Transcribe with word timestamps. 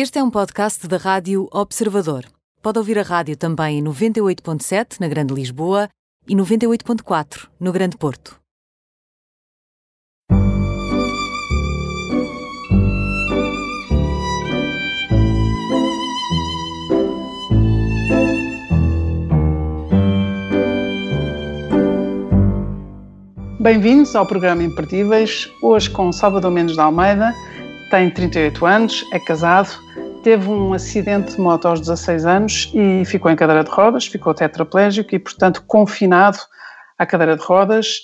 Este 0.00 0.20
é 0.20 0.22
um 0.22 0.30
podcast 0.30 0.86
da 0.86 0.96
Rádio 0.96 1.48
Observador. 1.50 2.24
Pode 2.62 2.78
ouvir 2.78 3.00
a 3.00 3.02
rádio 3.02 3.36
também 3.36 3.80
em 3.80 3.82
98.7 3.82 5.00
na 5.00 5.08
Grande 5.08 5.34
Lisboa 5.34 5.88
e 6.28 6.36
98.4 6.36 7.48
no 7.58 7.72
Grande 7.72 7.96
Porto. 7.96 8.38
Bem-vindos 23.58 24.14
ao 24.14 24.24
programa 24.24 24.62
Imperdíveis, 24.62 25.50
hoje 25.60 25.90
com 25.90 26.12
Salvador 26.12 26.52
Mendes 26.52 26.76
de 26.76 26.80
Almeida, 26.80 27.34
tem 27.90 28.10
38 28.10 28.66
anos, 28.66 29.04
é 29.12 29.18
casado, 29.18 29.70
teve 30.22 30.48
um 30.48 30.74
acidente 30.74 31.34
de 31.34 31.40
moto 31.40 31.66
aos 31.66 31.80
16 31.80 32.26
anos 32.26 32.70
e 32.74 33.04
ficou 33.04 33.30
em 33.30 33.36
cadeira 33.36 33.64
de 33.64 33.70
rodas, 33.70 34.06
ficou 34.06 34.34
tetraplégico 34.34 35.14
e, 35.14 35.18
portanto, 35.18 35.62
confinado 35.66 36.38
à 36.98 37.06
cadeira 37.06 37.36
de 37.36 37.42
rodas 37.42 38.02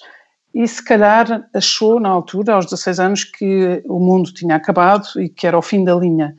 e 0.55 0.67
se 0.67 0.83
calhar 0.83 1.47
achou 1.53 2.01
na 2.01 2.09
altura, 2.09 2.55
aos 2.55 2.67
16 2.67 3.01
anos, 3.01 3.25
que 3.25 3.83
o 3.87 3.99
mundo 3.99 4.33
tinha 4.33 4.57
acabado 4.57 5.07
e 5.21 5.29
que 5.29 5.47
era 5.47 5.59
o 5.59 5.63
fim 5.63 5.85
da 5.85 5.95
linha. 5.95 6.35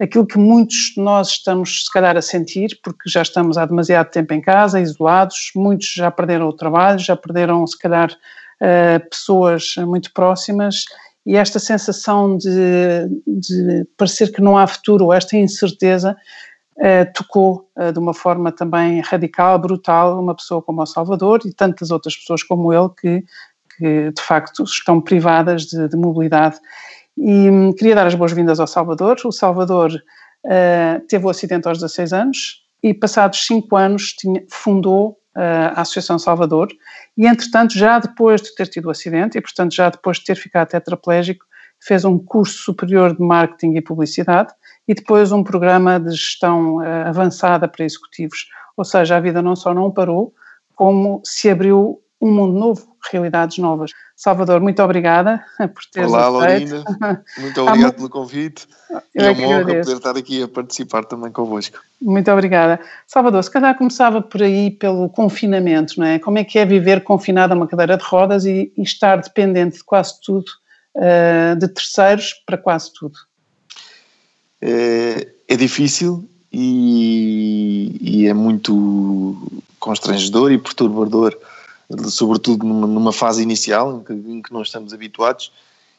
Aquilo 0.00 0.26
que 0.26 0.36
muitos 0.36 0.92
de 0.96 1.00
nós 1.00 1.28
estamos, 1.28 1.84
se 1.84 1.92
calhar, 1.92 2.16
a 2.16 2.22
sentir, 2.22 2.80
porque 2.82 3.08
já 3.08 3.22
estamos 3.22 3.56
há 3.56 3.64
demasiado 3.64 4.10
tempo 4.10 4.34
em 4.34 4.40
casa, 4.40 4.80
isolados, 4.80 5.52
muitos 5.54 5.92
já 5.94 6.10
perderam 6.10 6.48
o 6.48 6.52
trabalho, 6.52 6.98
já 6.98 7.16
perderam, 7.16 7.64
se 7.66 7.78
calhar, 7.78 8.10
eh, 8.60 8.98
pessoas 8.98 9.76
muito 9.78 10.12
próximas 10.12 10.84
e 11.24 11.36
esta 11.36 11.58
sensação 11.58 12.36
de, 12.36 13.08
de, 13.26 13.86
parecer 13.96 14.32
que 14.32 14.42
não 14.42 14.58
há 14.58 14.66
futuro, 14.66 15.12
esta 15.12 15.36
incerteza, 15.36 16.16
eh, 16.78 17.04
tocou 17.04 17.68
eh, 17.76 17.92
de 17.92 17.98
uma 17.98 18.12
forma 18.12 18.50
também 18.50 19.00
radical, 19.00 19.58
brutal, 19.58 20.18
uma 20.18 20.34
pessoa 20.34 20.60
como 20.60 20.82
o 20.82 20.86
Salvador 20.86 21.40
e 21.44 21.52
tantas 21.52 21.90
outras 21.90 22.16
pessoas 22.16 22.42
como 22.42 22.72
ele 22.72 22.88
que, 23.00 23.24
que 23.76 24.10
de 24.10 24.22
facto 24.22 24.64
estão 24.64 25.00
privadas 25.00 25.62
de, 25.66 25.88
de 25.88 25.96
mobilidade. 25.96 26.58
E 27.16 27.48
hum, 27.50 27.72
queria 27.72 27.94
dar 27.94 28.06
as 28.06 28.14
boas-vindas 28.14 28.58
ao 28.58 28.66
Salvador. 28.66 29.16
O 29.24 29.30
Salvador 29.30 29.92
uh, 29.92 31.06
teve 31.08 31.26
o 31.26 31.30
acidente 31.30 31.68
aos 31.68 31.78
16 31.78 32.12
anos 32.12 32.62
e, 32.82 32.94
passados 32.94 33.46
5 33.46 33.76
anos, 33.76 34.14
tinha, 34.14 34.42
fundou 34.50 35.18
uh, 35.36 35.74
a 35.74 35.80
Associação 35.80 36.18
Salvador 36.18 36.68
e, 37.16 37.26
entretanto, 37.26 37.74
já 37.74 37.98
depois 37.98 38.40
de 38.42 38.54
ter 38.54 38.66
tido 38.68 38.86
o 38.86 38.90
acidente 38.90 39.38
e, 39.38 39.40
portanto, 39.40 39.74
já 39.74 39.90
depois 39.90 40.18
de 40.18 40.24
ter 40.24 40.36
ficado 40.36 40.68
tetraplégico, 40.68 41.44
fez 41.80 42.04
um 42.04 42.18
curso 42.18 42.58
superior 42.64 43.16
de 43.16 43.22
marketing 43.22 43.76
e 43.76 43.80
publicidade 43.80 44.52
e 44.86 44.94
depois 44.94 45.32
um 45.32 45.42
programa 45.42 45.98
de 45.98 46.10
gestão 46.10 46.76
uh, 46.76 47.06
avançada 47.06 47.68
para 47.68 47.84
executivos. 47.84 48.48
Ou 48.76 48.84
seja, 48.84 49.16
a 49.16 49.20
vida 49.20 49.42
não 49.42 49.56
só 49.56 49.74
não 49.74 49.90
parou, 49.90 50.32
como 50.74 51.20
se 51.24 51.50
abriu 51.50 52.01
um 52.22 52.30
mundo 52.30 52.56
novo, 52.56 52.96
realidades 53.10 53.58
novas. 53.58 53.90
Salvador, 54.14 54.60
muito 54.60 54.80
obrigada 54.80 55.44
por 55.58 55.84
teres 55.90 56.08
Olá, 56.08 56.28
Laurinda. 56.28 56.84
Muito 57.36 57.60
obrigado 57.60 57.94
pelo 57.94 58.08
convite. 58.08 58.68
Eu 59.12 59.26
é 59.26 59.30
uma 59.32 59.46
honra 59.48 59.56
agradeço. 59.56 59.90
poder 59.90 59.96
estar 59.96 60.16
aqui 60.16 60.42
a 60.44 60.46
participar 60.46 61.04
também 61.04 61.32
convosco. 61.32 61.80
Muito 62.00 62.30
obrigada. 62.30 62.78
Salvador, 63.08 63.42
se 63.42 63.50
calhar 63.50 63.76
começava 63.76 64.22
por 64.22 64.40
aí 64.40 64.70
pelo 64.70 65.08
confinamento, 65.08 65.98
não 65.98 66.06
é? 66.06 66.20
Como 66.20 66.38
é 66.38 66.44
que 66.44 66.60
é 66.60 66.64
viver 66.64 67.02
confinado 67.02 67.52
a 67.52 67.56
uma 67.56 67.66
cadeira 67.66 67.96
de 67.96 68.04
rodas 68.04 68.44
e, 68.44 68.72
e 68.76 68.82
estar 68.82 69.16
dependente 69.16 69.78
de 69.78 69.84
quase 69.84 70.20
tudo, 70.20 70.46
uh, 70.94 71.56
de 71.58 71.66
terceiros 71.66 72.34
para 72.46 72.56
quase 72.56 72.92
tudo? 72.92 73.18
É, 74.60 75.26
é 75.48 75.56
difícil 75.56 76.24
e, 76.52 77.98
e 78.00 78.28
é 78.28 78.32
muito 78.32 79.36
constrangedor 79.80 80.52
e 80.52 80.58
perturbador 80.58 81.36
sobretudo 82.08 82.66
numa, 82.66 82.86
numa 82.86 83.12
fase 83.12 83.42
inicial 83.42 83.98
em 83.98 84.04
que, 84.04 84.12
em 84.12 84.42
que, 84.42 84.52
não 84.52 84.62
estamos 84.62 84.92
habituados 84.92 85.52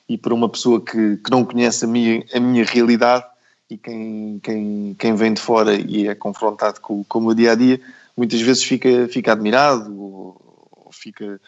e 0.08 0.18
para 0.18 0.34
uma 0.34 0.50
pessoa 0.50 0.82
que, 0.82 1.18
que 1.18 1.32
não 1.32 1.46
conhece 1.46 1.86
a 1.86 1.88
minha, 1.88 2.24
a 2.34 2.40
minha 2.40 2.64
realidade 2.64 3.26
e 3.70 3.78
quem, 3.78 4.40
quem, 4.44 4.96
quem 4.98 5.16
vem 5.16 5.34
de 5.34 5.42
fora 5.42 5.76
e 5.76 6.08
é 6.08 6.16
confrontado 6.16 6.82
com, 6.82 7.04
com 7.04 7.20
o 7.20 7.22
meu 7.22 7.34
dia 7.34 7.54
a 7.54 7.56
dia, 7.56 7.80
muitas 8.16 8.42
vezes 8.42 8.64
fica, 8.64 9.08
fica 9.08 9.32
admirado 9.32 9.94
ou, 10.00 10.70
ou 10.86 10.92
fica 10.92 11.40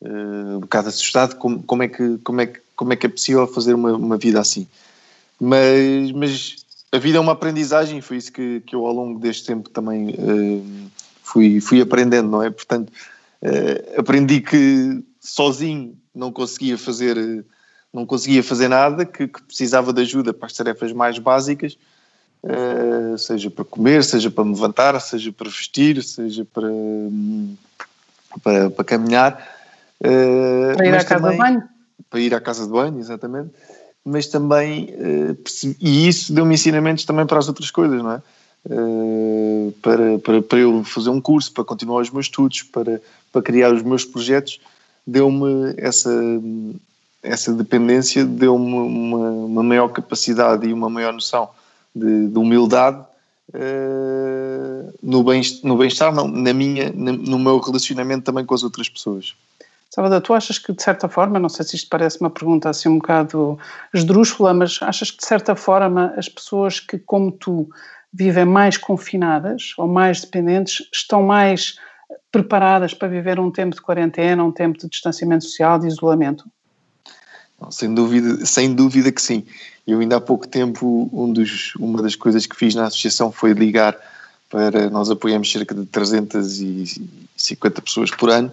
uh, 0.00 0.56
um 0.56 0.60
bocado 0.60 0.88
assustado 0.88 1.36
como, 1.36 1.62
como, 1.62 1.82
é 1.82 1.88
que, 1.88 2.18
como, 2.18 2.40
é 2.40 2.46
que, 2.46 2.60
como 2.76 2.92
é 2.92 2.96
que 2.96 3.06
é 3.06 3.08
possível 3.08 3.46
fazer 3.46 3.74
uma, 3.74 3.92
uma 3.94 4.16
vida 4.16 4.40
assim. 4.40 4.66
Mas, 5.40 6.12
mas 6.12 6.56
a 6.92 6.98
vida 6.98 7.18
é 7.18 7.20
uma 7.20 7.32
aprendizagem 7.32 8.00
foi 8.00 8.18
isso 8.18 8.32
que, 8.32 8.60
que 8.60 8.76
eu 8.76 8.86
ao 8.86 8.92
longo 8.92 9.18
deste 9.18 9.46
tempo 9.46 9.70
também 9.70 10.10
uh, 10.10 10.90
fui, 11.22 11.60
fui 11.60 11.80
aprendendo, 11.80 12.28
não 12.28 12.42
é? 12.42 12.50
Portanto, 12.50 12.92
Uh, 13.42 13.98
aprendi 14.00 14.40
que 14.40 15.02
sozinho 15.20 15.98
não 16.14 16.30
conseguia 16.30 16.78
fazer 16.78 17.44
não 17.92 18.06
conseguia 18.06 18.42
fazer 18.42 18.68
nada, 18.68 19.04
que, 19.04 19.28
que 19.28 19.42
precisava 19.42 19.92
de 19.92 20.00
ajuda 20.00 20.32
para 20.32 20.46
as 20.46 20.52
tarefas 20.54 20.92
mais 20.92 21.18
básicas, 21.18 21.76
uh, 22.42 23.18
seja 23.18 23.50
para 23.50 23.64
comer, 23.64 24.02
seja 24.02 24.30
para 24.30 24.44
me 24.44 24.54
levantar, 24.54 24.98
seja 25.00 25.30
para 25.30 25.50
vestir, 25.50 26.02
seja 26.02 26.46
para, 26.46 26.70
para, 28.42 28.70
para 28.70 28.84
caminhar. 28.84 29.46
Uh, 30.00 30.74
para 30.74 30.86
ir 30.86 30.94
à 30.94 31.04
casa 31.04 31.30
de 31.30 31.36
banho? 31.36 31.62
Para 32.08 32.20
ir 32.20 32.34
à 32.34 32.40
casa 32.40 32.64
de 32.64 32.72
banho, 32.72 32.98
exatamente. 32.98 33.50
Mas 34.04 34.26
também, 34.26 34.88
e 35.80 36.08
isso 36.08 36.32
deu-me 36.32 36.54
ensinamentos 36.54 37.04
também 37.04 37.26
para 37.26 37.38
as 37.38 37.46
outras 37.46 37.70
coisas, 37.70 38.02
não 38.02 38.12
é? 38.12 38.22
Uh, 38.64 39.74
para, 39.82 40.18
para, 40.20 40.42
para 40.42 40.58
eu 40.58 40.84
fazer 40.84 41.10
um 41.10 41.20
curso, 41.20 41.52
para 41.52 41.64
continuar 41.64 42.00
os 42.00 42.10
meus 42.10 42.26
estudos, 42.26 42.62
para, 42.62 43.02
para 43.32 43.42
criar 43.42 43.74
os 43.74 43.82
meus 43.82 44.04
projetos, 44.04 44.60
deu-me 45.04 45.74
essa, 45.76 46.12
essa 47.22 47.52
dependência, 47.52 48.24
deu-me 48.24 48.72
uma, 48.72 49.30
uma, 49.30 49.62
maior 49.62 49.88
capacidade 49.88 50.66
e 50.66 50.72
uma 50.72 50.88
maior 50.88 51.12
noção 51.12 51.48
de, 51.94 52.28
de 52.28 52.38
humildade 52.38 53.04
uh, 53.52 54.94
no 55.02 55.24
bem-estar, 55.24 55.68
no 55.68 55.76
bem 55.76 55.90
não, 56.14 56.28
na 56.28 56.52
minha, 56.52 56.90
no 56.92 57.38
meu 57.40 57.58
relacionamento 57.58 58.24
também 58.24 58.46
com 58.46 58.54
as 58.54 58.62
outras 58.62 58.88
pessoas. 58.88 59.34
Salvador, 59.94 60.22
tu 60.22 60.32
achas 60.32 60.58
que 60.58 60.72
de 60.72 60.82
certa 60.82 61.06
forma, 61.06 61.38
não 61.38 61.50
sei 61.50 61.66
se 61.66 61.76
isto 61.76 61.90
parece 61.90 62.18
uma 62.18 62.30
pergunta 62.30 62.70
assim 62.70 62.88
um 62.88 62.96
bocado 62.96 63.58
esdrúxula, 63.92 64.54
mas 64.54 64.78
achas 64.80 65.10
que 65.10 65.18
de 65.18 65.26
certa 65.26 65.54
forma 65.54 66.14
as 66.16 66.30
pessoas 66.30 66.80
que, 66.80 66.98
como 66.98 67.30
tu, 67.30 67.68
vivem 68.12 68.44
mais 68.44 68.76
confinadas 68.76 69.72
ou 69.78 69.88
mais 69.88 70.20
dependentes 70.20 70.86
estão 70.92 71.22
mais 71.22 71.76
preparadas 72.30 72.94
para 72.94 73.08
viver 73.08 73.40
um 73.40 73.50
tempo 73.50 73.74
de 73.74 73.80
quarentena, 73.80 74.44
um 74.44 74.52
tempo 74.52 74.78
de 74.78 74.88
distanciamento 74.88 75.44
social, 75.44 75.78
de 75.78 75.86
isolamento? 75.86 76.44
sem 77.70 77.94
dúvida, 77.94 78.44
sem 78.44 78.74
dúvida 78.74 79.12
que 79.12 79.22
sim. 79.22 79.44
Eu 79.86 80.00
ainda 80.00 80.16
há 80.16 80.20
pouco 80.20 80.48
tempo, 80.48 81.08
um 81.12 81.32
dos, 81.32 81.74
uma 81.76 82.02
das 82.02 82.16
coisas 82.16 82.46
que 82.46 82.56
fiz 82.56 82.74
na 82.74 82.86
associação 82.86 83.30
foi 83.30 83.52
ligar 83.52 83.96
para, 84.50 84.90
nós 84.90 85.10
apoiamos 85.10 85.50
cerca 85.50 85.74
de 85.74 85.86
350 85.86 87.82
pessoas 87.82 88.10
por 88.10 88.30
ano 88.30 88.52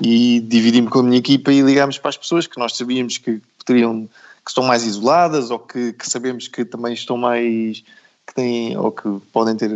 e 0.00 0.40
dividi-me 0.40 0.88
com 0.88 1.00
a 1.00 1.02
minha 1.02 1.18
equipa 1.18 1.52
e 1.52 1.60
ligámos 1.60 1.98
para 1.98 2.10
as 2.10 2.16
pessoas 2.16 2.46
que 2.46 2.58
nós 2.58 2.76
sabíamos 2.76 3.18
que 3.18 3.40
poderiam, 3.58 4.08
que 4.44 4.50
estão 4.50 4.64
mais 4.64 4.84
isoladas 4.84 5.50
ou 5.50 5.58
que, 5.58 5.92
que 5.92 6.08
sabemos 6.08 6.48
que 6.48 6.64
também 6.64 6.94
estão 6.94 7.16
mais, 7.16 7.84
que 8.26 8.34
têm, 8.34 8.76
ou 8.76 8.90
que 8.90 9.08
podem 9.32 9.56
ter 9.56 9.70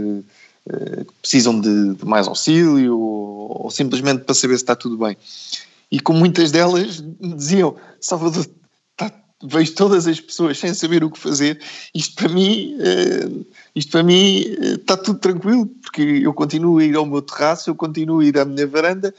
eh, 0.70 1.04
precisam 1.22 1.58
de, 1.58 1.94
de, 1.94 2.04
mais 2.04 2.28
auxílio 2.28 2.98
ou, 2.98 3.64
ou, 3.64 3.70
simplesmente 3.70 4.24
para 4.24 4.34
saber 4.34 4.56
se 4.56 4.62
está 4.62 4.76
tudo 4.76 4.98
bem. 4.98 5.16
E 5.90 5.98
com 5.98 6.12
muitas 6.12 6.50
delas 6.50 7.02
diziam, 7.18 7.74
Salvador, 7.98 8.46
tá, 8.94 9.10
vejo 9.42 9.74
todas 9.74 10.06
as 10.06 10.20
pessoas 10.20 10.58
sem 10.58 10.74
saber 10.74 11.02
o 11.02 11.10
que 11.10 11.18
fazer, 11.18 11.58
isto 11.94 12.14
para 12.16 12.28
mim, 12.28 12.76
uh, 12.76 13.46
isto 13.74 13.92
para 13.92 14.02
mim 14.02 14.42
uh, 14.42 14.74
está 14.74 14.94
tudo 14.98 15.18
tranquilo, 15.18 15.66
porque 15.80 16.02
eu 16.02 16.34
continuo 16.34 16.78
a 16.78 16.84
ir 16.84 16.96
ao 16.96 17.06
meu 17.06 17.22
terraço, 17.22 17.70
eu 17.70 17.74
continuo 17.74 18.20
a 18.20 18.24
ir 18.26 18.38
à 18.38 18.44
minha 18.44 18.66
varanda 18.66 19.14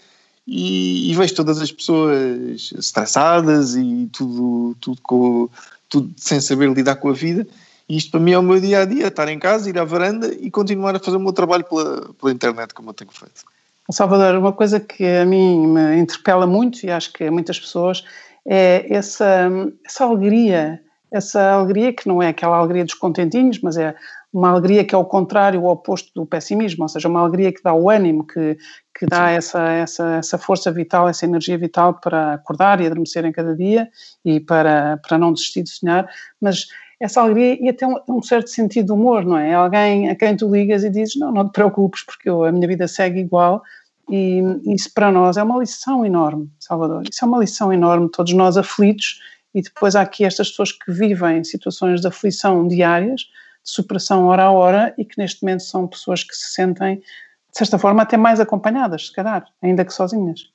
e, 0.45 1.09
e 1.09 1.15
vejo 1.15 1.33
todas 1.33 1.59
as 1.59 1.71
pessoas 1.71 2.71
estressadas 2.77 3.75
e 3.75 4.07
tudo, 4.11 4.75
tudo, 4.79 5.01
com, 5.01 5.49
tudo 5.89 6.13
sem 6.15 6.39
saber 6.39 6.71
lidar 6.71 6.97
com 6.97 7.09
a 7.09 7.13
vida 7.13 7.47
e 7.89 7.97
isto 7.97 8.11
para 8.11 8.19
mim 8.19 8.31
é 8.31 8.37
o 8.37 8.43
meu 8.43 8.61
dia 8.61 8.81
a 8.81 8.85
dia, 8.85 9.07
estar 9.07 9.27
em 9.27 9.39
casa, 9.39 9.69
ir 9.69 9.79
à 9.79 9.83
varanda 9.83 10.27
e 10.27 10.51
continuar 10.51 10.95
a 10.95 10.99
fazer 10.99 11.17
o 11.17 11.19
meu 11.19 11.33
trabalho 11.33 11.63
pela, 11.63 12.13
pela 12.13 12.31
internet 12.31 12.73
como 12.73 12.91
eu 12.91 12.93
tenho 12.93 13.11
feito. 13.11 13.43
Salvador, 13.91 14.35
uma 14.35 14.53
coisa 14.53 14.79
que 14.79 15.03
a 15.03 15.25
mim 15.25 15.67
me 15.67 15.97
interpela 15.97 16.45
muito 16.45 16.85
e 16.85 16.91
acho 16.91 17.11
que 17.11 17.23
a 17.23 17.31
muitas 17.31 17.59
pessoas 17.59 18.05
é 18.45 18.85
essa, 18.93 19.49
essa 19.83 20.03
alegria, 20.03 20.79
essa 21.11 21.53
alegria 21.53 21.91
que 21.91 22.07
não 22.07 22.21
é 22.21 22.27
aquela 22.27 22.57
alegria 22.57 22.85
dos 22.85 22.93
contentinhos, 22.93 23.59
mas 23.61 23.77
é 23.77 23.95
uma 24.31 24.51
alegria 24.51 24.85
que 24.85 24.93
é 24.93 24.97
o 24.97 25.03
contrário, 25.03 25.61
o 25.61 25.67
oposto 25.67 26.11
do 26.13 26.23
pessimismo, 26.23 26.83
ou 26.83 26.89
seja, 26.89 27.07
uma 27.07 27.21
alegria 27.21 27.51
que 27.51 27.63
dá 27.63 27.73
o 27.73 27.89
ânimo, 27.89 28.27
que, 28.27 28.55
que 28.97 29.07
dá 29.07 29.31
essa, 29.31 29.67
essa, 29.71 30.17
essa 30.17 30.37
força 30.37 30.71
vital, 30.71 31.09
essa 31.09 31.25
energia 31.25 31.57
vital 31.57 31.95
para 31.95 32.33
acordar 32.33 32.79
e 32.79 32.85
adormecer 32.85 33.25
em 33.25 33.31
cada 33.31 33.55
dia 33.55 33.89
e 34.23 34.39
para, 34.39 34.97
para 34.97 35.17
não 35.17 35.33
desistir 35.33 35.63
de 35.63 35.69
sonhar, 35.71 36.07
mas 36.39 36.67
essa 36.99 37.21
alegria 37.21 37.57
e 37.61 37.69
até 37.69 37.87
um, 37.87 37.95
um, 38.07 38.21
certo 38.21 38.49
sentido 38.49 38.87
de 38.87 38.91
humor, 38.91 39.25
não 39.25 39.37
é? 39.37 39.53
Alguém 39.53 40.09
a 40.09 40.15
quem 40.15 40.35
tu 40.35 40.51
ligas 40.51 40.83
e 40.83 40.89
dizes, 40.89 41.15
não, 41.15 41.31
não 41.31 41.47
te 41.47 41.53
preocupes, 41.53 42.03
porque 42.03 42.29
eu, 42.29 42.43
a 42.43 42.51
minha 42.51 42.67
vida 42.67 42.87
segue 42.87 43.19
igual. 43.19 43.63
E 44.09 44.41
isso 44.65 44.91
para 44.93 45.11
nós 45.11 45.37
é 45.37 45.43
uma 45.43 45.59
lição 45.59 46.05
enorme, 46.05 46.49
Salvador. 46.59 47.03
Isso 47.09 47.23
é 47.23 47.27
uma 47.27 47.39
lição 47.39 47.71
enorme, 47.71 48.09
todos 48.09 48.33
nós 48.33 48.57
aflitos, 48.57 49.21
e 49.53 49.61
depois 49.61 49.95
há 49.95 50.01
aqui 50.01 50.25
estas 50.25 50.49
pessoas 50.49 50.71
que 50.71 50.91
vivem 50.91 51.43
situações 51.43 52.01
de 52.01 52.07
aflição 52.07 52.67
diárias, 52.67 53.21
de 53.21 53.71
superação 53.71 54.25
hora 54.25 54.43
a 54.43 54.51
hora, 54.51 54.93
e 54.97 55.05
que 55.05 55.17
neste 55.17 55.43
momento 55.43 55.63
são 55.63 55.87
pessoas 55.87 56.23
que 56.23 56.35
se 56.35 56.53
sentem, 56.53 56.97
de 56.97 57.57
certa 57.57 57.77
forma, 57.77 58.01
até 58.01 58.17
mais 58.17 58.39
acompanhadas, 58.39 59.07
se 59.07 59.13
calhar, 59.13 59.45
ainda 59.61 59.85
que 59.85 59.93
sozinhas. 59.93 60.49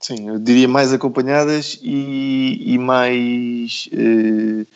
Sim, 0.00 0.28
eu 0.28 0.38
diria 0.38 0.68
mais 0.68 0.92
acompanhadas 0.92 1.78
e, 1.82 2.74
e 2.74 2.78
mais, 2.78 3.88
eh, 3.92 4.66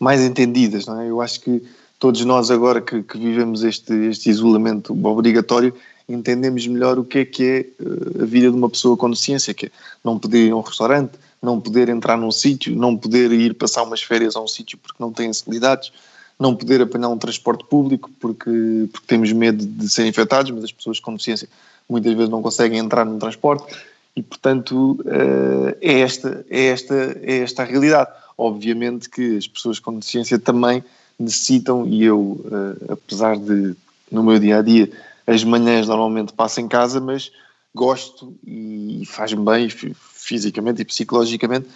mais 0.00 0.22
entendidas, 0.22 0.86
não 0.86 1.00
é? 1.00 1.10
Eu 1.10 1.20
acho 1.20 1.40
que 1.40 1.62
todos 1.98 2.24
nós 2.24 2.50
agora 2.50 2.80
que, 2.80 3.02
que, 3.02 3.18
vivemos 3.18 3.62
este, 3.62 3.92
este 4.06 4.30
isolamento 4.30 4.92
obrigatório 5.06 5.74
entendemos 6.08 6.66
melhor 6.66 6.98
o 6.98 7.04
que 7.04 7.18
é 7.18 7.24
que 7.24 7.44
é 7.44 7.58
eh, 7.60 8.22
a 8.22 8.24
vida 8.24 8.50
de 8.50 8.56
uma 8.56 8.70
pessoa 8.70 8.96
com 8.96 9.10
deficiência, 9.10 9.52
que 9.52 9.66
é 9.66 9.70
não 10.02 10.18
poder 10.18 10.46
ir 10.46 10.50
a 10.50 10.56
um 10.56 10.62
restaurante, 10.62 11.12
não 11.40 11.60
poder 11.60 11.88
entrar 11.90 12.16
num 12.16 12.32
sítio, 12.32 12.74
não 12.74 12.96
poder 12.96 13.30
ir 13.30 13.54
passar 13.54 13.82
umas 13.82 14.02
férias 14.02 14.34
a 14.34 14.40
um 14.40 14.48
sítio 14.48 14.78
porque 14.78 14.96
não 14.98 15.12
tem 15.12 15.28
acessibilidades, 15.28 15.92
não 16.38 16.56
poder 16.56 16.80
apanhar 16.80 17.10
um 17.10 17.18
transporte 17.18 17.64
público 17.64 18.10
porque, 18.18 18.88
porque 18.90 19.06
temos 19.06 19.30
medo 19.32 19.64
de 19.64 19.88
ser 19.88 20.06
infectados, 20.06 20.50
mas 20.50 20.64
as 20.64 20.72
pessoas 20.72 20.98
com 20.98 21.12
deficiência 21.12 21.48
muitas 21.88 22.12
vezes 22.14 22.30
não 22.30 22.40
conseguem 22.40 22.78
entrar 22.78 23.04
no 23.04 23.18
transporte 23.18 23.72
e, 24.16 24.22
portanto, 24.22 24.98
eh, 25.06 25.76
é 25.80 26.00
esta, 26.00 26.44
é, 26.50 26.66
esta, 26.66 26.94
é 27.22 27.38
esta 27.38 27.62
a 27.62 27.66
realidade. 27.66 28.10
Obviamente 28.40 29.10
que 29.10 29.36
as 29.36 29.46
pessoas 29.46 29.78
com 29.78 29.94
deficiência 29.98 30.38
também 30.38 30.82
necessitam, 31.18 31.86
e 31.86 32.02
eu, 32.02 32.42
eh, 32.50 32.92
apesar 32.92 33.36
de, 33.36 33.76
no 34.10 34.22
meu 34.22 34.38
dia 34.38 34.58
a 34.58 34.62
dia, 34.62 34.90
as 35.26 35.44
manhãs 35.44 35.86
normalmente 35.86 36.32
passo 36.32 36.58
em 36.58 36.66
casa, 36.66 36.98
mas 36.98 37.30
gosto 37.74 38.34
e 38.46 39.04
faz-me 39.06 39.44
bem 39.44 39.68
fisicamente 39.68 40.80
e 40.80 40.84
psicologicamente 40.84 41.68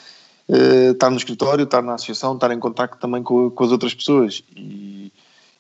uh, 0.48 0.92
estar 0.92 1.10
no 1.10 1.16
escritório, 1.16 1.64
estar 1.64 1.82
na 1.82 1.94
associação, 1.94 2.34
estar 2.34 2.50
em 2.50 2.58
contato 2.58 2.98
também 2.98 3.22
com, 3.22 3.50
com 3.50 3.64
as 3.64 3.70
outras 3.70 3.94
pessoas. 3.94 4.42
E, 4.56 5.12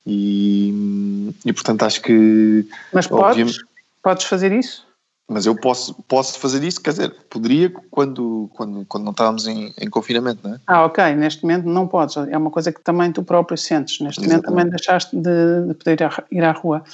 e, 0.06 1.34
e, 1.44 1.52
portanto 1.52 1.82
acho 1.82 2.00
que. 2.00 2.66
Mas 2.92 3.06
podes, 3.06 3.58
podes 4.02 4.24
fazer 4.24 4.52
isso? 4.52 4.86
Mas 5.28 5.46
eu 5.46 5.56
posso, 5.56 5.94
posso 6.02 6.38
fazer 6.38 6.62
isso, 6.62 6.82
quer 6.82 6.90
dizer, 6.90 7.16
poderia 7.30 7.70
quando, 7.90 8.50
quando, 8.52 8.84
quando 8.84 9.04
não 9.04 9.12
estávamos 9.12 9.46
em, 9.46 9.72
em 9.80 9.88
confinamento, 9.88 10.46
não 10.46 10.54
é? 10.54 10.60
Ah, 10.66 10.84
ok, 10.84 11.14
neste 11.14 11.42
momento 11.42 11.66
não 11.66 11.88
podes, 11.88 12.16
é 12.16 12.36
uma 12.36 12.50
coisa 12.50 12.70
que 12.70 12.82
também 12.82 13.10
tu 13.10 13.22
próprio 13.22 13.56
sentes, 13.56 14.00
neste 14.00 14.20
Exatamente. 14.20 14.44
momento 14.44 14.44
também 14.44 14.70
deixaste 14.70 15.16
de, 15.16 15.68
de 15.68 15.74
poder 15.74 16.00
ir 16.00 16.04
à, 16.04 16.24
ir 16.30 16.44
à 16.44 16.52
rua. 16.52 16.84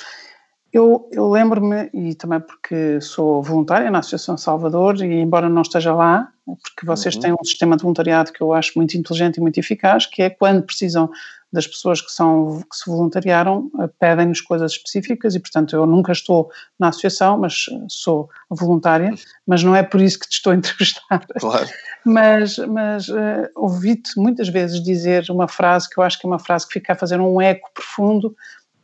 Eu, 0.73 1.09
eu 1.11 1.29
lembro-me, 1.29 1.91
e 1.93 2.15
também 2.15 2.39
porque 2.39 3.01
sou 3.01 3.43
voluntária 3.43 3.91
na 3.91 3.99
Associação 3.99 4.37
Salvador, 4.37 5.03
e 5.03 5.21
embora 5.21 5.49
não 5.49 5.63
esteja 5.63 5.93
lá, 5.93 6.29
porque 6.47 6.87
vocês 6.87 7.17
uhum. 7.17 7.21
têm 7.21 7.33
um 7.33 7.45
sistema 7.45 7.77
de 7.77 7.83
voluntariado 7.83 8.33
que 8.33 8.41
eu 8.41 8.53
acho 8.53 8.73
muito 8.77 8.97
inteligente 8.97 9.39
e 9.39 9.41
muito 9.41 9.59
eficaz, 9.59 10.07
que 10.07 10.23
é 10.23 10.31
quando 10.31 10.63
precisam 10.63 11.11
das 11.53 11.67
pessoas 11.67 12.01
que, 12.01 12.13
são, 12.13 12.63
que 12.71 12.77
se 12.77 12.89
voluntariaram, 12.89 13.71
eh, 13.81 13.89
pedem-nos 13.99 14.41
coisas 14.41 14.73
específicas 14.73 15.35
e, 15.35 15.41
portanto, 15.41 15.75
eu 15.75 15.85
nunca 15.87 16.13
estou 16.13 16.51
na 16.79 16.89
associação, 16.89 17.39
mas 17.39 17.67
sou 17.89 18.29
voluntária, 18.49 19.13
mas 19.47 19.65
não 19.65 19.75
é 19.75 19.83
por 19.83 20.01
isso 20.01 20.19
que 20.19 20.29
te 20.29 20.35
estou 20.35 20.53
a 20.53 20.57
entrevistar. 20.57 21.01
Claro. 21.41 21.69
Mas, 22.05 22.57
mas 22.59 23.09
uh, 23.09 23.49
ouvi-te 23.55 24.19
muitas 24.19 24.49
vezes 24.49 24.83
dizer 24.83 25.27
uma 25.31 25.47
frase 25.47 25.89
que 25.89 25.99
eu 25.99 26.05
acho 26.05 26.19
que 26.19 26.27
é 26.27 26.29
uma 26.29 26.39
frase 26.39 26.67
que 26.67 26.75
fica 26.75 26.93
a 26.93 26.97
fazer 26.97 27.21
um 27.21 27.41
eco 27.41 27.71
profundo 27.75 28.35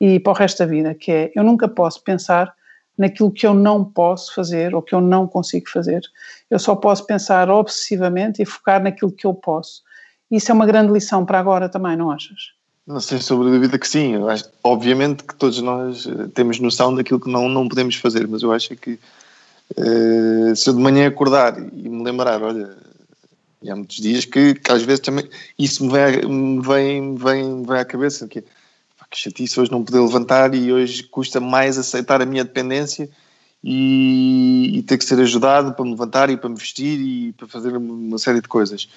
e 0.00 0.20
para 0.20 0.32
o 0.32 0.34
resto 0.34 0.58
da 0.58 0.66
vida, 0.66 0.94
que 0.94 1.10
é 1.10 1.32
eu 1.34 1.42
nunca 1.42 1.66
posso 1.66 2.02
pensar 2.02 2.54
naquilo 2.96 3.30
que 3.30 3.46
eu 3.46 3.54
não 3.54 3.84
posso 3.84 4.34
fazer 4.34 4.74
ou 4.74 4.82
que 4.82 4.94
eu 4.94 5.00
não 5.00 5.26
consigo 5.26 5.68
fazer. 5.68 6.02
Eu 6.50 6.58
só 6.58 6.74
posso 6.74 7.06
pensar 7.06 7.50
obsessivamente 7.50 8.42
e 8.42 8.46
focar 8.46 8.82
naquilo 8.82 9.12
que 9.12 9.26
eu 9.26 9.34
posso. 9.34 9.82
Isso 10.30 10.50
é 10.50 10.54
uma 10.54 10.66
grande 10.66 10.92
lição 10.92 11.24
para 11.24 11.38
agora 11.38 11.68
também, 11.68 11.96
não 11.96 12.10
achas? 12.10 12.55
Não 12.86 13.00
sei 13.00 13.20
sobre 13.20 13.50
dúvida 13.50 13.78
que 13.78 13.88
sim. 13.88 14.14
Acho, 14.28 14.44
obviamente 14.62 15.24
que 15.24 15.34
todos 15.34 15.60
nós 15.60 16.06
eh, 16.06 16.28
temos 16.34 16.60
noção 16.60 16.94
daquilo 16.94 17.20
que 17.20 17.30
não, 17.30 17.48
não 17.48 17.68
podemos 17.68 17.96
fazer, 17.96 18.28
mas 18.28 18.42
eu 18.42 18.52
acho 18.52 18.76
que 18.76 18.98
uh, 19.76 20.54
se 20.54 20.70
eu 20.70 20.74
de 20.74 20.80
manhã 20.80 21.08
acordar 21.08 21.58
e 21.58 21.88
me 21.88 22.04
lembrar, 22.04 22.40
olha, 22.42 22.76
há 23.68 23.74
muitos 23.74 23.96
dias 23.96 24.24
que, 24.24 24.54
que 24.54 24.70
às 24.70 24.82
vezes 24.82 25.00
também 25.00 25.28
isso 25.58 25.84
me 25.84 25.92
vem, 25.92 26.28
me 26.28 26.62
vem, 26.62 27.14
vem, 27.16 27.62
vem 27.64 27.78
à 27.78 27.84
cabeça, 27.84 28.28
que 28.28 28.44
que 29.10 29.18
chatice 29.18 29.58
hoje 29.58 29.70
não 29.70 29.84
poder 29.84 30.00
levantar 30.00 30.54
e 30.54 30.72
hoje 30.72 31.02
custa 31.04 31.40
mais 31.40 31.78
aceitar 31.78 32.20
a 32.20 32.26
minha 32.26 32.44
dependência 32.44 33.08
e, 33.62 34.78
e, 34.78 34.82
ter 34.82 34.98
que 34.98 35.04
ser 35.04 35.18
ajudado 35.20 35.72
para 35.72 35.84
me 35.84 35.90
levantar 35.90 36.30
e 36.30 36.36
para 36.36 36.48
me 36.48 36.56
vestir 36.56 37.00
e 37.00 37.32
para 37.32 37.48
fazer 37.48 37.76
uma 37.76 38.18
série 38.18 38.40
de 38.40 38.48
coisas. 38.48 38.88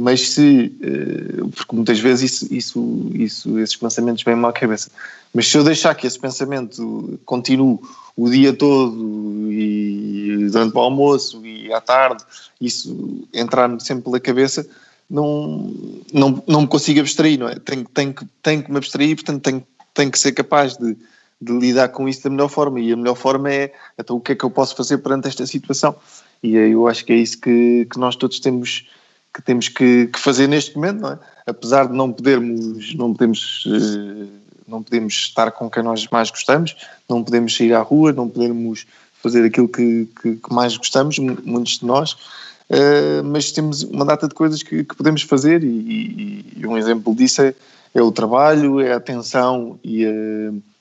Mas 0.00 0.30
se, 0.30 0.72
eh, 0.80 1.42
porque 1.56 1.74
muitas 1.74 1.98
vezes 1.98 2.30
isso, 2.30 2.54
isso, 2.54 3.10
isso, 3.14 3.58
esses 3.58 3.74
pensamentos 3.74 4.22
vêm-me 4.22 4.46
à 4.46 4.52
cabeça, 4.52 4.92
mas 5.34 5.48
se 5.48 5.58
eu 5.58 5.64
deixar 5.64 5.92
que 5.96 6.06
esse 6.06 6.16
pensamento 6.16 7.18
continue 7.24 7.80
o 8.16 8.30
dia 8.30 8.52
todo 8.52 9.52
e 9.52 10.48
durante 10.52 10.76
o 10.76 10.78
almoço 10.78 11.44
e 11.44 11.72
à 11.72 11.80
tarde, 11.80 12.22
isso 12.60 13.26
entrar-me 13.34 13.80
sempre 13.80 14.04
pela 14.04 14.20
cabeça, 14.20 14.64
não, 15.10 15.74
não, 16.12 16.42
não 16.46 16.60
me 16.60 16.68
consigo 16.68 17.00
abstrair, 17.00 17.36
não 17.36 17.48
é? 17.48 17.56
Tenho, 17.56 17.84
tenho, 17.92 18.14
que, 18.14 18.24
tenho 18.40 18.62
que 18.62 18.70
me 18.70 18.76
abstrair, 18.76 19.16
portanto 19.16 19.42
tenho, 19.42 19.66
tenho 19.94 20.10
que 20.12 20.18
ser 20.18 20.30
capaz 20.30 20.76
de, 20.76 20.96
de 21.42 21.52
lidar 21.52 21.88
com 21.88 22.08
isso 22.08 22.22
da 22.22 22.30
melhor 22.30 22.48
forma. 22.48 22.78
E 22.78 22.92
a 22.92 22.96
melhor 22.96 23.16
forma 23.16 23.52
é 23.52 23.72
então 23.98 24.16
o 24.16 24.20
que 24.20 24.30
é 24.30 24.34
que 24.36 24.44
eu 24.44 24.50
posso 24.50 24.76
fazer 24.76 24.98
perante 24.98 25.26
esta 25.26 25.44
situação? 25.44 25.96
E 26.40 26.54
eu 26.54 26.86
acho 26.86 27.04
que 27.04 27.12
é 27.12 27.16
isso 27.16 27.40
que, 27.40 27.86
que 27.90 27.98
nós 27.98 28.14
todos 28.14 28.38
temos 28.38 28.86
que 29.32 29.42
temos 29.42 29.68
que, 29.68 30.06
que, 30.06 30.18
fazer 30.18 30.48
neste 30.48 30.74
momento, 30.76 31.00
não 31.00 31.12
é? 31.12 31.18
Apesar 31.46 31.86
de 31.86 31.94
não 31.94 32.12
podermos, 32.12 32.94
não 32.94 33.12
podemos, 33.12 33.64
eh, 33.66 34.26
não 34.66 34.82
podemos 34.82 35.14
estar 35.14 35.50
com 35.52 35.70
quem 35.70 35.82
nós 35.82 36.06
mais 36.08 36.30
gostamos, 36.30 36.76
não 37.08 37.22
podemos 37.24 37.56
sair 37.56 37.72
à 37.72 37.80
rua, 37.80 38.12
não 38.12 38.28
podemos 38.28 38.86
fazer 39.22 39.44
aquilo 39.44 39.68
que, 39.68 40.08
que, 40.20 40.36
que 40.36 40.52
mais 40.52 40.76
gostamos, 40.76 41.18
muitos 41.18 41.78
de 41.78 41.86
nós, 41.86 42.12
uh, 42.12 43.24
mas 43.24 43.52
temos 43.52 43.82
uma 43.82 44.04
data 44.04 44.28
de 44.28 44.34
coisas 44.34 44.62
que, 44.62 44.84
que 44.84 44.94
podemos 44.94 45.22
fazer 45.22 45.62
e, 45.62 45.66
e, 45.66 46.52
e, 46.58 46.66
um 46.66 46.76
exemplo 46.76 47.14
disso 47.14 47.42
é, 47.42 47.54
é, 47.94 48.02
o 48.02 48.12
trabalho, 48.12 48.80
é 48.80 48.92
a 48.92 48.96
atenção 48.96 49.78
e 49.82 50.04
a, 50.04 50.10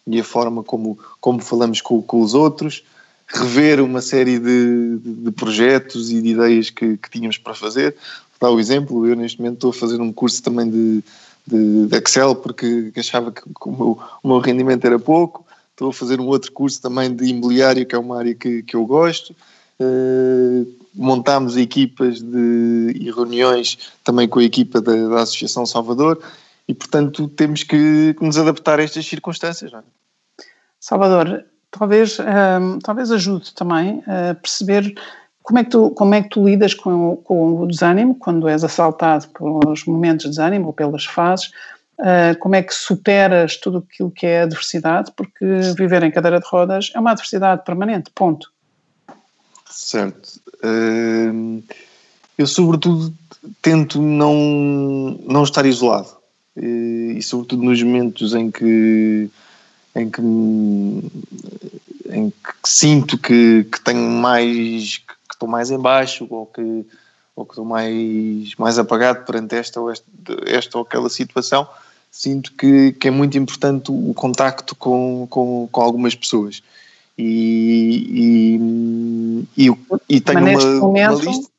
e 0.06 0.20
a 0.20 0.24
forma 0.24 0.64
como, 0.64 0.98
como 1.20 1.42
falamos 1.42 1.82
com, 1.82 2.02
com, 2.02 2.22
os 2.22 2.34
outros, 2.34 2.84
rever 3.28 3.82
uma 3.82 4.02
série 4.02 4.40
de, 4.40 4.98
de, 5.00 5.14
de 5.14 5.32
projetos 5.32 6.12
e 6.12 6.22
de 6.22 6.30
ideias 6.30 6.70
que, 6.70 6.96
que 6.98 7.10
tínhamos 7.10 7.38
para 7.38 7.54
fazer. 7.54 7.96
Dar 8.40 8.52
o 8.52 8.60
exemplo, 8.60 9.06
eu 9.08 9.16
neste 9.16 9.40
momento 9.40 9.56
estou 9.56 9.70
a 9.72 9.74
fazer 9.74 10.00
um 10.00 10.14
curso 10.14 10.42
também 10.44 10.70
de, 10.70 11.04
de, 11.46 11.88
de 11.88 11.98
Excel 11.98 12.36
porque 12.36 12.92
achava 12.96 13.32
que, 13.32 13.42
o, 13.66 13.72
meu, 13.72 14.00
o, 14.24 14.28
meu, 14.28 14.40
rendimento 14.40 14.86
era 14.86 15.00
pouco. 15.00 15.46
Estou 15.72 15.90
a 15.90 15.94
fazer 15.94 16.20
um 16.20 16.28
outro 16.28 16.52
curso 16.52 16.82
também 16.82 17.14
de 17.14 17.26
imobiliário, 17.26 17.86
que 17.86 17.96
é 17.96 17.98
uma 17.98 18.18
área 18.18 18.34
que, 18.34 18.64
que 18.64 18.76
eu 18.76 18.86
gosto. 18.86 19.36
Uh, 19.80 20.68
montámos 20.94 21.56
equipas 21.56 22.20
de, 22.20 22.94
e 22.96 23.12
reuniões 23.12 23.78
também 24.04 24.28
com 24.28 24.40
a 24.40 24.44
equipa 24.44 24.82
da, 24.82 25.08
da 25.08 25.22
Associação 25.22 25.66
Salvador 25.66 26.20
e, 26.68 26.74
portanto, 26.74 27.28
temos 27.30 27.64
que, 27.64 28.14
que 28.14 28.26
nos 28.26 28.38
adaptar 28.38 28.80
a 28.80 28.84
estas 28.84 29.06
circunstâncias. 29.06 29.72
É? 29.74 29.80
Salvador, 30.80 31.46
talvez, 31.72 32.18
um, 32.20 32.80
talvez 32.80 33.12
ajude 33.12 33.54
também 33.54 34.04
a 34.06 34.34
perceber 34.34 34.94
como 35.48 35.60
é 35.60 35.64
que 35.64 35.70
tu, 35.70 35.90
como 35.92 36.14
é 36.14 36.22
que 36.22 36.28
tu 36.28 36.46
lidas 36.46 36.74
com, 36.74 37.16
com 37.24 37.62
o 37.62 37.68
desânimo 37.68 38.14
quando 38.16 38.50
és 38.50 38.66
assaltado 38.66 39.30
pelos 39.30 39.86
momentos 39.86 40.26
de 40.26 40.32
desânimo 40.32 40.68
ou 40.68 40.74
pelas 40.74 41.06
fases, 41.06 41.52
uh, 42.00 42.38
como 42.42 42.56
é 42.56 42.62
que 42.62 42.74
superas 42.74 43.56
tudo 43.56 43.78
aquilo 43.78 44.12
que 44.12 44.26
é 44.26 44.42
adversidade, 44.42 45.10
porque 45.16 45.46
viver 45.78 46.04
em 46.04 46.12
cadeira 46.12 46.42
de 46.42 46.46
rodas 46.46 46.92
é 46.94 47.00
uma 47.00 47.12
adversidade 47.12 47.64
permanente, 47.64 48.12
ponto. 48.14 48.52
Certo. 49.70 50.42
eu, 52.38 52.46
sobretudo, 52.46 53.14
tento 53.62 54.02
não, 54.02 55.18
não 55.26 55.44
estar 55.44 55.66
isolado. 55.66 56.10
E, 56.58 57.22
sobretudo, 57.22 57.64
nos 57.64 57.82
momentos 57.82 58.34
em 58.34 58.52
que, 58.52 59.30
em 59.96 60.10
que, 60.10 60.22
em 62.10 62.30
que 62.32 62.54
sinto 62.66 63.18
que, 63.18 63.66
que 63.72 63.80
tenho 63.80 64.10
mais. 64.10 64.98
que 64.98 65.17
estou 65.38 65.48
mais 65.48 65.72
em 65.72 65.80
baixo 65.80 66.28
ou 66.30 66.46
que, 66.46 66.86
ou 67.36 67.46
que 67.46 67.54
estou 67.54 67.66
mais, 67.66 68.56
mais 68.56 68.78
apagado 68.80 69.26
perante 69.26 69.56
esta 69.56 69.80
ou, 69.80 69.92
esta, 69.92 70.06
esta 70.46 70.78
ou 70.78 70.84
aquela 70.84 71.10
situação, 71.10 71.68
sinto 72.12 72.52
que, 72.54 72.92
que 72.94 73.08
é 73.08 73.12
muito 73.12 73.38
importante 73.38 73.92
o 73.92 74.14
contacto 74.14 74.76
com, 74.76 75.28
com, 75.30 75.70
com 75.72 75.82
algumas 75.82 76.16
pessoas 76.16 76.62
e, 77.18 78.56
e, 79.58 79.66
e, 79.66 79.78
e 80.08 80.22
tenho 80.22 80.40
uma, 80.40 80.64
momento, 80.80 81.16
uma 81.16 81.24
lista. 81.24 81.52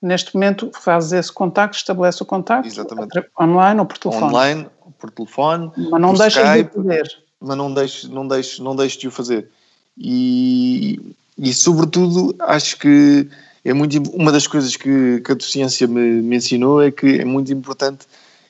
Neste 0.00 0.34
momento 0.34 0.70
fazes 0.74 1.12
esse 1.12 1.30
contacto, 1.30 1.76
estabelece 1.76 2.22
o 2.22 2.26
contacto 2.26 2.66
Exatamente. 2.66 3.24
online 3.38 3.80
ou 3.80 3.86
por 3.86 3.98
telefone? 3.98 4.24
Online, 4.24 4.66
por 4.98 5.10
telefone. 5.10 5.70
Mas 5.76 6.00
não 6.00 6.14
Skype, 6.14 6.70
de 6.70 6.74
fazer. 6.74 7.18
Mas 7.40 7.56
não 7.56 7.72
deixo, 7.72 8.12
não 8.12 8.26
deixo, 8.26 8.64
não 8.64 8.74
deixo 8.74 8.98
de 8.98 9.08
o 9.08 9.10
fazer. 9.10 9.48
E, 9.96 11.14
e 11.38 11.52
sobretudo 11.52 12.34
acho 12.40 12.78
que 12.78 13.28
é 13.64 13.72
muito 13.72 14.02
uma 14.12 14.32
das 14.32 14.46
coisas 14.46 14.76
que, 14.76 15.20
que 15.20 15.32
a 15.32 15.34
deficiência 15.34 15.86
me, 15.86 16.22
me 16.22 16.36
ensinou 16.36 16.82
é 16.82 16.90
que 16.90 17.20
é 17.20 17.24
muito 17.24 17.52
importante 17.52 18.06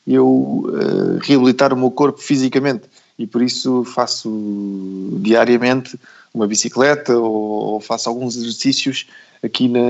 eu 0.07 0.27
uh, 0.27 1.19
reabilitar 1.21 1.73
o 1.73 1.77
meu 1.77 1.91
corpo 1.91 2.21
fisicamente 2.21 2.85
e 3.19 3.27
por 3.27 3.43
isso 3.43 3.85
faço 3.85 4.31
diariamente 5.21 5.99
uma 6.35 6.47
bicicleta 6.47 7.17
ou, 7.17 7.75
ou 7.75 7.81
faço 7.81 8.09
alguns 8.09 8.37
exercícios 8.37 9.07
aqui 9.43 9.69
na, 9.69 9.81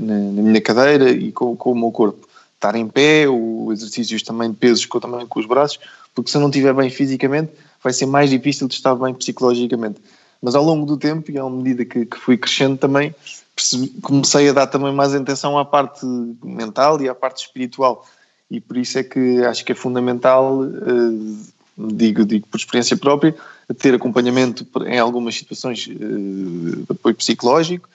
na, 0.00 0.18
na, 0.18 0.42
minha 0.42 0.60
cadeira 0.60 1.10
e 1.10 1.30
com, 1.30 1.56
com 1.56 1.72
o 1.72 1.78
meu 1.78 1.90
corpo. 1.90 2.26
Estar 2.54 2.74
em 2.74 2.88
pé, 2.88 3.28
ou 3.28 3.72
exercícios 3.72 4.22
também 4.22 4.50
de 4.50 4.56
pesos 4.56 4.86
com, 4.86 4.98
também 4.98 5.26
com 5.26 5.38
os 5.38 5.46
braços, 5.46 5.78
porque 6.14 6.30
se 6.30 6.36
eu 6.36 6.40
não 6.40 6.48
estiver 6.48 6.72
bem 6.72 6.88
fisicamente, 6.88 7.52
vai 7.82 7.92
ser 7.92 8.06
mais 8.06 8.30
difícil 8.30 8.66
de 8.66 8.74
estar 8.74 8.94
bem 8.94 9.12
psicologicamente. 9.14 10.00
Mas 10.40 10.54
ao 10.54 10.62
longo 10.62 10.86
do 10.86 10.96
tempo 10.96 11.30
e 11.30 11.38
à 11.38 11.48
medida 11.48 11.84
que, 11.84 12.06
que 12.06 12.16
fui 12.16 12.36
crescendo 12.36 12.76
também, 12.76 13.14
percebi, 13.54 13.88
comecei 14.02 14.48
a 14.48 14.52
dar 14.52 14.66
também 14.66 14.92
mais 14.92 15.14
atenção 15.14 15.58
à 15.58 15.64
parte 15.64 16.04
mental 16.44 17.00
e 17.00 17.08
à 17.08 17.14
parte 17.14 17.44
espiritual. 17.44 18.06
E 18.50 18.60
por 18.60 18.76
isso 18.76 18.98
é 18.98 19.02
que 19.02 19.42
acho 19.44 19.64
que 19.64 19.72
é 19.72 19.74
fundamental, 19.74 20.60
uh, 20.60 21.38
digo, 21.76 22.24
digo 22.24 22.46
por 22.46 22.58
experiência 22.58 22.96
própria, 22.96 23.34
ter 23.78 23.94
acompanhamento 23.94 24.66
em 24.86 24.98
algumas 24.98 25.34
situações 25.34 25.86
uh, 25.86 25.96
de 25.96 26.86
apoio 26.88 27.14
psicológico 27.14 27.88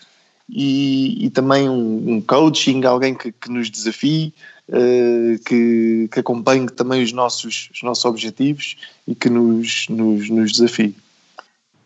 e, 0.49 1.25
e 1.25 1.29
também 1.29 1.69
um, 1.69 2.15
um, 2.15 2.21
coaching, 2.21 2.83
alguém 2.83 3.15
que, 3.15 3.31
que 3.31 3.49
nos 3.49 3.69
desafie, 3.69 4.33
uh, 4.67 5.39
que, 5.45 6.09
que 6.11 6.19
acompanhe 6.19 6.67
também 6.67 7.01
os 7.01 7.13
nossos, 7.13 7.69
os 7.73 7.81
nossos 7.83 8.03
objetivos 8.03 8.75
e 9.07 9.15
que 9.15 9.29
nos, 9.29 9.87
nos, 9.87 10.29
nos 10.29 10.51
desafie. 10.51 10.93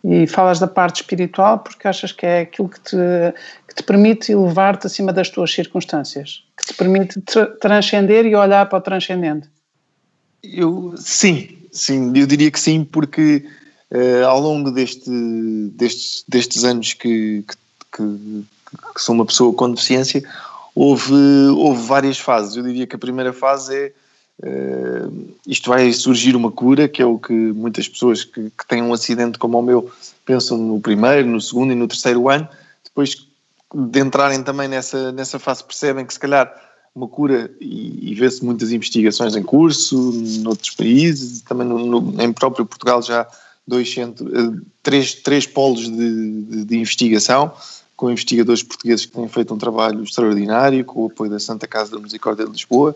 E 0.08 0.24
falas 0.28 0.60
da 0.60 0.68
parte 0.68 1.00
espiritual 1.00 1.58
porque 1.58 1.88
achas 1.88 2.12
que 2.12 2.24
é 2.24 2.40
aquilo 2.42 2.68
que 2.68 2.78
te, 2.78 2.96
que 3.66 3.74
te 3.74 3.82
permite 3.82 4.30
elevar-te 4.30 4.86
acima 4.86 5.12
das 5.12 5.28
tuas 5.30 5.50
circunstâncias, 5.50 6.44
que 6.56 6.64
te 6.64 6.74
permite 6.74 7.20
tra 7.22 7.46
transcender 7.46 8.24
e 8.24 8.36
olhar 8.36 8.68
para 8.68 8.78
o 8.78 8.80
transcendente. 8.80 9.48
Eu, 10.44 10.94
sim, 10.96 11.58
sim, 11.72 12.12
eu 12.14 12.24
diria 12.24 12.52
que 12.52 12.60
sim, 12.60 12.84
porque 12.84 13.44
uh, 13.90 14.26
ao 14.26 14.40
longo 14.40 14.70
deste, 14.70 15.10
destes, 15.72 16.24
destes 16.28 16.62
anos 16.62 16.92
que, 16.92 17.44
que, 17.92 18.02
que, 18.94 19.02
sou 19.02 19.12
uma 19.12 19.26
pessoa 19.26 19.52
com 19.54 19.72
deficiência, 19.72 20.22
houve, 20.72 21.14
houve 21.56 21.82
várias 21.84 22.16
fases. 22.16 22.54
Eu 22.54 22.62
diria 22.62 22.86
que 22.86 22.94
a 22.94 22.98
primeira 22.98 23.32
fase 23.32 23.74
é 23.74 23.92
Uh, 24.42 25.34
isto 25.46 25.70
vai 25.70 25.90
surgir 25.92 26.36
uma 26.36 26.50
cura, 26.50 26.86
que 26.88 27.00
é 27.00 27.06
o 27.06 27.18
que 27.18 27.32
muitas 27.32 27.88
pessoas 27.88 28.22
que, 28.22 28.50
que, 28.50 28.66
têm 28.68 28.82
um 28.82 28.92
acidente 28.92 29.38
como 29.38 29.58
o 29.58 29.62
meu 29.62 29.90
pensam 30.26 30.58
no 30.58 30.78
primeiro, 30.80 31.26
no 31.26 31.40
segundo 31.40 31.72
e 31.72 31.74
no 31.74 31.88
terceiro 31.88 32.28
ano. 32.28 32.46
Depois 32.84 33.26
de 33.74 34.00
entrarem 34.00 34.42
também 34.42 34.68
nessa, 34.68 35.10
nessa 35.12 35.38
fase, 35.38 35.64
percebem 35.64 36.04
que 36.04 36.12
se 36.12 36.20
calhar 36.20 36.54
uma 36.94 37.08
cura, 37.08 37.50
e, 37.60 38.10
e 38.12 38.14
vê-se 38.14 38.42
muitas 38.44 38.72
investigações 38.72 39.36
em 39.36 39.42
curso, 39.42 40.12
noutros 40.40 40.70
países, 40.70 41.42
também 41.42 41.66
no, 41.66 42.00
no, 42.00 42.22
em 42.22 42.32
próprio 42.32 42.64
Portugal 42.64 43.02
já 43.02 43.26
dois 43.66 43.92
centros, 43.92 44.28
uh, 44.32 44.60
três, 44.82 45.14
três 45.14 45.46
polos 45.46 45.90
de, 45.90 46.42
de, 46.42 46.64
de 46.64 46.78
investigação, 46.78 47.52
com 47.96 48.10
investigadores 48.10 48.62
portugueses 48.62 49.06
que 49.06 49.12
têm 49.12 49.28
feito 49.28 49.52
um 49.52 49.58
trabalho 49.58 50.02
extraordinário, 50.02 50.84
com 50.84 51.02
o 51.02 51.06
apoio 51.06 51.30
da 51.30 51.38
Santa 51.38 51.66
Casa 51.66 51.90
da 51.90 51.98
Misericórdia 51.98 52.46
de 52.46 52.52
Lisboa, 52.52 52.94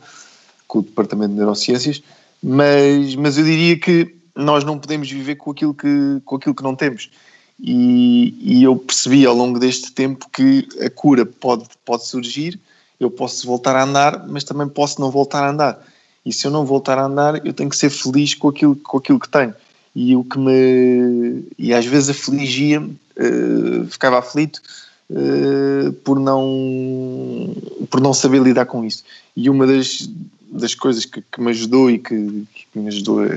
com 0.70 0.78
o 0.78 0.82
Departamento 0.82 1.32
de 1.32 1.38
Neurociências, 1.38 2.00
mas, 2.40 3.16
mas 3.16 3.36
eu 3.36 3.44
diria 3.44 3.76
que 3.76 4.14
nós 4.36 4.62
não 4.62 4.78
podemos 4.78 5.10
viver 5.10 5.34
com 5.34 5.50
aquilo 5.50 5.74
que, 5.74 6.22
com 6.24 6.36
aquilo 6.36 6.54
que 6.54 6.62
não 6.62 6.76
temos. 6.76 7.10
E, 7.58 8.34
e 8.40 8.62
eu 8.62 8.76
percebi 8.76 9.26
ao 9.26 9.34
longo 9.34 9.58
deste 9.58 9.92
tempo 9.92 10.30
que 10.32 10.66
a 10.80 10.88
cura 10.88 11.26
pode, 11.26 11.64
pode 11.84 12.06
surgir, 12.06 12.58
eu 13.00 13.10
posso 13.10 13.46
voltar 13.46 13.74
a 13.74 13.82
andar, 13.82 14.28
mas 14.28 14.44
também 14.44 14.68
posso 14.68 15.00
não 15.00 15.10
voltar 15.10 15.42
a 15.42 15.50
andar. 15.50 15.84
E 16.24 16.32
se 16.32 16.46
eu 16.46 16.52
não 16.52 16.64
voltar 16.64 16.98
a 16.98 17.04
andar, 17.04 17.44
eu 17.44 17.52
tenho 17.52 17.68
que 17.68 17.76
ser 17.76 17.90
feliz 17.90 18.34
com 18.34 18.48
aquilo, 18.48 18.76
com 18.76 18.98
aquilo 18.98 19.18
que 19.18 19.28
tenho. 19.28 19.54
E 19.94 20.14
o 20.14 20.22
que 20.22 20.38
me. 20.38 21.44
E 21.58 21.74
às 21.74 21.84
vezes 21.84 22.10
afligia-me, 22.10 22.96
uh, 23.18 23.86
ficava 23.86 24.20
aflito 24.20 24.62
uh, 25.10 25.92
por, 26.04 26.20
não, 26.20 27.52
por 27.90 28.00
não 28.00 28.14
saber 28.14 28.40
lidar 28.40 28.66
com 28.66 28.84
isso. 28.84 29.02
E 29.36 29.50
uma 29.50 29.66
das, 29.66 30.08
das 30.50 30.74
coisas 30.74 31.04
que, 31.04 31.22
que, 31.22 31.40
me 31.40 31.50
ajudou 31.50 31.90
e 31.90 31.98
que, 31.98 32.44
que 32.54 32.78
me 32.78 32.88
ajudou 32.88 33.22
a, 33.22 33.36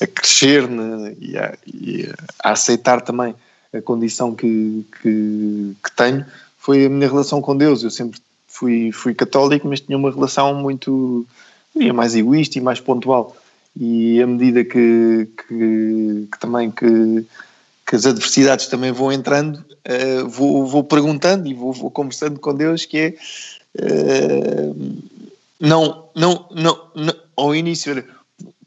a 0.00 0.06
crescer 0.06 0.68
né, 0.68 1.14
e, 1.20 1.36
a, 1.36 1.56
e, 1.66 2.08
a, 2.42 2.52
aceitar 2.52 3.02
também 3.02 3.34
a 3.72 3.82
condição 3.82 4.34
que, 4.34 4.84
que, 5.02 5.76
que, 5.82 5.96
tenho 5.96 6.24
foi 6.58 6.86
a 6.86 6.88
minha 6.88 7.08
relação 7.08 7.42
com 7.42 7.56
Deus. 7.56 7.82
Eu 7.82 7.90
sempre 7.90 8.18
fui, 8.48 8.90
fui 8.92 9.14
católico, 9.14 9.68
mas 9.68 9.80
tinha 9.80 9.98
uma 9.98 10.10
relação 10.10 10.54
muito 10.54 11.26
mais 11.92 12.14
egoísta 12.14 12.58
e 12.58 12.62
mais 12.62 12.80
pontual. 12.80 13.36
E 13.76 14.22
à 14.22 14.26
medida 14.26 14.64
que, 14.64 15.28
que, 15.36 16.28
que 16.32 16.38
também 16.40 16.70
que, 16.70 17.26
que 17.86 17.96
as 17.96 18.06
adversidades 18.06 18.68
também 18.68 18.92
vão 18.92 19.12
entrando, 19.12 19.56
uh, 19.56 20.28
vou, 20.28 20.64
vou 20.66 20.84
perguntando 20.84 21.48
e 21.48 21.54
vou, 21.54 21.72
vou 21.72 21.90
conversando 21.90 22.38
com 22.38 22.54
Deus 22.54 22.86
que 22.86 22.98
é 22.98 23.14
uh, 23.80 24.96
não, 25.60 26.08
não, 26.14 26.48
não, 26.50 26.90
não, 26.94 27.14
ao 27.36 27.54
início 27.54 27.92
era 27.92 28.04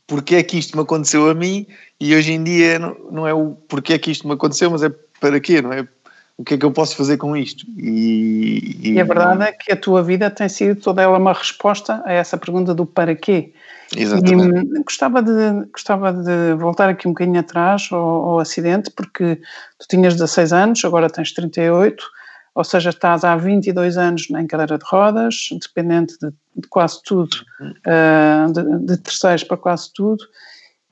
porque 0.06 0.36
é 0.36 0.44
que 0.44 0.58
isto 0.58 0.76
me 0.78 0.84
aconteceu 0.84 1.30
a 1.30 1.34
mim 1.34 1.68
e 2.00 2.16
hoje 2.16 2.32
em 2.32 2.44
dia 2.44 2.80
não, 2.80 2.96
não 3.12 3.28
é 3.28 3.34
o 3.34 3.58
porque 3.68 3.94
é 3.94 4.00
que 4.00 4.12
isto 4.12 4.28
me 4.28 4.34
aconteceu, 4.34 4.72
mas 4.72 4.82
é 4.82 4.90
para 5.20 5.40
quê, 5.40 5.62
não 5.62 5.74
é? 5.74 5.88
O 6.38 6.44
que 6.44 6.54
é 6.54 6.58
que 6.58 6.66
eu 6.66 6.72
posso 6.72 6.96
fazer 6.96 7.18
com 7.18 7.36
isto? 7.36 7.66
E, 7.78 8.78
e... 8.84 8.94
e 8.94 9.02
a 9.02 9.04
verdade 9.04 9.44
é 9.44 9.52
que 9.52 9.72
a 9.72 9.76
tua 9.76 10.04
vida 10.04 10.30
tem 10.30 10.48
sido 10.48 10.80
toda 10.80 11.02
ela 11.02 11.18
uma 11.18 11.34
resposta 11.34 12.02
a 12.06 12.14
essa 12.14 12.38
pergunta 12.38 12.76
do 12.76 12.86
para 12.86 13.16
quê. 13.16 13.54
Exatamente. 13.96 14.78
E 14.78 14.84
gostava 14.84 15.24
de, 15.24 15.66
gostava 15.72 16.14
de 16.14 16.54
voltar 16.56 16.90
aqui 16.90 17.08
um 17.08 17.12
bocadinho 17.12 17.40
atrás 17.40 17.90
ao, 17.92 18.00
ao 18.00 18.40
acidente, 18.40 18.92
porque 18.92 19.42
tu 19.80 19.88
tinhas 19.90 20.14
16 20.14 20.54
anos, 20.54 20.86
agora 20.86 21.10
tens 21.10 21.34
38, 21.34 22.04
ou 22.58 22.64
seja, 22.64 22.90
estás 22.90 23.24
há 23.24 23.36
22 23.36 24.00
anos 24.00 24.28
em 24.32 24.48
cadeira 24.48 24.80
de 24.80 24.84
rodas, 24.84 25.50
dependente 25.62 26.18
de, 26.20 26.32
de 26.56 26.68
quase 26.68 27.04
tudo, 27.04 27.36
uh, 27.62 28.52
de, 28.52 28.80
de, 28.80 28.98
terceiros 28.98 29.44
para 29.44 29.58
quase 29.58 29.94
tudo, 29.94 30.26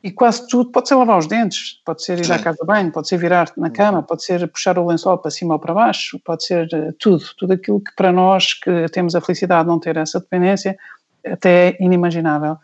e 0.03 0.11
quase 0.11 0.47
tudo 0.47 0.71
pode 0.71 0.87
ser 0.87 0.93
lavar 0.93 1.17
os 1.17 1.25
dentes, 1.25 1.81
pode 1.83 2.03
ser 2.03 2.23
ir 2.23 2.31
à 2.31 2.37
casa 2.37 2.59
de 2.61 2.67
banho, 2.67 2.91
pode 2.91 3.07
ser 3.07 3.17
virar-te 3.17 3.59
na 3.59 3.71
cama, 3.71 4.03
pode 4.03 4.23
ser 4.23 4.47
puxar 4.47 4.77
o 4.77 4.85
lençol 4.85 5.17
para 5.17 5.31
cima 5.31 5.55
ou 5.55 5.59
para 5.59 5.73
baixo, 5.73 6.19
pode 6.23 6.45
ser 6.45 6.67
uh, 6.71 6.93
tudo, 6.99 7.25
tudo 7.35 7.53
aquilo 7.53 7.81
que 7.81 7.95
para 7.95 8.11
nós 8.11 8.53
que 8.53 8.87
temos 8.89 9.15
a 9.15 9.21
felicidade 9.21 9.63
de 9.63 9.69
não 9.69 9.79
ter 9.79 9.97
essa 9.97 10.19
dependência, 10.19 10.77
até 11.25 11.69
é 11.69 11.77
inimaginável. 11.79 12.57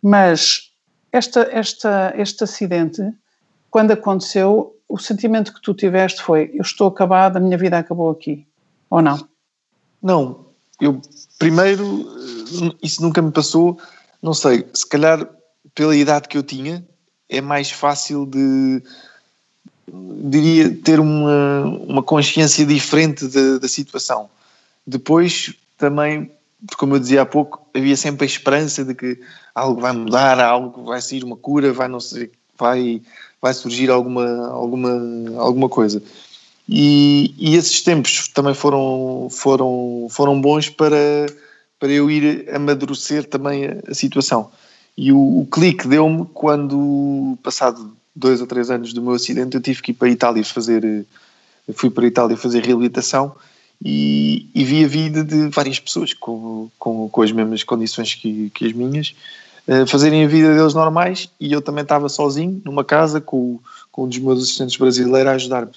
Mas 0.00 0.70
esta, 1.10 1.40
esta, 1.50 2.14
este 2.16 2.44
acidente, 2.44 3.02
quando 3.68 3.90
aconteceu, 3.90 4.77
o 4.88 4.98
sentimento 4.98 5.52
que 5.52 5.60
tu 5.60 5.74
tiveste 5.74 6.22
foi: 6.22 6.50
eu 6.54 6.62
estou 6.62 6.88
acabado, 6.88 7.36
a 7.36 7.40
minha 7.40 7.58
vida 7.58 7.78
acabou 7.78 8.10
aqui, 8.10 8.46
ou 8.88 9.02
não? 9.02 9.28
Não, 10.02 10.46
eu 10.80 11.00
primeiro, 11.38 12.06
isso 12.82 13.02
nunca 13.02 13.20
me 13.20 13.30
passou, 13.30 13.78
não 14.22 14.34
sei, 14.34 14.66
se 14.72 14.86
calhar 14.86 15.28
pela 15.74 15.94
idade 15.94 16.28
que 16.28 16.38
eu 16.38 16.42
tinha, 16.42 16.84
é 17.28 17.40
mais 17.40 17.70
fácil 17.70 18.26
de, 18.26 18.82
diria, 20.24 20.74
ter 20.82 20.98
uma, 20.98 21.64
uma 21.64 22.02
consciência 22.02 22.64
diferente 22.64 23.26
da, 23.28 23.58
da 23.58 23.68
situação. 23.68 24.30
Depois, 24.86 25.54
também, 25.76 26.32
como 26.76 26.94
eu 26.94 27.00
dizia 27.00 27.22
há 27.22 27.26
pouco, 27.26 27.66
havia 27.74 27.96
sempre 27.96 28.24
a 28.24 28.26
esperança 28.26 28.84
de 28.84 28.94
que 28.94 29.20
algo 29.54 29.80
vai 29.80 29.92
mudar, 29.92 30.40
algo 30.40 30.84
vai 30.84 31.00
sair 31.00 31.22
uma 31.22 31.36
cura, 31.36 31.72
vai 31.72 31.88
não 31.88 32.00
sei, 32.00 32.30
vai 32.58 33.02
vai 33.40 33.54
surgir 33.54 33.90
alguma, 33.90 34.48
alguma, 34.48 35.40
alguma 35.40 35.68
coisa. 35.68 36.02
E, 36.68 37.34
e 37.38 37.56
esses 37.56 37.80
tempos 37.82 38.28
também 38.28 38.54
foram, 38.54 39.28
foram, 39.30 40.06
foram 40.10 40.40
bons 40.40 40.68
para, 40.68 41.26
para 41.78 41.90
eu 41.90 42.10
ir 42.10 42.48
amadurecer 42.54 43.24
também 43.24 43.66
a, 43.66 43.90
a 43.90 43.94
situação. 43.94 44.50
E 44.96 45.12
o, 45.12 45.40
o 45.40 45.46
clique 45.46 45.88
deu-me 45.88 46.26
quando, 46.34 47.38
passado 47.42 47.96
dois 48.14 48.40
ou 48.40 48.46
três 48.46 48.70
anos 48.70 48.92
do 48.92 49.00
meu 49.00 49.12
acidente, 49.12 49.54
eu 49.54 49.62
tive 49.62 49.80
que 49.80 49.92
ir 49.92 49.94
para 49.94 50.08
a 50.08 50.10
Itália 50.10 50.44
fazer, 50.44 51.06
fui 51.72 51.88
para 51.88 52.04
a 52.04 52.08
Itália 52.08 52.36
fazer 52.36 52.64
reabilitação 52.64 53.34
e, 53.82 54.48
e 54.54 54.64
vi 54.64 54.84
a 54.84 54.88
vida 54.88 55.22
de 55.22 55.48
várias 55.48 55.78
pessoas 55.78 56.12
com, 56.12 56.68
com, 56.78 57.08
com 57.08 57.22
as 57.22 57.30
mesmas 57.30 57.62
condições 57.62 58.14
que, 58.14 58.50
que 58.50 58.66
as 58.66 58.72
minhas 58.72 59.14
eh, 59.68 59.84
fazerem 59.84 60.24
a 60.24 60.26
vida 60.26 60.54
deles 60.54 60.72
normais 60.72 61.28
e 61.38 61.52
eu 61.52 61.60
também 61.60 61.82
estava 61.82 62.08
sozinho 62.08 62.62
numa 62.64 62.82
casa 62.82 63.20
com, 63.20 63.60
com 63.92 64.04
um 64.04 64.08
dos 64.08 64.18
meus 64.18 64.42
assistentes 64.42 64.78
brasileiros 64.78 65.30
a 65.30 65.34
ajudar-me. 65.34 65.72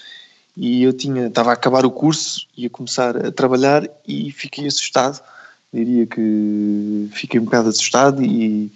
E 0.55 0.83
eu 0.83 0.93
tinha, 0.93 1.27
estava 1.27 1.49
a 1.49 1.53
acabar 1.53 1.85
o 1.85 1.91
curso, 1.91 2.47
ia 2.55 2.69
começar 2.69 3.17
a 3.17 3.31
trabalhar 3.31 3.85
e 4.07 4.31
fiquei 4.31 4.65
assustado. 4.65 5.21
Diria 5.73 6.07
que 6.07 7.09
fiquei 7.11 7.37
um 7.37 7.43
bocado 7.43 7.67
assustado 7.67 8.23
e, 8.23 8.71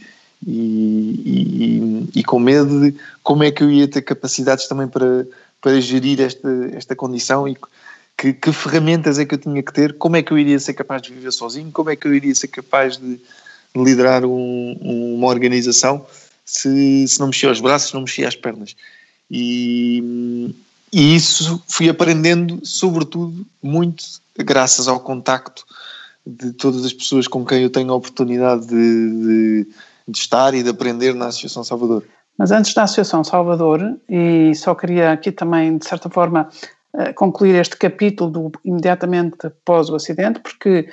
e, 0.46 2.10
e, 2.14 2.20
e, 2.20 2.24
com 2.24 2.38
medo 2.38 2.82
de 2.82 2.98
como 3.24 3.44
é 3.44 3.52
que 3.52 3.64
eu 3.64 3.72
ia 3.72 3.88
ter 3.88 4.02
capacidades 4.02 4.68
também 4.68 4.88
para, 4.88 5.26
para 5.62 5.80
gerir 5.80 6.20
esta, 6.20 6.50
esta 6.74 6.96
condição 6.96 7.48
e 7.48 7.58
que, 8.18 8.34
que 8.34 8.52
ferramentas 8.52 9.18
é 9.18 9.26
que 9.26 9.36
eu 9.36 9.40
tinha 9.40 9.64
que 9.64 9.74
ter, 9.74 9.98
como 9.98 10.18
é 10.18 10.22
que 10.22 10.32
eu 10.32 10.38
iria 10.38 10.60
ser 10.60 10.74
capaz 10.74 11.02
de 11.02 11.14
viver 11.14 11.32
sozinho, 11.32 11.72
como 11.72 11.90
é 11.90 11.96
que 11.96 12.08
eu 12.08 12.14
iria 12.14 12.34
ser 12.34 12.48
capaz 12.48 12.98
de, 12.98 13.16
de 13.16 13.22
liderar 13.76 14.26
um, 14.26 15.16
uma 15.16 15.28
organização 15.28 16.06
se, 16.46 17.08
se 17.08 17.20
não 17.20 17.28
mexia 17.28 17.52
os 17.52 17.60
braços, 17.60 17.94
não 17.94 18.02
mexia 18.02 18.28
as 18.28 18.36
pernas. 18.36 18.76
E, 19.30 20.54
e 20.94 21.16
isso 21.16 21.62
fui 21.68 21.90
aprendendo, 21.90 22.60
sobretudo, 22.64 23.46
muito 23.62 24.04
graças 24.38 24.88
ao 24.88 25.00
contacto 25.00 25.66
de 26.26 26.54
todas 26.54 26.86
as 26.86 26.94
pessoas 26.94 27.28
com 27.28 27.46
quem 27.46 27.64
eu 27.64 27.70
tenho 27.70 27.92
a 27.92 27.96
oportunidade 27.96 28.68
de, 28.68 28.76
de, 28.76 29.68
de 30.08 30.18
estar 30.18 30.54
e 30.54 30.64
de 30.64 30.70
aprender 30.70 31.14
na 31.14 31.28
Associação 31.28 31.64
Salvador. 31.64 32.04
Mas 32.38 32.52
antes 32.52 32.74
da 32.74 32.84
Associação 32.84 33.24
Salvador, 33.24 33.98
e 34.10 34.54
só 34.56 34.76
queria 34.76 35.12
aqui 35.12 35.32
também, 35.32 35.78
de 35.78 35.88
certa 35.88 36.10
forma, 36.10 36.50
eh, 36.98 37.14
concluir 37.14 37.56
este 37.56 37.78
capítulo 37.78 38.30
do, 38.30 38.52
imediatamente 38.64 39.48
após 39.48 39.90
o 39.90 39.96
acidente, 39.96 40.40
porque 40.40 40.90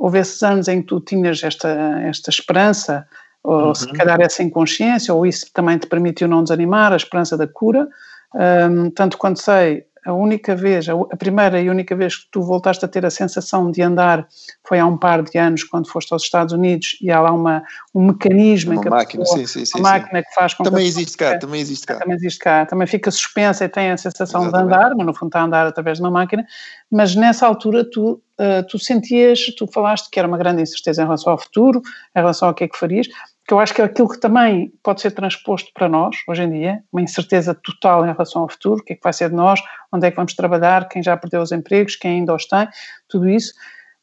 houve 0.00 0.18
esses 0.18 0.42
anos 0.42 0.66
em 0.66 0.80
que 0.80 0.88
tu 0.88 0.98
tinhas 0.98 1.44
esta, 1.44 1.68
esta 2.02 2.30
esperança, 2.30 3.06
ou 3.44 3.66
uhum. 3.66 3.74
se 3.74 3.92
calhar 3.92 4.18
essa 4.18 4.42
inconsciência, 4.42 5.12
ou 5.12 5.26
isso 5.26 5.46
também 5.52 5.76
te 5.76 5.86
permitiu 5.86 6.26
não 6.26 6.42
desanimar, 6.42 6.90
a 6.94 6.96
esperança 6.96 7.36
da 7.36 7.46
cura. 7.46 7.86
Um, 8.34 8.90
tanto 8.90 9.18
quanto 9.18 9.40
sei, 9.40 9.84
a 10.04 10.12
única 10.12 10.56
vez, 10.56 10.88
a 10.88 11.16
primeira 11.16 11.60
e 11.60 11.68
única 11.68 11.94
vez 11.94 12.16
que 12.16 12.26
tu 12.30 12.42
voltaste 12.42 12.84
a 12.84 12.88
ter 12.88 13.04
a 13.04 13.10
sensação 13.10 13.70
de 13.70 13.82
andar 13.82 14.26
foi 14.66 14.78
há 14.78 14.86
um 14.86 14.96
par 14.96 15.22
de 15.22 15.38
anos, 15.38 15.64
quando 15.64 15.88
foste 15.88 16.12
aos 16.12 16.22
Estados 16.22 16.52
Unidos, 16.52 16.96
e 17.00 17.10
há 17.10 17.20
lá 17.20 17.32
uma, 17.32 17.62
um 17.94 18.06
mecanismo 18.06 18.72
uma 18.72 18.80
em 18.80 18.82
que 18.82 18.90
máquina, 18.90 19.22
pessoa, 19.22 19.38
sim, 19.40 19.46
sim, 19.46 19.64
sim, 19.64 19.78
uma 19.78 19.90
máquina 19.90 20.22
que 20.22 20.34
faz 20.34 20.54
com 20.54 20.64
também 20.64 20.82
que 20.82 20.88
existe 20.88 21.16
cá, 21.16 21.38
também 21.38 21.60
existe 21.60 21.86
cá. 21.86 21.98
Também 21.98 22.16
existe 22.16 22.38
cá, 22.38 22.66
também 22.66 22.86
fica 22.86 23.10
suspensa 23.10 23.64
e 23.64 23.68
tem 23.68 23.90
a 23.90 23.96
sensação 23.96 24.42
Exatamente. 24.42 24.68
de 24.68 24.74
andar, 24.74 24.94
mas 24.96 25.06
no 25.06 25.14
fundo 25.14 25.28
está 25.28 25.40
a 25.40 25.44
andar 25.44 25.66
através 25.66 25.98
de 25.98 26.04
uma 26.04 26.10
máquina, 26.10 26.46
mas 26.90 27.14
nessa 27.14 27.46
altura 27.46 27.84
tu, 27.84 28.22
uh, 28.38 28.66
tu 28.68 28.78
sentias, 28.78 29.46
tu 29.56 29.66
falaste 29.66 30.08
que 30.10 30.18
era 30.18 30.26
uma 30.26 30.38
grande 30.38 30.62
incerteza 30.62 31.02
em 31.02 31.04
relação 31.04 31.32
ao 31.32 31.38
futuro, 31.38 31.82
em 32.16 32.20
relação 32.20 32.48
ao 32.48 32.54
que 32.54 32.64
é 32.64 32.68
que 32.68 32.78
farias, 32.78 33.08
que 33.50 33.54
eu 33.54 33.58
acho 33.58 33.74
que 33.74 33.82
é 33.82 33.84
aquilo 33.84 34.08
que 34.08 34.20
também 34.20 34.72
pode 34.80 35.00
ser 35.00 35.10
transposto 35.10 35.72
para 35.74 35.88
nós, 35.88 36.14
hoje 36.28 36.44
em 36.44 36.50
dia, 36.52 36.84
uma 36.92 37.02
incerteza 37.02 37.52
total 37.52 38.06
em 38.06 38.12
relação 38.12 38.42
ao 38.42 38.48
futuro, 38.48 38.80
o 38.80 38.84
que 38.84 38.92
é 38.92 38.96
que 38.96 39.02
vai 39.02 39.12
ser 39.12 39.28
de 39.28 39.34
nós, 39.34 39.60
onde 39.92 40.06
é 40.06 40.10
que 40.12 40.16
vamos 40.16 40.34
trabalhar, 40.34 40.88
quem 40.88 41.02
já 41.02 41.16
perdeu 41.16 41.42
os 41.42 41.50
empregos, 41.50 41.96
quem 41.96 42.20
ainda 42.20 42.32
os 42.32 42.46
tem, 42.46 42.68
tudo 43.08 43.28
isso. 43.28 43.52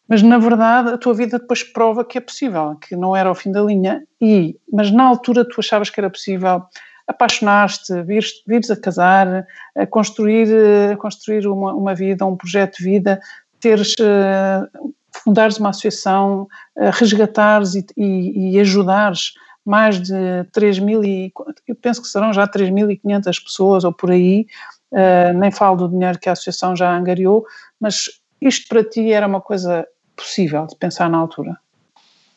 Mas, 0.06 0.22
na 0.22 0.38
verdade, 0.38 0.90
a 0.90 0.98
tua 0.98 1.14
vida 1.14 1.40
depois 1.40 1.64
prova 1.64 2.04
que 2.04 2.18
é 2.18 2.22
possível, 2.22 2.76
que 2.76 2.94
não 2.94 3.16
era 3.16 3.32
o 3.32 3.36
fim 3.36 3.50
da 3.50 3.62
linha, 3.62 4.04
e, 4.20 4.60
mas 4.70 4.92
na 4.92 5.06
altura 5.06 5.48
tu 5.48 5.62
achavas 5.62 5.90
que 5.90 5.98
era 5.98 6.10
possível 6.10 6.64
apaixonar-te, 7.08 8.04
vires, 8.04 8.44
vires 8.46 8.70
a 8.70 8.76
casar, 8.76 9.48
a 9.78 9.88
construir, 9.88 10.50
a 10.92 10.98
construir 10.98 11.48
uma, 11.48 11.74
uma 11.74 11.96
vida, 11.96 12.26
um 12.26 12.36
projeto 12.36 12.80
de 12.80 12.84
vida, 12.84 13.22
teres 13.62 13.94
uh, 13.94 14.94
fundares 15.24 15.58
uma 15.58 15.70
associação, 15.70 16.48
resgatares 16.94 17.76
e, 17.76 17.86
e, 17.96 18.52
e 18.52 18.60
ajudares 18.60 19.34
mais 19.68 20.02
de 20.02 20.14
3 20.54 20.80
mil 20.80 21.04
e, 21.04 21.32
eu 21.68 21.76
penso 21.76 22.02
que 22.02 22.08
serão 22.08 22.32
já 22.32 22.48
3.500 22.48 23.44
pessoas 23.44 23.84
ou 23.84 23.92
por 23.92 24.12
aí, 24.12 24.48
uh, 24.94 25.38
nem 25.38 25.52
falo 25.52 25.76
do 25.76 25.90
dinheiro 25.90 26.18
que 26.18 26.30
a 26.30 26.32
associação 26.32 26.74
já 26.74 26.96
angariou, 26.96 27.46
mas 27.78 28.10
isto 28.42 28.70
para 28.70 28.82
ti 28.82 29.12
era 29.12 29.28
uma 29.28 29.42
coisa 29.42 29.86
possível 30.16 30.66
de 30.68 30.76
pensar 30.78 31.10
na 31.10 31.18
altura? 31.18 31.58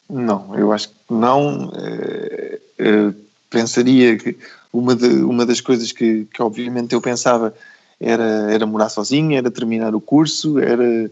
Não, 0.08 0.56
eu 0.58 0.72
acho 0.72 0.88
que 0.88 0.94
não. 1.08 1.72
É, 1.76 2.58
pensaria 3.48 4.16
que 4.16 4.36
uma, 4.72 4.96
de, 4.96 5.06
uma 5.22 5.46
das 5.46 5.60
coisas 5.60 5.92
que, 5.92 6.26
que 6.32 6.42
obviamente 6.42 6.94
eu 6.94 7.00
pensava 7.00 7.54
era, 8.00 8.52
era 8.52 8.66
morar 8.66 8.88
sozinho, 8.88 9.36
era 9.36 9.50
terminar 9.50 9.94
o 9.94 10.00
curso, 10.00 10.58
era 10.58 11.08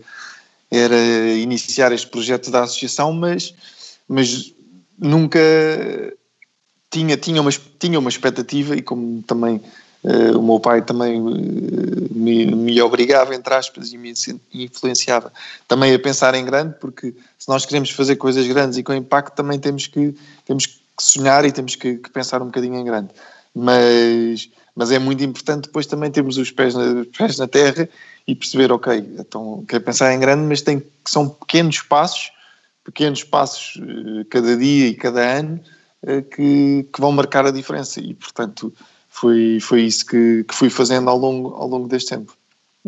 era 0.70 0.96
iniciar 1.34 1.92
este 1.92 2.06
projeto 2.06 2.50
da 2.50 2.64
associação, 2.64 3.12
mas, 3.12 3.54
mas 4.06 4.52
nunca 4.98 5.38
tinha, 6.90 7.16
tinha, 7.16 7.40
uma, 7.40 7.50
tinha 7.78 7.98
uma 7.98 8.08
expectativa 8.08 8.76
e 8.76 8.82
como 8.82 9.22
também 9.22 9.60
uh, 10.04 10.38
o 10.38 10.42
meu 10.42 10.60
pai 10.60 10.82
também 10.82 11.20
uh, 11.20 11.34
me, 12.10 12.46
me 12.46 12.80
obrigava, 12.82 13.34
entre 13.34 13.54
aspas, 13.54 13.92
e 13.92 13.98
me 13.98 14.12
influenciava 14.52 15.32
também 15.66 15.94
a 15.94 15.98
pensar 15.98 16.34
em 16.34 16.44
grande, 16.44 16.74
porque 16.80 17.14
se 17.38 17.48
nós 17.48 17.64
queremos 17.64 17.90
fazer 17.90 18.16
coisas 18.16 18.46
grandes 18.46 18.78
e 18.78 18.82
com 18.82 18.92
impacto 18.92 19.34
também 19.34 19.58
temos 19.58 19.86
que, 19.86 20.14
temos 20.44 20.66
que 20.66 20.78
sonhar 21.00 21.44
e 21.44 21.52
temos 21.52 21.74
que, 21.74 21.96
que 21.96 22.10
pensar 22.10 22.42
um 22.42 22.46
bocadinho 22.46 22.76
em 22.76 22.84
grande. 22.84 23.08
Mas, 23.54 24.48
mas 24.78 24.92
é 24.92 24.98
muito 25.00 25.24
importante 25.24 25.64
depois 25.64 25.86
também 25.86 26.08
termos 26.08 26.38
os 26.38 26.52
pés 26.52 26.72
na, 26.72 27.04
pés 27.18 27.36
na 27.36 27.48
terra 27.48 27.88
e 28.28 28.32
perceber, 28.32 28.70
ok, 28.70 28.96
então 29.18 29.64
quer 29.66 29.80
pensar 29.80 30.14
em 30.14 30.20
grande, 30.20 30.44
mas 30.44 30.62
tem 30.62 30.80
são 31.04 31.28
pequenos 31.28 31.80
passos, 31.80 32.30
pequenos 32.84 33.24
passos 33.24 33.76
eh, 33.82 34.24
cada 34.30 34.56
dia 34.56 34.86
e 34.86 34.94
cada 34.94 35.20
ano 35.20 35.58
eh, 36.06 36.22
que, 36.22 36.86
que 36.94 37.00
vão 37.00 37.10
marcar 37.10 37.44
a 37.44 37.50
diferença 37.50 38.00
e 38.00 38.14
portanto 38.14 38.72
foi, 39.08 39.58
foi 39.60 39.82
isso 39.82 40.06
que, 40.06 40.44
que 40.44 40.54
fui 40.54 40.70
fazendo 40.70 41.10
ao 41.10 41.18
longo, 41.18 41.54
ao 41.56 41.66
longo 41.66 41.88
deste 41.88 42.10
tempo. 42.10 42.37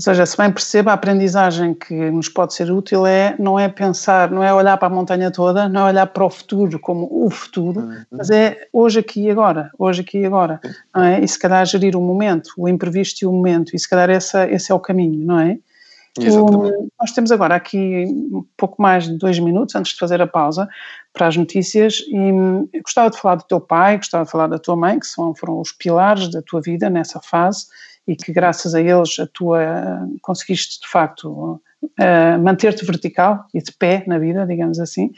Ou 0.00 0.02
seja, 0.02 0.24
se 0.24 0.34
bem 0.34 0.50
perceba, 0.50 0.92
a 0.92 0.94
aprendizagem 0.94 1.74
que 1.74 1.92
nos 2.10 2.26
pode 2.26 2.54
ser 2.54 2.72
útil 2.72 3.04
é 3.04 3.36
não 3.38 3.60
é 3.60 3.68
pensar, 3.68 4.30
não 4.30 4.42
é 4.42 4.52
olhar 4.52 4.78
para 4.78 4.88
a 4.88 4.90
montanha 4.90 5.30
toda, 5.30 5.68
não 5.68 5.82
é 5.82 5.90
olhar 5.90 6.06
para 6.06 6.24
o 6.24 6.30
futuro 6.30 6.80
como 6.80 7.06
o 7.10 7.28
futuro, 7.28 7.80
uhum. 7.80 8.02
mas 8.10 8.30
é 8.30 8.66
hoje 8.72 9.00
aqui 9.00 9.24
e 9.24 9.30
agora, 9.30 9.70
hoje 9.78 10.00
aqui 10.00 10.20
e 10.20 10.24
agora, 10.24 10.58
não 10.94 11.04
é? 11.04 11.20
E 11.20 11.28
se 11.28 11.38
calhar 11.38 11.66
gerir 11.66 11.94
o 11.94 12.00
momento, 12.00 12.48
o 12.56 12.66
imprevisto 12.66 13.22
e 13.22 13.26
o 13.26 13.32
momento, 13.32 13.76
e 13.76 13.78
se 13.78 13.86
calhar 13.86 14.08
essa, 14.08 14.50
esse 14.50 14.72
é 14.72 14.74
o 14.74 14.80
caminho, 14.80 15.22
não 15.22 15.38
é? 15.38 15.58
Exatamente. 16.18 16.88
nós 16.98 17.12
temos 17.12 17.30
agora 17.30 17.54
aqui 17.54 18.06
um 18.32 18.42
pouco 18.56 18.80
mais 18.80 19.04
de 19.04 19.18
dois 19.18 19.38
minutos 19.38 19.74
antes 19.74 19.92
de 19.92 19.98
fazer 19.98 20.22
a 20.22 20.26
pausa 20.26 20.66
para 21.12 21.26
as 21.26 21.36
notícias 21.36 22.02
e 22.08 22.80
gostava 22.80 23.10
de 23.10 23.18
falar 23.18 23.34
do 23.34 23.44
teu 23.44 23.60
pai, 23.60 23.98
gostava 23.98 24.24
de 24.24 24.30
falar 24.30 24.46
da 24.46 24.58
tua 24.58 24.76
mãe, 24.76 24.98
que 24.98 25.06
são, 25.06 25.34
foram 25.34 25.60
os 25.60 25.72
pilares 25.72 26.30
da 26.30 26.40
tua 26.40 26.62
vida 26.62 26.88
nessa 26.88 27.20
fase 27.20 27.66
e 28.06 28.16
que 28.16 28.32
graças 28.32 28.74
a 28.74 28.80
eles 28.80 29.18
a 29.18 29.26
tua 29.26 30.06
conseguiste 30.22 30.80
de 30.80 30.88
facto 30.88 31.60
uh, 31.82 32.42
manter-te 32.42 32.84
vertical 32.84 33.44
e 33.54 33.62
de 33.62 33.72
pé 33.72 34.04
na 34.06 34.18
vida, 34.18 34.46
digamos 34.46 34.78
assim. 34.78 35.12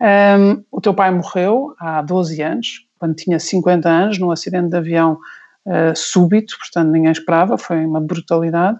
Um, 0.00 0.62
o 0.70 0.80
teu 0.80 0.94
pai 0.94 1.10
morreu 1.10 1.74
há 1.78 2.02
12 2.02 2.42
anos, 2.42 2.86
quando 2.98 3.14
tinha 3.14 3.38
50 3.38 3.88
anos, 3.88 4.18
num 4.18 4.30
acidente 4.30 4.70
de 4.70 4.76
avião 4.76 5.18
uh, 5.66 5.94
súbito, 5.94 6.56
portanto 6.58 6.90
ninguém 6.90 7.12
esperava, 7.12 7.56
foi 7.56 7.84
uma 7.84 8.00
brutalidade. 8.00 8.78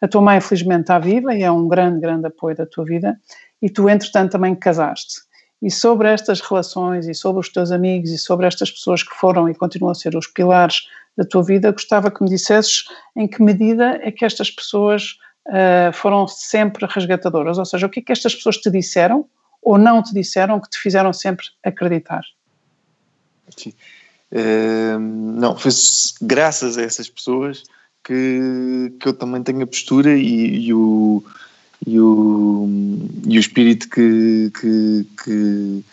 A 0.00 0.06
tua 0.06 0.20
mãe, 0.20 0.40
felizmente, 0.40 0.82
está 0.82 0.98
viva 0.98 1.34
e 1.34 1.42
é 1.42 1.50
um 1.50 1.66
grande, 1.68 2.00
grande 2.00 2.26
apoio 2.26 2.54
da 2.54 2.66
tua 2.66 2.84
vida. 2.84 3.18
E 3.62 3.70
tu, 3.70 3.88
entretanto, 3.88 4.32
também 4.32 4.54
casaste. 4.54 5.22
E 5.62 5.70
sobre 5.70 6.08
estas 6.08 6.40
relações 6.42 7.08
e 7.08 7.14
sobre 7.14 7.40
os 7.40 7.48
teus 7.48 7.72
amigos 7.72 8.10
e 8.10 8.18
sobre 8.18 8.46
estas 8.46 8.70
pessoas 8.70 9.02
que 9.02 9.14
foram 9.14 9.48
e 9.48 9.54
continuam 9.54 9.92
a 9.92 9.94
ser 9.94 10.14
os 10.14 10.26
pilares 10.26 10.82
da 11.16 11.24
tua 11.24 11.42
vida, 11.42 11.72
gostava 11.72 12.10
que 12.10 12.22
me 12.22 12.28
dissesses 12.28 12.84
em 13.16 13.26
que 13.26 13.42
medida 13.42 13.98
é 14.02 14.10
que 14.10 14.24
estas 14.24 14.50
pessoas 14.50 15.16
uh, 15.46 15.92
foram 15.92 16.28
sempre 16.28 16.86
resgatadoras, 16.86 17.58
ou 17.58 17.64
seja, 17.64 17.86
o 17.86 17.90
que 17.90 18.00
é 18.00 18.02
que 18.02 18.12
estas 18.12 18.34
pessoas 18.34 18.58
te 18.58 18.70
disseram 18.70 19.26
ou 19.62 19.78
não 19.78 20.02
te 20.02 20.12
disseram 20.12 20.60
que 20.60 20.68
te 20.68 20.78
fizeram 20.78 21.12
sempre 21.12 21.46
acreditar? 21.64 22.22
Sim. 23.56 23.72
Uh, 24.30 24.98
não, 24.98 25.56
foi 25.56 25.70
graças 26.20 26.76
a 26.76 26.82
essas 26.82 27.08
pessoas 27.08 27.62
que, 28.04 28.92
que 29.00 29.08
eu 29.08 29.12
também 29.12 29.42
tenho 29.42 29.62
a 29.62 29.66
postura 29.66 30.16
e, 30.16 30.66
e 30.66 30.74
o, 30.74 31.24
e, 31.86 31.98
o, 31.98 32.68
e 33.26 33.36
o 33.36 33.40
espírito 33.40 33.88
que, 33.88 34.52
que, 34.60 35.06
que, 35.24 35.84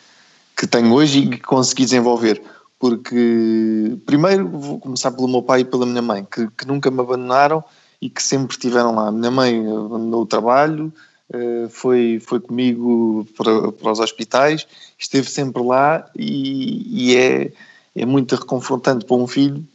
que 0.57 0.67
tenho 0.67 0.91
hoje 0.93 1.19
e 1.19 1.29
que 1.29 1.39
consegui 1.39 1.85
desenvolver 1.85 2.41
porque 2.83 3.97
primeiro 4.05 4.45
vou 4.45 4.77
começar 4.77 5.09
pelo 5.11 5.29
meu 5.29 5.41
pai 5.41 5.61
e 5.61 5.63
pela 5.63 5.85
minha 5.85 6.01
mãe, 6.01 6.27
que, 6.29 6.49
que 6.49 6.67
nunca 6.67 6.91
me 6.91 6.99
abandonaram 6.99 7.63
e 8.01 8.09
que 8.09 8.21
sempre 8.21 8.53
estiveram 8.57 8.93
lá. 8.93 9.07
A 9.07 9.11
minha 9.11 9.31
mãe 9.31 9.57
abandonou 9.65 10.23
o 10.23 10.25
trabalho, 10.25 10.91
eh, 11.33 11.69
foi, 11.69 12.19
foi 12.19 12.41
comigo 12.41 13.25
para, 13.37 13.71
para 13.71 13.89
os 13.89 14.01
hospitais, 14.01 14.67
esteve 14.99 15.29
sempre 15.29 15.63
lá 15.63 16.05
e, 16.13 17.13
e 17.13 17.15
é, 17.15 17.53
é 17.95 18.05
muito 18.05 18.35
reconfortante 18.35 19.05
para 19.05 19.15
um 19.15 19.27
filho 19.27 19.65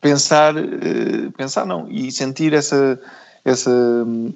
pensar, 0.00 0.56
eh, 0.56 1.28
pensar 1.36 1.66
não, 1.66 1.90
e 1.90 2.10
sentir 2.10 2.54
essa, 2.54 2.98
essa, 3.44 3.70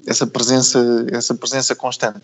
essa, 0.07 0.27
presença, 0.27 1.07
essa 1.11 1.35
presença 1.35 1.75
constante. 1.75 2.21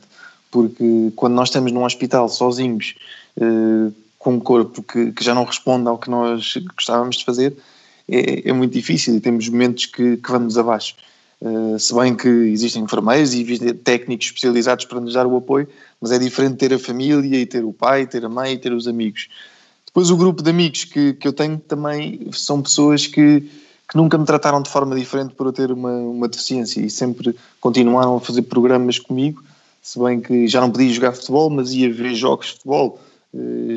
Porque 0.50 1.10
quando 1.16 1.32
nós 1.32 1.48
estamos 1.48 1.72
num 1.72 1.84
hospital 1.84 2.28
sozinhos, 2.28 2.96
eh, 3.40 4.05
com 4.26 4.32
um 4.32 4.40
corpo 4.40 4.82
que, 4.82 5.12
que, 5.12 5.22
já 5.22 5.32
não 5.32 5.44
responde 5.44 5.86
ao 5.86 5.96
que 5.96 6.10
nós 6.10 6.54
gostávamos 6.74 7.18
de 7.18 7.24
fazer, 7.24 7.56
é, 8.08 8.48
é 8.48 8.52
muito 8.52 8.72
difícil 8.72 9.14
e 9.14 9.20
temos 9.20 9.48
momentos 9.48 9.86
que, 9.86 10.16
que 10.16 10.32
vamos 10.32 10.58
abaixo. 10.58 10.96
Uh, 11.40 11.78
se 11.78 11.94
bem 11.94 12.12
que 12.16 12.26
existem 12.28 12.82
enfermeiros 12.82 13.32
e 13.32 13.72
técnicos 13.74 14.26
especializados 14.26 14.84
para 14.84 14.98
nos 14.98 15.14
dar 15.14 15.28
o 15.28 15.36
apoio, 15.36 15.68
mas 16.00 16.10
é 16.10 16.18
diferente 16.18 16.56
ter 16.56 16.74
a 16.74 16.78
família 16.78 17.38
e 17.38 17.46
ter 17.46 17.64
o 17.64 17.72
pai, 17.72 18.04
ter 18.04 18.24
a 18.24 18.28
mãe 18.28 18.54
e 18.54 18.58
ter 18.58 18.72
os 18.72 18.88
amigos. 18.88 19.28
Depois 19.86 20.10
o 20.10 20.16
grupo 20.16 20.42
de 20.42 20.50
amigos 20.50 20.82
que, 20.82 21.12
que 21.12 21.28
eu 21.28 21.32
tenho 21.32 21.58
também 21.58 22.28
são 22.32 22.60
pessoas 22.60 23.06
que, 23.06 23.42
que 23.88 23.96
nunca 23.96 24.18
me 24.18 24.26
trataram 24.26 24.60
de 24.60 24.70
forma 24.70 24.96
diferente 24.96 25.34
por 25.36 25.46
eu 25.46 25.52
ter 25.52 25.70
uma, 25.70 25.92
uma 25.92 26.26
deficiência 26.26 26.80
e 26.80 26.90
sempre 26.90 27.32
continuaram 27.60 28.16
a 28.16 28.20
fazer 28.20 28.42
programas 28.42 28.98
comigo, 28.98 29.44
se 29.80 30.00
bem 30.00 30.20
que 30.20 30.48
já 30.48 30.60
não 30.60 30.72
podia 30.72 30.92
jogar 30.92 31.12
futebol, 31.12 31.48
mas 31.48 31.72
ia 31.72 31.92
ver 31.92 32.12
jogos 32.12 32.46
de 32.46 32.52
futebol, 32.54 32.98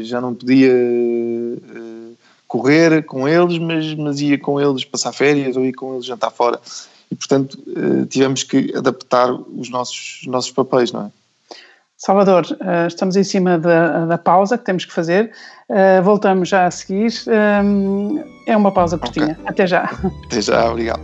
já 0.04 0.19
não 0.22 0.34
podia 0.34 0.72
eh, 0.72 2.13
correr 2.48 3.04
com 3.04 3.28
eles, 3.28 3.58
mas, 3.58 3.93
mas 3.95 4.22
ia 4.22 4.38
com 4.38 4.60
eles 4.60 4.86
passar 4.86 5.12
férias 5.12 5.56
ou 5.56 5.65
ia 5.65 5.74
com 5.74 5.93
eles 5.93 6.06
jantar 6.06 6.32
fora. 6.32 6.60
E, 7.12 7.15
portanto, 7.15 7.58
eh, 7.67 8.06
tivemos 8.08 8.43
que 8.43 8.74
adaptar 8.76 9.32
os 9.32 9.69
nossos, 9.69 10.22
os 10.22 10.28
nossos 10.28 10.52
papéis, 10.52 10.91
não 10.91 11.06
é? 11.06 11.12
Salvador, 11.98 12.45
estamos 12.88 13.17
em 13.17 13.26
cima 13.26 13.60
da, 13.60 14.06
da 14.06 14.17
pausa 14.17 14.58
que 14.58 14.63
temos 14.63 14.86
que 14.86 14.93
fazer. 14.93 15.34
Voltamos 16.02 16.48
já 16.48 16.65
a 16.65 16.72
seguir. 16.72 17.12
É 18.48 18.56
uma 18.56 18.72
pausa 18.72 18.98
curtinha. 18.98 19.34
Okay. 19.34 19.45
Até 19.45 19.67
já. 19.67 19.84
Até 20.28 20.41
já, 20.41 20.72
obrigado. 20.72 21.02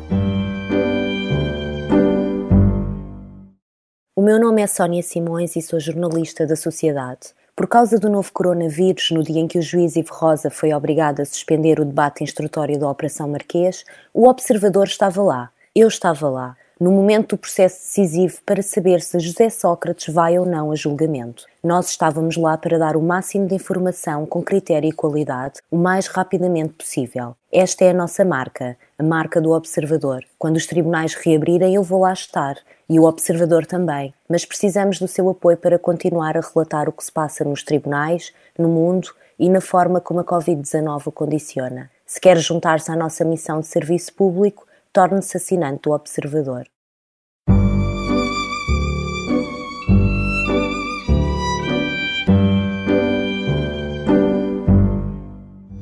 O 4.17 4.21
meu 4.21 4.39
nome 4.39 4.61
é 4.61 4.67
Sónia 4.67 5.03
Simões 5.03 5.57
e 5.57 5.61
sou 5.61 5.77
jornalista 5.77 6.47
da 6.47 6.55
Sociedade. 6.55 7.33
Por 7.55 7.67
causa 7.67 7.97
do 7.97 8.09
novo 8.09 8.33
coronavírus, 8.33 9.11
no 9.11 9.23
dia 9.23 9.39
em 9.39 9.47
que 9.47 9.57
o 9.57 9.61
juiz 9.61 9.95
Ivo 9.95 10.13
Rosa 10.13 10.49
foi 10.49 10.73
obrigado 10.73 11.21
a 11.21 11.25
suspender 11.25 11.79
o 11.79 11.85
debate 11.85 12.21
instrutório 12.21 12.77
da 12.77 12.89
Operação 12.89 13.29
Marquês, 13.29 13.85
o 14.13 14.27
observador 14.27 14.87
estava 14.87 15.23
lá. 15.23 15.49
Eu 15.73 15.87
estava 15.87 16.29
lá, 16.29 16.57
no 16.79 16.91
momento 16.91 17.35
do 17.35 17.37
processo 17.37 17.79
decisivo 17.79 18.37
para 18.45 18.61
saber 18.61 19.01
se 19.01 19.19
José 19.19 19.49
Sócrates 19.49 20.13
vai 20.13 20.37
ou 20.37 20.45
não 20.45 20.71
a 20.71 20.75
julgamento. 20.75 21.45
Nós 21.63 21.89
estávamos 21.89 22.35
lá 22.37 22.57
para 22.57 22.77
dar 22.77 22.97
o 22.97 23.01
máximo 23.01 23.47
de 23.47 23.55
informação 23.55 24.25
com 24.25 24.43
critério 24.43 24.89
e 24.89 24.91
qualidade 24.91 25.61
o 25.71 25.77
mais 25.77 26.07
rapidamente 26.07 26.73
possível. 26.73 27.35
Esta 27.51 27.85
é 27.85 27.91
a 27.91 27.93
nossa 27.93 28.25
marca, 28.25 28.77
a 28.99 29.03
marca 29.03 29.39
do 29.39 29.51
observador. 29.51 30.23
Quando 30.37 30.57
os 30.57 30.65
tribunais 30.65 31.13
reabrirem, 31.13 31.75
eu 31.75 31.83
vou 31.83 32.01
lá 32.01 32.11
estar 32.11 32.57
e 32.89 32.99
o 32.99 33.03
observador 33.03 33.65
também, 33.65 34.13
mas 34.29 34.45
precisamos 34.45 34.99
do 34.99 35.07
seu 35.07 35.29
apoio 35.29 35.57
para 35.57 35.79
continuar 35.79 36.37
a 36.37 36.41
relatar 36.41 36.87
o 36.89 36.91
que 36.91 37.03
se 37.03 37.11
passa 37.11 37.43
nos 37.43 37.63
tribunais, 37.63 38.31
no 38.57 38.67
mundo 38.67 39.09
e 39.39 39.49
na 39.49 39.61
forma 39.61 39.99
como 39.99 40.19
a 40.19 40.23
Covid-19 40.23 41.07
o 41.07 41.11
condiciona. 41.11 41.89
Se 42.05 42.21
quer 42.21 42.37
juntar-se 42.37 42.91
à 42.91 42.95
nossa 42.95 43.25
missão 43.25 43.59
de 43.59 43.67
serviço 43.67 44.13
público, 44.13 44.64
torne-se 44.95 45.35
assinante 45.35 45.81
do 45.83 45.91
Observador. 45.91 46.63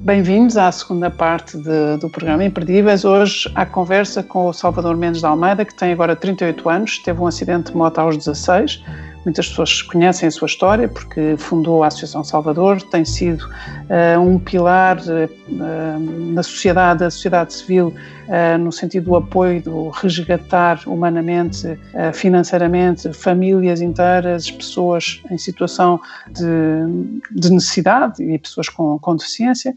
Bem-vindos 0.03 0.57
à 0.57 0.71
segunda 0.71 1.11
parte 1.11 1.55
de, 1.57 1.97
do 1.97 2.09
programa 2.09 2.43
Imperdíveis. 2.43 3.05
Hoje, 3.05 3.51
a 3.53 3.67
conversa 3.67 4.23
com 4.23 4.47
o 4.47 4.53
Salvador 4.53 4.97
Mendes 4.97 5.21
de 5.21 5.27
Almeida, 5.27 5.63
que 5.63 5.75
tem 5.75 5.93
agora 5.93 6.15
38 6.15 6.67
anos, 6.67 6.97
teve 6.97 7.21
um 7.21 7.27
acidente 7.27 7.71
de 7.71 7.77
moto 7.77 7.99
aos 7.99 8.17
16 8.17 8.83
Muitas 9.25 9.47
pessoas 9.47 9.81
conhecem 9.81 10.27
a 10.27 10.31
sua 10.31 10.47
história 10.47 10.89
porque 10.89 11.35
fundou 11.37 11.83
a 11.83 11.87
Associação 11.87 12.23
Salvador, 12.23 12.81
tem 12.81 13.05
sido 13.05 13.45
uh, 13.45 14.19
um 14.19 14.37
pilar 14.37 14.97
uh, 14.99 15.99
na 16.33 16.43
sociedade, 16.43 16.99
da 16.99 17.09
sociedade 17.09 17.53
civil, 17.53 17.87
uh, 18.27 18.57
no 18.57 18.71
sentido 18.71 19.05
do 19.05 19.15
apoio, 19.15 19.61
do 19.61 19.89
resgatar 19.89 20.81
humanamente, 20.85 21.79
financeiramente, 22.13 23.13
famílias 23.13 23.81
inteiras, 23.81 24.51
pessoas 24.51 25.21
em 25.31 25.37
situação 25.37 26.01
de, 26.29 27.21
de 27.31 27.51
necessidade 27.51 28.21
e 28.21 28.37
pessoas 28.37 28.67
com, 28.67 28.99
com 28.99 29.15
deficiência. 29.15 29.73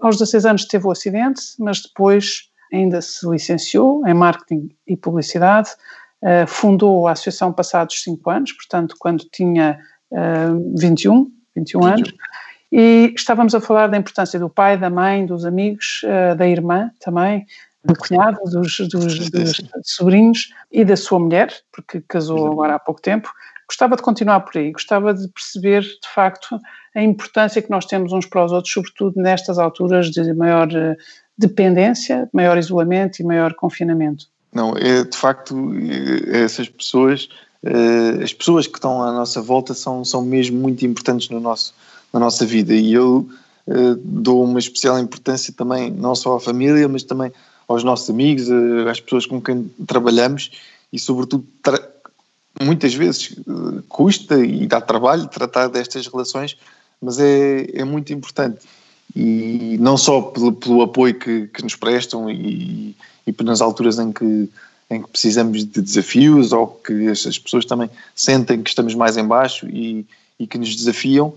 Aos 0.00 0.18
16 0.18 0.44
anos 0.44 0.64
teve 0.66 0.86
o 0.86 0.90
acidente, 0.90 1.40
mas 1.58 1.80
depois 1.80 2.50
ainda 2.72 3.00
se 3.00 3.26
licenciou 3.28 4.06
em 4.06 4.12
marketing 4.12 4.70
e 4.86 4.96
publicidade 4.96 5.70
eh, 6.24 6.46
fundou 6.46 7.06
a 7.06 7.12
associação 7.12 7.52
passados 7.52 8.02
cinco 8.02 8.30
anos, 8.30 8.50
portanto, 8.52 8.96
quando 8.98 9.26
tinha 9.30 9.78
uh, 10.10 10.78
21, 10.80 11.30
21 11.54 11.84
anos, 11.84 12.14
e 12.72 13.12
estávamos 13.14 13.54
a 13.54 13.60
falar 13.60 13.88
da 13.88 13.98
importância 13.98 14.40
do 14.40 14.48
pai, 14.48 14.78
da 14.78 14.88
mãe, 14.88 15.26
dos 15.26 15.44
amigos, 15.44 16.00
uh, 16.02 16.34
da 16.34 16.48
irmã 16.48 16.90
também, 16.98 17.44
do 17.84 17.94
cunhado, 17.94 18.38
dos, 18.50 18.78
dos, 18.88 19.28
dos, 19.28 19.60
sobrinhos 19.82 20.48
e 20.72 20.82
da 20.82 20.96
sua 20.96 21.20
mulher, 21.20 21.52
porque 21.70 22.00
casou 22.08 22.50
agora 22.50 22.76
há 22.76 22.78
pouco 22.78 23.02
tempo. 23.02 23.30
Gostava 23.68 23.94
de 23.94 24.00
continuar 24.00 24.40
por 24.40 24.56
aí, 24.56 24.72
gostava 24.72 25.12
de 25.12 25.28
perceber, 25.28 25.82
de 25.82 26.08
facto, 26.14 26.58
a 26.94 27.02
importância 27.02 27.60
que 27.60 27.70
nós 27.70 27.84
temos 27.84 28.12
uns 28.12 28.24
para 28.24 28.46
os 28.46 28.50
outros, 28.52 28.72
sobretudo 28.72 29.20
nestas 29.20 29.58
alturas 29.58 30.10
de 30.10 30.32
maior 30.32 30.74
eh, 30.74 30.96
dependência, 31.36 32.28
maior 32.32 32.56
isolamento 32.56 33.20
e 33.20 33.24
maior 33.24 33.52
confinamento. 33.54 34.26
Não, 34.54 34.72
é 34.76 35.02
de 35.02 35.16
facto 35.16 35.72
essas 36.28 36.68
pessoas, 36.68 37.28
eh, 37.64 38.22
as 38.22 38.32
pessoas 38.32 38.68
que 38.68 38.78
estão 38.78 39.02
à 39.02 39.10
nossa 39.10 39.42
volta 39.42 39.74
são, 39.74 40.04
são 40.04 40.22
mesmo 40.22 40.56
muito 40.60 40.86
importantes 40.86 41.28
no 41.28 41.40
nosso, 41.40 41.74
na 42.12 42.20
nossa 42.20 42.46
vida. 42.46 42.72
E 42.72 42.92
eu 42.92 43.28
eh, 43.66 43.96
dou 43.98 44.44
uma 44.44 44.60
especial 44.60 44.96
importância 45.00 45.52
também, 45.52 45.90
não 45.90 46.14
só 46.14 46.36
à 46.36 46.40
família, 46.40 46.88
mas 46.88 47.02
também 47.02 47.32
aos 47.66 47.82
nossos 47.82 48.08
amigos, 48.08 48.48
eh, 48.48 48.88
às 48.88 49.00
pessoas 49.00 49.26
com 49.26 49.40
quem 49.40 49.68
trabalhamos. 49.86 50.52
E 50.92 50.98
sobretudo 51.00 51.44
muitas 52.62 52.94
vezes 52.94 53.34
custa 53.88 54.38
e 54.38 54.64
dá 54.68 54.80
trabalho 54.80 55.26
tratar 55.26 55.66
destas 55.66 56.06
relações, 56.06 56.56
mas 57.02 57.18
é, 57.18 57.66
é 57.74 57.84
muito 57.84 58.12
importante. 58.12 58.60
E 59.16 59.76
não 59.80 59.96
só 59.96 60.22
pelo, 60.22 60.52
pelo 60.52 60.82
apoio 60.82 61.14
que, 61.18 61.48
que, 61.48 61.62
nos 61.62 61.74
prestam 61.74 62.30
e, 62.30 62.96
e 63.26 63.34
nas 63.42 63.60
alturas 63.60 63.98
em 63.98 64.12
que, 64.12 64.48
em 64.90 65.02
que 65.02 65.08
precisamos 65.08 65.64
de 65.64 65.80
desafios 65.80 66.52
ou 66.52 66.66
que 66.66 67.08
as 67.08 67.38
pessoas 67.38 67.64
também 67.64 67.90
sentem 68.14 68.62
que 68.62 68.70
estamos 68.70 68.94
mais 68.94 69.16
em 69.16 69.26
baixo 69.26 69.66
e, 69.68 70.06
e 70.38 70.46
que 70.46 70.58
nos 70.58 70.74
desafiam, 70.74 71.34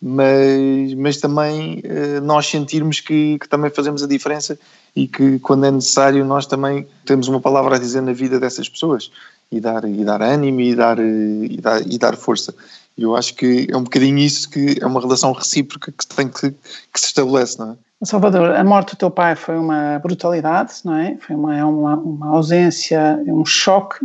mas, 0.00 0.94
mas 0.94 1.16
também 1.18 1.82
eh, 1.84 2.20
nós 2.20 2.46
sentirmos 2.46 3.00
que, 3.00 3.38
que, 3.38 3.48
também 3.48 3.70
fazemos 3.70 4.02
a 4.02 4.06
diferença 4.06 4.58
e 4.96 5.06
que 5.06 5.38
quando 5.40 5.66
é 5.66 5.70
necessário 5.70 6.24
nós 6.24 6.46
também 6.46 6.86
temos 7.04 7.28
uma 7.28 7.40
palavra 7.40 7.76
a 7.76 7.78
dizer 7.78 8.00
na 8.00 8.12
vida 8.12 8.40
dessas 8.40 8.68
pessoas 8.68 9.10
e 9.52 9.60
dar, 9.60 9.84
e 9.84 10.04
dar 10.04 10.22
ânimo 10.22 10.60
e 10.60 10.74
dar, 10.74 10.98
e 10.98 11.58
dar, 11.60 11.86
e 11.86 11.98
dar 11.98 12.16
força. 12.16 12.54
E 12.96 13.02
eu 13.02 13.14
acho 13.14 13.34
que 13.34 13.66
é 13.70 13.76
um 13.76 13.82
bocadinho 13.82 14.18
isso 14.18 14.48
que 14.48 14.76
é 14.80 14.86
uma 14.86 15.00
relação 15.00 15.32
recíproca 15.32 15.92
que, 15.92 16.06
tem 16.06 16.28
que, 16.28 16.50
que 16.50 17.00
se 17.00 17.06
estabelece, 17.06 17.58
não 17.58 17.72
é? 17.72 17.89
Salvador, 18.02 18.52
a 18.56 18.64
morte 18.64 18.94
do 18.94 18.98
teu 18.98 19.10
pai 19.10 19.36
foi 19.36 19.58
uma 19.58 19.98
brutalidade, 19.98 20.72
não 20.84 20.96
é? 20.96 21.18
Foi 21.20 21.36
uma, 21.36 21.58
é 21.58 21.62
uma, 21.62 21.96
uma 21.96 22.28
ausência, 22.28 23.22
um 23.26 23.44
choque. 23.44 23.98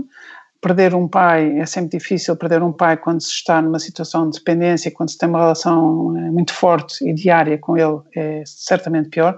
Perder 0.62 0.94
um 0.94 1.08
pai 1.08 1.60
é 1.60 1.66
sempre 1.66 1.98
difícil, 1.98 2.36
perder 2.36 2.62
um 2.62 2.74
pai 2.74 2.98
quando 2.98 3.22
se 3.22 3.30
está 3.30 3.62
numa 3.62 3.80
situação 3.80 4.30
de 4.30 4.40
dependência, 4.40 4.92
quando 4.92 5.12
se 5.12 5.18
tem 5.18 5.30
uma 5.30 5.40
relação 5.40 6.18
eh, 6.18 6.32
muito 6.32 6.54
forte 6.54 7.08
e 7.08 7.14
diária 7.14 7.58
com 7.58 7.78
ele, 7.78 8.02
é 8.16 8.44
certamente 8.46 9.10
pior. 9.10 9.38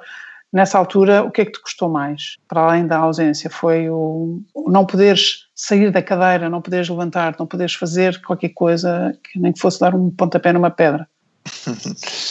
Nessa 0.52 0.80
altura, 0.80 1.24
o 1.24 1.30
que 1.30 1.42
é 1.42 1.46
que 1.46 1.52
te 1.52 1.62
custou 1.62 1.90
mais? 1.90 2.38
Para 2.48 2.62
além 2.62 2.88
da 2.88 2.98
ausência, 2.98 3.50
foi 3.50 3.90
o, 3.90 4.42
o 4.56 4.72
não 4.72 4.86
poderes 4.86 5.48
sair 5.54 5.92
da 5.92 6.02
cadeira, 6.02 6.50
não 6.50 6.62
poderes 6.62 6.90
levantar, 6.90 7.36
não 7.38 7.46
poderes 7.46 7.76
fazer 7.76 8.20
qualquer 8.22 8.50
coisa 8.50 9.14
que 9.24 9.38
nem 9.38 9.52
que 9.52 9.60
fosse 9.60 9.80
dar 9.80 9.94
um 9.94 10.10
pontapé 10.10 10.52
numa 10.54 10.72
pedra. 10.72 11.08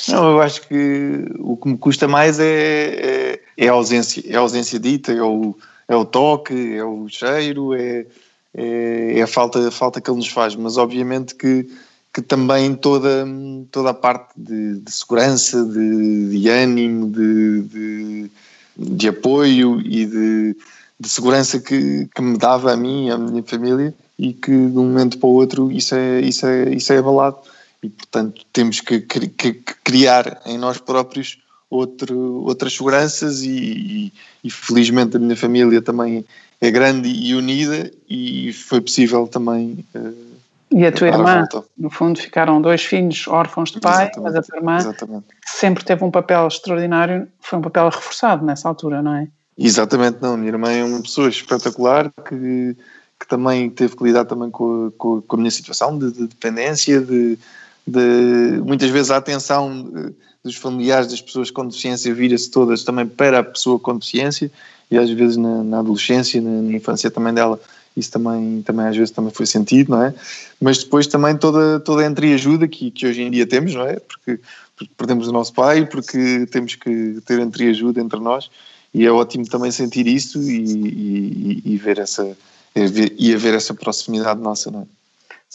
Não, 0.08 0.30
eu 0.32 0.40
acho 0.40 0.66
que 0.68 1.26
o 1.38 1.56
que 1.56 1.68
me 1.68 1.78
custa 1.78 2.06
mais 2.08 2.38
é, 2.38 2.44
é, 2.44 3.40
é 3.56 3.68
a 3.68 3.72
ausência, 3.72 4.22
é 4.26 4.36
a 4.36 4.40
ausência 4.40 4.78
dita, 4.78 5.12
é 5.12 5.22
o, 5.22 5.56
é 5.88 5.96
o 5.96 6.04
toque, 6.04 6.74
é 6.74 6.84
o 6.84 7.08
cheiro, 7.08 7.74
é, 7.74 8.06
é, 8.54 9.18
é, 9.18 9.22
a, 9.22 9.26
falta, 9.26 9.68
a 9.68 9.70
falta 9.70 10.00
que 10.00 10.10
ele 10.10 10.18
nos 10.18 10.28
faz, 10.28 10.56
mas 10.56 10.76
obviamente 10.76 11.34
que, 11.34 11.68
que 12.12 12.22
também 12.22 12.74
toda, 12.74 13.26
toda 13.70 13.90
a 13.90 13.94
parte 13.94 14.30
de, 14.36 14.80
de 14.80 14.90
segurança, 14.90 15.64
de, 15.64 16.30
de 16.30 16.48
ânimo, 16.48 17.10
de, 17.10 17.62
de, 17.62 18.30
de, 18.76 19.08
apoio 19.08 19.80
e 19.80 20.06
de, 20.06 20.56
segurança 21.04 21.60
que, 21.60 22.08
que 22.14 22.22
me 22.22 22.38
dava 22.38 22.72
a 22.72 22.76
mim 22.76 23.10
à 23.10 23.18
minha 23.18 23.42
família 23.42 23.94
e 24.18 24.32
que 24.32 24.50
de 24.50 24.78
um 24.78 24.86
momento 24.86 25.18
para 25.18 25.28
o 25.28 25.32
outro 25.32 25.70
isso 25.70 25.94
é, 25.94 26.20
isso 26.20 26.46
é, 26.46 26.70
isso 26.74 26.92
é 26.92 26.98
abalado 26.98 27.36
e 27.86 27.90
portanto 27.90 28.44
temos 28.52 28.80
que, 28.80 29.00
que, 29.00 29.28
que 29.28 29.74
criar 29.84 30.40
em 30.44 30.58
nós 30.58 30.78
próprios 30.78 31.38
outro, 31.70 32.44
outras 32.44 32.74
seguranças 32.74 33.42
e, 33.42 33.50
e, 33.50 34.12
e, 34.44 34.50
felizmente 34.50 35.16
a 35.16 35.20
minha 35.20 35.36
família 35.36 35.80
também 35.80 36.24
é 36.60 36.70
grande 36.70 37.08
e 37.08 37.34
unida 37.34 37.90
e 38.08 38.52
foi 38.52 38.80
possível 38.80 39.26
também 39.26 39.84
uh, 39.94 40.36
e 40.70 40.84
a 40.84 40.90
tua 40.90 41.08
irmã, 41.08 41.46
no 41.78 41.88
fundo, 41.88 42.18
ficaram 42.18 42.60
dois 42.60 42.82
filhos 42.82 43.28
órfãos 43.28 43.70
de 43.70 43.78
pai, 43.78 44.06
exatamente, 44.06 44.20
mas 44.20 44.36
a 44.36 44.42
tua 44.42 44.58
irmã 44.58 44.76
exatamente. 44.76 45.26
sempre 45.44 45.84
teve 45.84 46.04
um 46.04 46.10
papel 46.10 46.48
extraordinário, 46.48 47.28
foi 47.40 47.58
um 47.60 47.62
papel 47.62 47.88
reforçado 47.88 48.44
nessa 48.44 48.68
altura, 48.68 49.00
não 49.00 49.14
é? 49.14 49.28
Exatamente, 49.56 50.18
não. 50.20 50.34
A 50.34 50.36
minha 50.36 50.50
irmã 50.50 50.70
é 50.70 50.84
uma 50.84 51.00
pessoa 51.00 51.28
espetacular 51.28 52.10
que, 52.28 52.76
que 53.18 53.26
também 53.28 53.70
teve 53.70 53.96
que 53.96 54.02
lidar 54.02 54.24
também 54.24 54.50
com, 54.50 54.90
com, 54.98 55.22
com 55.22 55.36
a 55.36 55.38
minha 55.38 55.50
situação 55.50 55.96
de, 55.96 56.10
de 56.10 56.26
dependência, 56.26 57.00
de, 57.00 57.38
de, 57.86 58.60
muitas 58.64 58.90
vezes 58.90 59.10
a 59.10 59.16
atenção 59.16 60.12
dos 60.42 60.56
familiares 60.56 61.08
das 61.08 61.20
pessoas 61.20 61.50
com 61.50 61.66
deficiência 61.66 62.12
vira-se 62.14 62.50
todas 62.50 62.82
também 62.82 63.06
para 63.06 63.40
a 63.40 63.44
pessoa 63.44 63.78
com 63.78 63.96
deficiência 63.96 64.50
e 64.90 64.96
às 64.96 65.10
vezes 65.10 65.36
na, 65.36 65.62
na 65.62 65.78
adolescência, 65.80 66.40
na, 66.40 66.62
na, 66.62 66.72
infância 66.72 67.10
também 67.10 67.34
dela, 67.34 67.60
isso 67.96 68.10
também, 68.10 68.62
também 68.62 68.86
às 68.86 68.96
vezes 68.96 69.10
também 69.10 69.32
foi 69.32 69.46
sentido, 69.46 69.90
não 69.90 70.02
é? 70.02 70.14
Mas 70.60 70.78
depois 70.78 71.06
também 71.06 71.36
toda, 71.36 71.80
toda 71.80 72.02
a 72.02 72.06
entreajuda 72.06 72.68
que, 72.68 72.90
que 72.90 73.06
hoje 73.06 73.22
em 73.22 73.30
dia 73.30 73.46
temos, 73.46 73.74
não 73.74 73.86
é? 73.86 73.98
Porque, 73.98 74.40
porque 74.76 74.92
perdemos 74.96 75.28
o 75.28 75.32
nosso 75.32 75.52
pai, 75.52 75.86
porque 75.86 76.46
temos 76.50 76.74
que 76.74 77.20
ter 77.24 77.40
entreajuda 77.40 78.00
entre 78.00 78.20
nós 78.20 78.50
e 78.94 79.04
é 79.04 79.10
ótimo 79.10 79.46
também 79.46 79.70
sentir 79.70 80.06
isso 80.06 80.40
e, 80.40 81.62
e, 81.62 81.62
e 81.64 81.76
ver 81.76 81.98
essa 81.98 82.36
e 83.18 83.34
haver 83.34 83.54
essa 83.54 83.72
proximidade 83.72 84.40
nossa, 84.40 84.70
não 84.70 84.82
é? 84.82 84.84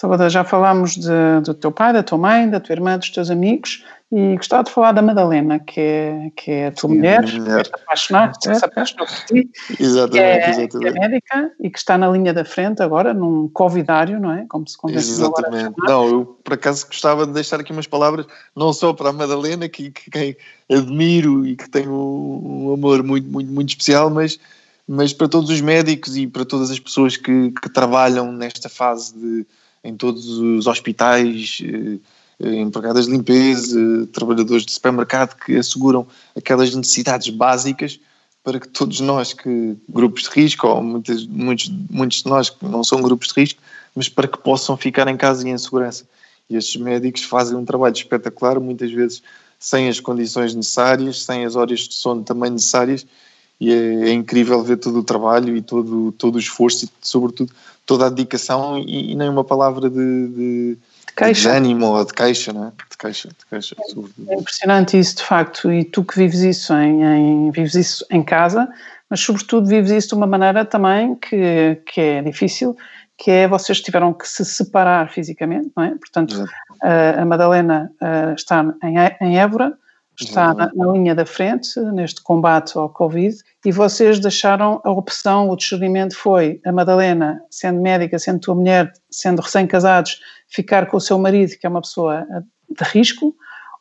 Salvador, 0.02 0.32
já 0.32 0.44
falámos 0.44 0.96
de, 0.96 1.42
do 1.46 1.54
teu 1.54 1.72
pai, 1.72 1.94
da 1.94 2.02
tua 2.02 2.18
mãe, 2.18 2.50
da 2.50 2.60
tua 2.60 2.74
irmã, 2.74 2.98
dos 2.98 3.12
teus 3.12 3.30
amigos 3.30 3.86
e 4.12 4.36
gostava 4.36 4.64
de 4.64 4.72
falar 4.72 4.94
da 4.94 5.02
Madalena, 5.02 5.60
que 5.60 5.80
é, 5.80 6.32
que 6.36 6.50
é 6.50 6.68
a 6.68 6.72
tua 6.72 6.90
Sim, 6.90 6.96
mulher, 6.98 7.22
mulher. 7.22 7.70
que 7.70 7.76
apaixonar, 7.76 8.34
que 8.36 8.56
se 8.56 8.66
apaixonou 8.66 9.06
por 9.06 9.26
ti, 9.26 9.50
exatamente, 9.80 10.12
que 10.12 10.20
é, 10.20 10.50
exatamente. 10.50 10.80
Que 10.80 10.88
é 10.88 10.92
médica 10.92 11.52
e 11.60 11.70
que 11.70 11.78
está 11.78 12.00
na 12.00 12.10
linha 12.10 12.34
da 12.34 12.44
frente 12.44 12.82
agora, 12.82 13.14
num 13.14 13.48
covidário, 13.48 14.20
não 14.20 14.32
é? 14.32 14.44
Como 14.50 14.68
se 14.68 14.76
convenceu 14.76 15.28
Exatamente. 15.28 15.76
Não, 15.78 16.08
eu 16.08 16.26
por 16.44 16.54
acaso 16.56 16.88
gostava 16.88 17.28
de 17.28 17.34
deixar 17.34 17.60
aqui 17.60 17.72
umas 17.72 17.86
palavras, 17.86 18.26
não 18.56 18.74
só 18.74 18.92
para 18.94 19.12
a 19.12 19.14
Madalena, 19.14 19.70
que, 19.70 19.92
que 19.92 20.10
quem 20.10 20.36
admiro 20.70 21.46
e 21.46 21.56
que 21.56 21.70
tenho 21.70 21.94
um 21.94 22.74
amor 22.74 23.04
muito, 23.04 23.30
muito, 23.30 23.52
muito 23.52 23.70
especial, 23.70 24.10
mas 24.10 24.40
mas 24.88 25.14
para 25.14 25.30
todos 25.30 25.50
os 25.50 25.62
médicos 25.62 26.18
e 26.18 26.28
para 26.28 26.44
todas 26.44 26.70
as 26.70 26.80
pessoas 26.80 27.16
que, 27.16 27.52
que 27.52 27.70
trabalham 27.70 28.30
nesta 28.32 28.68
fase 28.68 29.18
de, 29.18 29.46
em 29.84 29.96
todos 29.96 30.28
os 30.28 30.68
hospitais, 30.68 31.60
eh, 31.64 31.98
eh, 32.40 32.56
empregadas 32.56 33.06
de 33.06 33.12
limpeza, 33.12 34.08
trabalhadores 34.12 34.66
de 34.66 34.72
supermercado 34.72 35.36
que 35.36 35.56
asseguram 35.56 36.08
aquelas 36.36 36.74
necessidades 36.74 37.30
básicas 37.30 38.00
para 38.44 38.60
que 38.60 38.68
todos 38.68 39.00
nós 39.00 39.34
que 39.34 39.76
grupos 39.88 40.24
de 40.24 40.30
risco 40.30 40.68
ou 40.68 40.82
muitos, 40.82 41.28
muitos, 41.28 42.24
de 42.24 42.30
nós 42.30 42.50
que 42.50 42.66
não 42.66 42.84
são 42.84 43.02
grupos 43.02 43.28
de 43.28 43.40
risco, 43.40 43.62
mas 43.96 44.10
para 44.10 44.28
que 44.28 44.38
possam 44.38 44.76
ficar 44.76 45.08
em 45.08 45.18
casa 45.18 45.48
e 45.48 45.52
em 45.52 45.58
segurança. 45.58 46.06
E 46.50 46.56
estes 46.56 46.82
médicos 46.82 47.24
fazem 47.24 47.56
um 47.56 47.66
trabalho 47.66 47.94
espetacular, 47.94 48.60
muitas 48.60 48.92
vezes 48.92 49.22
sem 49.60 49.88
as 49.88 50.00
condições 50.00 50.56
necessárias, 50.56 51.24
sem 51.24 51.46
as 51.46 51.56
horas 51.56 51.82
de 51.82 51.94
sono 51.94 52.24
também 52.24 52.50
necessárias, 52.50 53.06
e 53.60 53.72
é, 53.72 54.10
é 54.10 54.12
incrível 54.12 54.64
ver 54.64 54.78
todo 54.78 55.00
o 55.00 55.04
trabalho 55.04 55.56
e 55.56 55.62
todo, 55.62 56.12
todo 56.14 56.36
o 56.36 56.40
esforço 56.40 56.86
e, 56.86 56.90
sobretudo, 57.00 57.54
toda 57.86 58.06
a 58.06 58.10
dedicação 58.10 58.78
e, 58.78 59.12
e 59.12 59.16
nem 59.16 59.30
uma 59.30 59.44
palavra 59.44 59.90
de, 59.90 60.28
de, 60.28 60.78
de 60.78 61.32
desânimo 61.34 61.88
ou 61.88 62.06
de 62.06 62.14
queixa, 62.14 62.54
não 62.54 62.68
é? 62.68 62.72
De 62.90 62.98
queixa, 62.98 63.30
de 63.30 63.46
queixa, 63.50 63.76
é, 63.80 64.34
é 64.34 64.36
impressionante 64.36 64.98
isso, 64.98 65.18
de 65.18 65.24
facto, 65.24 65.72
e 65.72 65.84
tu 65.84 66.04
que 66.04 66.18
vives 66.18 66.42
isso 66.42 66.74
em, 66.74 67.04
em, 67.04 67.52
vives 67.52 67.76
isso 67.76 68.06
em 68.10 68.24
casa, 68.24 68.70
mas 69.10 69.20
sobretudo 69.20 69.68
vives 69.68 69.92
isso 69.92 70.10
de 70.10 70.16
uma 70.16 70.28
maneira 70.28 70.64
também 70.64 71.16
que, 71.16 71.82
que 71.86 72.00
é 72.00 72.22
difícil, 72.22 72.78
que 73.18 73.30
é 73.30 73.48
vocês 73.48 73.82
tiveram 73.82 74.14
que 74.14 74.28
se 74.28 74.44
separar 74.46 75.12
fisicamente, 75.12 75.72
não 75.76 75.84
é? 75.84 75.90
Portanto, 75.90 76.46
a, 76.82 77.22
a 77.22 77.26
Madalena 77.26 77.92
está 78.36 78.66
em, 78.84 79.28
em 79.28 79.40
Évora, 79.40 79.78
está 80.20 80.54
na, 80.54 80.72
na, 80.74 80.92
linha 80.92 81.16
da 81.16 81.26
frente 81.26 81.80
neste 81.94 82.22
combate 82.22 82.78
ao 82.78 82.90
Covid 82.90 83.36
e 83.66 83.72
vocês 83.72 84.20
deixaram 84.20 84.82
a 84.84 84.92
opção, 84.92 85.50
o 85.50 85.56
discernimento 85.56 86.16
foi 86.16 86.60
a 86.66 86.72
Madalena, 86.72 87.42
sendo 87.50 87.82
médica, 87.82 88.20
sendo 88.20 88.40
tua 88.40 88.56
mulher, 88.56 88.92
sendo 89.10 89.42
recém-casados, 89.42 90.20
ficar 90.48 90.88
com 90.88 90.98
o 90.98 91.02
seu 91.02 91.18
marido, 91.18 91.58
que 91.60 91.66
é 91.66 91.70
uma 91.70 91.82
pessoa 91.82 92.26
de 92.70 92.84
risco, 92.92 93.36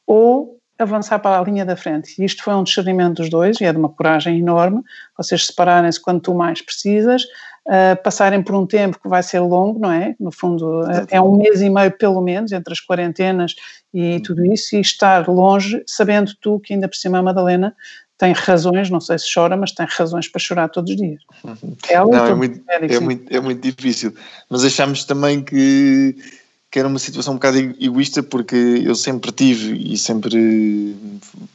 ou 0.07 0.60
avançar 0.83 1.19
para 1.19 1.39
a 1.39 1.45
linha 1.45 1.65
da 1.65 1.77
frente. 1.77 2.15
E 2.19 2.25
isto 2.25 2.43
foi 2.43 2.55
um 2.55 2.63
discernimento 2.63 3.17
dos 3.17 3.31
dois 3.31 3.61
e 3.61 3.65
é 3.65 3.73
de 3.73 3.79
uma 3.79 3.89
coragem 3.89 4.39
enorme, 4.39 4.83
vocês 5.17 5.47
separarem-se 5.47 6.01
quando 6.01 6.21
tu 6.21 6.35
mais 6.35 6.61
precisas, 6.61 7.25
uh, 7.67 8.03
passarem 8.03 8.43
por 8.43 8.55
um 8.55 8.67
tempo 8.67 8.99
que 9.01 9.09
vai 9.09 9.23
ser 9.23 9.41
longo, 9.41 9.79
não 9.79 9.93
é? 9.93 10.15
No 10.19 10.33
fundo, 10.33 10.83
uh, 10.83 11.07
é 11.11 11.21
um 11.21 11.37
mês 11.37 11.61
e 11.61 11.69
meio 11.69 11.91
pelo 11.93 12.21
menos 12.21 12.53
entre 12.53 12.73
as 12.73 12.81
quarentenas 12.81 13.55
e 13.93 14.21
tudo 14.21 14.45
isso, 14.45 14.77
e 14.77 14.81
estar 14.81 15.29
longe, 15.29 15.83
sabendo 15.87 16.33
tu 16.41 16.61
que 16.61 16.75
ainda 16.75 16.89
por 16.89 16.97
cima 16.97 17.19
a 17.19 17.23
Madalena 17.23 17.75
tem 18.21 18.33
razões, 18.35 18.91
não 18.91 19.01
sei 19.01 19.19
se 19.19 19.33
chora, 19.33 19.57
mas 19.57 19.73
tem 19.73 19.87
razões 19.89 20.29
para 20.29 20.39
chorar 20.39 20.69
todos 20.69 20.91
os 20.91 20.97
dias. 20.97 21.23
Uhum. 21.43 21.75
Ela 21.89 22.19
não, 22.19 22.27
é, 22.27 22.35
muito, 22.35 22.61
é, 22.69 23.01
muito, 23.01 23.35
é 23.35 23.41
muito 23.41 23.63
difícil, 23.63 24.15
mas 24.51 24.63
achamos 24.63 25.05
também 25.05 25.43
que, 25.43 26.15
que 26.71 26.79
era 26.79 26.87
uma 26.87 26.99
situação 26.99 27.33
um 27.33 27.37
bocado 27.37 27.59
egoísta 27.81 28.23
porque 28.23 28.57
eu 28.85 28.95
sempre 28.95 29.33
tive 29.33 29.93
e 29.93 29.99
sempre, 29.99 30.97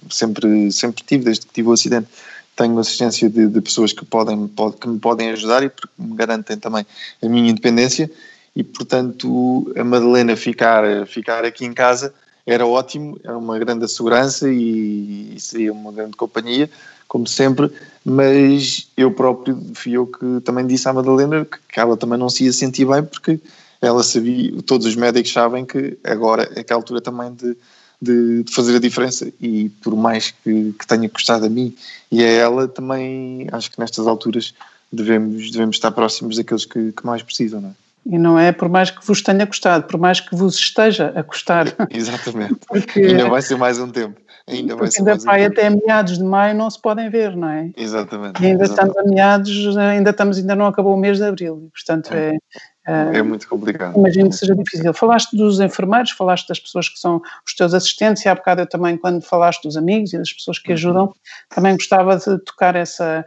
sempre, 0.10 0.72
sempre 0.72 1.04
tive, 1.04 1.24
desde 1.24 1.46
que 1.46 1.54
tive 1.54 1.70
o 1.70 1.72
acidente, 1.72 2.08
tenho 2.56 2.78
assistência 2.80 3.30
de, 3.30 3.48
de 3.48 3.62
pessoas 3.62 3.94
que, 3.94 4.04
podem, 4.06 4.48
pode, 4.48 4.78
que 4.78 4.88
me 4.88 5.00
podem 5.00 5.30
ajudar 5.30 5.64
e 5.64 5.70
porque 5.70 5.90
me 5.98 6.16
garantem 6.16 6.58
também 6.58 6.86
a 7.22 7.30
minha 7.30 7.50
independência. 7.50 8.12
E 8.56 8.64
portanto 8.64 9.72
a 9.78 9.84
Madalena 9.84 10.36
ficar, 10.36 11.06
ficar 11.08 11.46
aqui 11.46 11.66
em 11.66 11.74
casa 11.74 12.14
era 12.46 12.66
ótimo, 12.66 13.18
era 13.24 13.38
uma 13.38 13.58
grande 13.58 13.88
segurança 13.88 14.50
e, 14.50 15.34
e 15.36 15.40
seria 15.40 15.74
uma 15.74 15.92
grande 15.92 16.16
companhia, 16.16 16.70
como 17.08 17.28
sempre, 17.28 17.72
mas 18.04 18.88
eu 18.96 19.12
próprio 19.12 19.62
fui 19.74 19.94
eu 19.94 20.06
que 20.06 20.42
também 20.42 20.66
disse 20.68 20.88
à 20.88 20.94
Madalena 20.94 21.46
que, 21.46 21.80
ela 21.80 21.98
também 21.98 22.20
não 22.20 22.30
se 22.30 22.46
ia 22.46 22.54
sentir 22.54 22.86
bem 22.86 23.04
porque 23.04 23.40
ela 23.82 24.04
sabia, 24.04 24.62
todos 24.64 24.88
os 24.88 24.96
médicos 24.96 25.32
sabem 25.32 25.66
que 25.66 25.98
agora 26.04 26.50
é 26.56 26.64
que 26.64 26.72
é 26.72 26.76
a 26.76 26.78
altura 26.78 27.02
também 27.02 27.34
de 27.34 27.56
de, 28.02 28.44
de, 28.44 28.54
fazer 28.54 28.76
a 28.76 28.80
diferença 28.80 29.32
e 29.42 29.70
por 29.82 29.96
mais 29.96 30.32
que, 30.32 30.74
que, 30.74 30.86
tenha 30.86 31.10
custado 31.10 31.46
a 31.46 31.50
mim 31.50 31.76
e 32.12 32.24
a 32.24 32.28
ela 32.28 32.68
também 32.68 33.48
acho 33.52 33.72
que 33.72 33.80
nestas 33.80 34.06
alturas 34.06 34.54
devemos, 34.92 35.52
devemos 35.52 35.78
estar 35.78 35.92
próximos 35.92 36.38
daqueles 36.38 36.66
que, 36.66 36.92
que 36.92 37.06
mais 37.06 37.24
precisam, 37.24 37.62
não 37.62 37.70
é? 37.70 37.74
E 38.08 38.20
não 38.20 38.38
é 38.38 38.52
por 38.52 38.70
mais 38.70 38.92
que 38.92 39.06
vos 39.06 39.22
tenha 39.22 39.48
custado, 39.48 39.88
por 39.88 40.00
mais 40.00 40.20
que 40.20 40.36
vos 40.36 40.56
esteja 40.56 41.12
a 41.16 41.24
custar. 41.24 41.66
Exatamente. 41.90 42.56
Porque, 42.68 43.00
ainda 43.00 43.28
vai 43.28 43.42
ser 43.42 43.58
mais 43.58 43.80
um 43.80 43.90
tempo. 43.90 44.22
Ainda 44.48 44.76
vai 44.76 44.90
ainda 44.96 45.16
um 45.16 45.18
vai 45.18 45.40
tempo. 45.40 45.60
até 45.60 45.70
meados 45.72 46.20
de 46.20 46.24
maio 46.24 46.56
não 46.56 46.70
se 46.70 46.80
podem 46.80 47.10
ver, 47.10 47.36
não 47.36 47.50
é? 47.50 47.72
Exatamente. 47.76 48.44
E 48.44 48.46
ainda 48.46 48.64
exatamente. 48.64 48.92
estamos 48.92 48.98
a 48.98 49.16
meados, 49.16 49.78
ainda 49.78 50.10
estamos, 50.12 50.38
ainda 50.38 50.56
não 50.56 50.68
acabou 50.68 50.94
o 50.94 50.98
mês 50.98 51.18
de 51.18 51.24
abril, 51.24 51.68
portanto 51.74 52.14
é, 52.14 52.38
é, 52.86 53.24
muito 53.24 53.48
complicado. 53.48 53.98
Imagino 53.98 54.30
que 54.30 54.36
seja 54.36 54.56
difícil. 54.56 54.94
Falaste 54.94 55.36
dos 55.36 55.60
enfermeiros, 55.60 56.12
falaste 56.12 56.48
das 56.48 56.60
pessoas 56.60 56.88
que 56.88 57.00
são 57.00 57.22
os 57.46 57.54
teus 57.56 57.74
assistentes, 57.74 58.24
e 58.24 58.30
há 58.30 58.36
bocado 58.36 58.62
eu 58.62 58.68
também, 58.68 58.96
quando 58.96 59.22
falaste 59.22 59.64
dos 59.64 59.76
amigos 59.76 60.14
e 60.14 60.18
das 60.18 60.32
pessoas 60.32 60.60
que 60.60 60.70
uhum. 60.70 60.76
ajudam, 60.76 61.14
também 61.50 61.74
gostava 61.74 62.16
de 62.18 62.38
tocar 62.40 62.76
essa, 62.76 63.26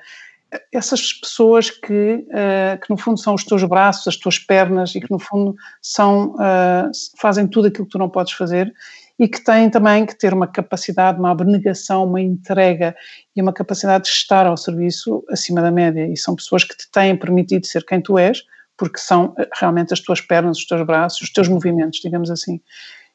essas 0.73 1.13
pessoas 1.13 1.71
que, 1.71 2.25
uh, 2.29 2.81
que 2.81 2.89
no 2.89 2.97
fundo 2.97 3.19
são 3.19 3.35
os 3.35 3.45
teus 3.45 3.65
braços, 3.65 4.07
as 4.07 4.17
tuas 4.17 4.39
pernas 4.39 4.95
e 4.95 5.01
que 5.01 5.11
no 5.11 5.19
fundo 5.19 5.57
são, 5.83 6.35
uh, 6.35 6.91
fazem 7.19 7.47
tudo 7.47 7.67
aquilo 7.67 7.85
que 7.85 7.93
tu 7.93 7.99
não 7.99 8.09
podes 8.09 8.35
fazer 8.35 8.73
e 9.19 9.27
que 9.27 9.43
têm 9.43 9.69
também 9.69 10.07
que 10.07 10.17
ter 10.17 10.33
uma 10.33 10.47
capacidade, 10.47 11.19
uma 11.19 11.33
abnegação, 11.33 12.05
uma 12.05 12.21
entrega 12.21 12.95
e 13.35 13.43
uma 13.43 13.53
capacidade 13.53 14.05
de 14.05 14.11
estar 14.11 14.47
ao 14.47 14.57
serviço 14.57 15.25
acima 15.29 15.61
da 15.61 15.73
média 15.73 16.07
e 16.07 16.17
são 16.17 16.37
pessoas 16.37 16.63
que 16.63 16.77
te 16.77 16.89
têm 16.91 17.17
permitido 17.17 17.67
ser 17.67 17.85
quem 17.85 18.01
tu 18.01 18.17
és 18.17 18.45
porque 18.79 18.99
são 18.99 19.35
eh, 19.37 19.49
realmente 19.59 19.93
as 19.93 20.01
tuas 20.01 20.21
pernas, 20.23 20.59
os 20.59 20.65
teus 20.65 20.87
braços, 20.87 21.21
os 21.21 21.31
teus 21.31 21.49
movimentos, 21.49 22.01
digamos 22.01 22.31
assim. 22.31 22.61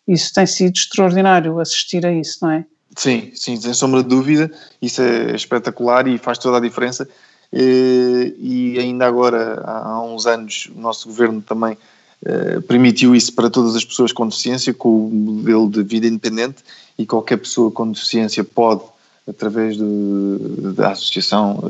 Isso 0.07 0.31
tem 0.33 0.45
sido 0.45 0.75
extraordinário 0.75 1.59
assistir 1.59 2.05
a 2.05 2.11
isso, 2.11 2.39
não 2.41 2.51
é? 2.51 2.65
Sim, 2.95 3.31
sim, 3.33 3.55
sem 3.55 3.73
sombra 3.73 4.03
de 4.03 4.09
dúvida, 4.09 4.51
isso 4.79 5.01
é 5.01 5.33
espetacular 5.33 6.07
e 6.07 6.19
faz 6.19 6.37
toda 6.37 6.57
a 6.57 6.59
diferença. 6.59 7.07
E 7.51 8.75
ainda 8.79 9.07
agora, 9.07 9.63
há 9.65 10.01
uns 10.01 10.27
anos, 10.27 10.69
o 10.75 10.79
nosso 10.79 11.07
governo 11.07 11.41
também 11.41 11.77
eh, 12.23 12.59
permitiu 12.67 13.15
isso 13.15 13.33
para 13.33 13.49
todas 13.49 13.75
as 13.75 13.85
pessoas 13.85 14.11
com 14.11 14.27
deficiência, 14.27 14.73
com 14.73 15.07
o 15.07 15.09
modelo 15.09 15.69
de 15.69 15.81
vida 15.81 16.05
independente, 16.05 16.57
e 16.97 17.05
qualquer 17.05 17.37
pessoa 17.37 17.71
com 17.71 17.89
deficiência 17.89 18.43
pode, 18.43 18.83
através 19.27 19.77
de, 19.77 20.73
da 20.75 20.91
associação, 20.91 21.63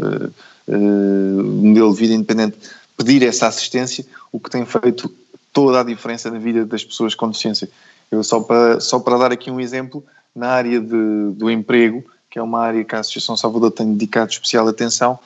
modelo 0.68 1.94
de 1.94 2.00
vida 2.00 2.14
independente, 2.14 2.58
pedir 3.04 3.24
essa 3.24 3.48
assistência, 3.48 4.06
o 4.32 4.40
que 4.40 4.50
tem 4.50 4.66
feito 4.66 5.14
toda 5.52 5.82
a 5.82 5.84
diferença 5.84 6.32
na 6.32 6.40
vida 6.40 6.66
das 6.66 6.84
pessoas 6.84 7.14
com 7.14 7.28
deficiência. 7.28 7.70
Eu 8.10 8.24
só 8.24 8.40
para, 8.40 8.80
só 8.80 9.00
para 9.00 9.18
dar 9.18 9.32
aqui 9.32 9.52
um 9.52 9.60
exemplo, 9.60 10.04
na 10.36 10.48
área 10.48 10.80
de, 10.80 11.32
do 11.34 11.52
emprego, 11.52 12.04
que 12.30 12.40
é 12.40 12.42
uma 12.42 12.60
área 12.60 12.84
que 12.84 12.96
a 12.96 13.00
Associação 13.00 13.38
Salvador 13.38 13.72
tem 13.72 13.94
dedicado 13.94 14.32
especial 14.32 14.68
atenção, 14.68 15.20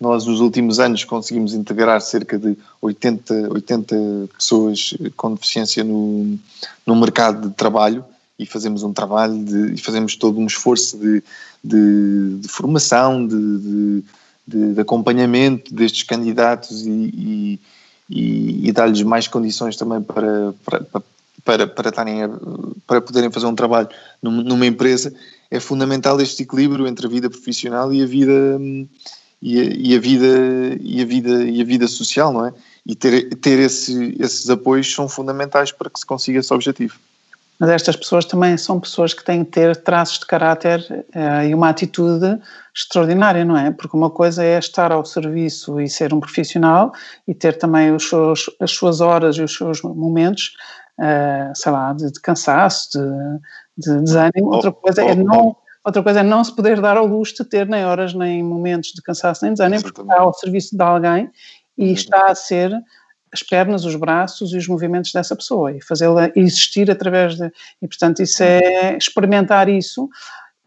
nós 0.00 0.26
nos 0.26 0.40
últimos 0.40 0.78
anos 0.78 1.04
conseguimos 1.04 1.54
integrar 1.54 2.00
cerca 2.00 2.38
de 2.38 2.56
80, 2.80 3.52
80 3.52 3.96
pessoas 4.36 4.94
com 5.16 5.34
deficiência 5.34 5.82
no, 5.82 6.38
no 6.86 6.96
mercado 6.96 7.48
de 7.48 7.54
trabalho 7.54 8.04
e 8.38 8.44
fazemos 8.44 8.82
um 8.82 8.92
trabalho 8.92 9.42
de, 9.42 9.74
e 9.74 9.78
fazemos 9.78 10.14
todo 10.14 10.38
um 10.38 10.46
esforço 10.46 10.98
de, 10.98 11.22
de, 11.64 12.38
de 12.40 12.48
formação, 12.48 13.26
de, 13.26 13.58
de, 13.58 14.04
de 14.46 14.80
acompanhamento 14.80 15.74
destes 15.74 16.04
candidatos 16.04 16.86
e, 16.86 17.60
e, 18.08 18.68
e 18.68 18.72
dar-lhes 18.72 19.02
mais 19.02 19.26
condições 19.26 19.76
também 19.76 20.00
para, 20.00 20.54
para, 20.64 21.02
para, 21.44 21.66
para, 21.66 21.88
estarem 21.88 22.22
a, 22.22 22.30
para 22.86 23.00
poderem 23.00 23.30
fazer 23.30 23.46
um 23.46 23.54
trabalho 23.54 23.88
numa 24.22 24.66
empresa 24.66 25.12
é 25.50 25.60
fundamental 25.60 26.20
este 26.20 26.42
equilíbrio 26.42 26.86
entre 26.86 27.06
a 27.06 27.10
vida 27.10 27.30
profissional 27.30 27.92
e 27.92 28.02
a 28.02 28.06
vida 28.06 28.60
e 29.40 29.60
a, 29.60 29.64
e 29.64 29.96
a 29.96 30.00
vida 30.00 30.78
e 30.80 31.02
a 31.02 31.04
vida 31.04 31.44
e 31.44 31.60
a 31.60 31.64
vida 31.64 31.88
social, 31.88 32.32
não 32.32 32.46
é? 32.46 32.54
E 32.84 32.94
ter 32.94 33.34
ter 33.36 33.58
esse, 33.58 34.16
esses 34.18 34.48
apoios 34.48 34.92
são 34.92 35.08
fundamentais 35.08 35.72
para 35.72 35.90
que 35.90 35.98
se 35.98 36.06
consiga 36.06 36.40
esse 36.40 36.52
objetivo. 36.52 36.98
Mas 37.58 37.70
estas 37.70 37.96
pessoas 37.96 38.24
também 38.24 38.56
são 38.56 38.78
pessoas 38.78 39.14
que 39.14 39.24
têm 39.24 39.44
que 39.44 39.50
ter 39.50 39.76
traços 39.76 40.18
de 40.18 40.26
caráter 40.26 40.80
uh, 41.14 41.44
e 41.48 41.54
uma 41.54 41.70
atitude 41.70 42.38
extraordinária, 42.74 43.44
não 43.44 43.56
é? 43.56 43.70
Porque 43.70 43.96
uma 43.96 44.10
coisa 44.10 44.44
é 44.44 44.58
estar 44.58 44.92
ao 44.92 45.04
serviço 45.04 45.80
e 45.80 45.88
ser 45.88 46.12
um 46.12 46.20
profissional 46.20 46.92
e 47.26 47.34
ter 47.34 47.56
também 47.56 47.94
os 47.94 48.08
seus, 48.08 48.50
as 48.60 48.72
suas 48.72 49.00
horas 49.00 49.36
e 49.36 49.42
os 49.42 49.54
seus 49.54 49.80
momentos, 49.82 50.52
uh, 50.98 51.52
sei 51.54 51.72
lá, 51.72 51.92
de, 51.92 52.12
de 52.12 52.20
cansaço, 52.20 52.90
de, 52.92 53.86
de 53.86 54.02
desânimo. 54.02 54.54
Outra 54.54 54.72
coisa 54.72 55.02
é 55.02 55.14
não 55.14 55.56
Outra 55.86 56.02
coisa 56.02 56.18
é 56.18 56.22
não 56.24 56.42
se 56.42 56.52
poder 56.52 56.80
dar 56.80 56.96
ao 56.96 57.06
luxo 57.06 57.44
de 57.44 57.44
ter 57.48 57.68
nem 57.68 57.84
horas 57.84 58.12
nem 58.12 58.42
momentos 58.42 58.90
de 58.90 59.00
cansaço 59.00 59.44
nem 59.44 59.54
desânimo, 59.54 59.84
porque 59.84 60.00
está 60.00 60.18
ao 60.18 60.34
serviço 60.34 60.76
de 60.76 60.82
alguém 60.82 61.30
e 61.78 61.92
está 61.92 62.26
a 62.26 62.34
ser 62.34 62.72
as 63.36 63.42
pernas, 63.42 63.84
os 63.84 63.94
braços 63.94 64.52
e 64.52 64.56
os 64.56 64.66
movimentos 64.66 65.12
dessa 65.12 65.36
pessoa 65.36 65.72
e 65.72 65.82
fazê-la 65.82 66.30
existir 66.34 66.90
através 66.90 67.36
de. 67.36 67.50
E, 67.82 67.86
portanto, 67.86 68.22
isso 68.22 68.42
é 68.42 68.96
experimentar 68.96 69.68
isso. 69.68 70.08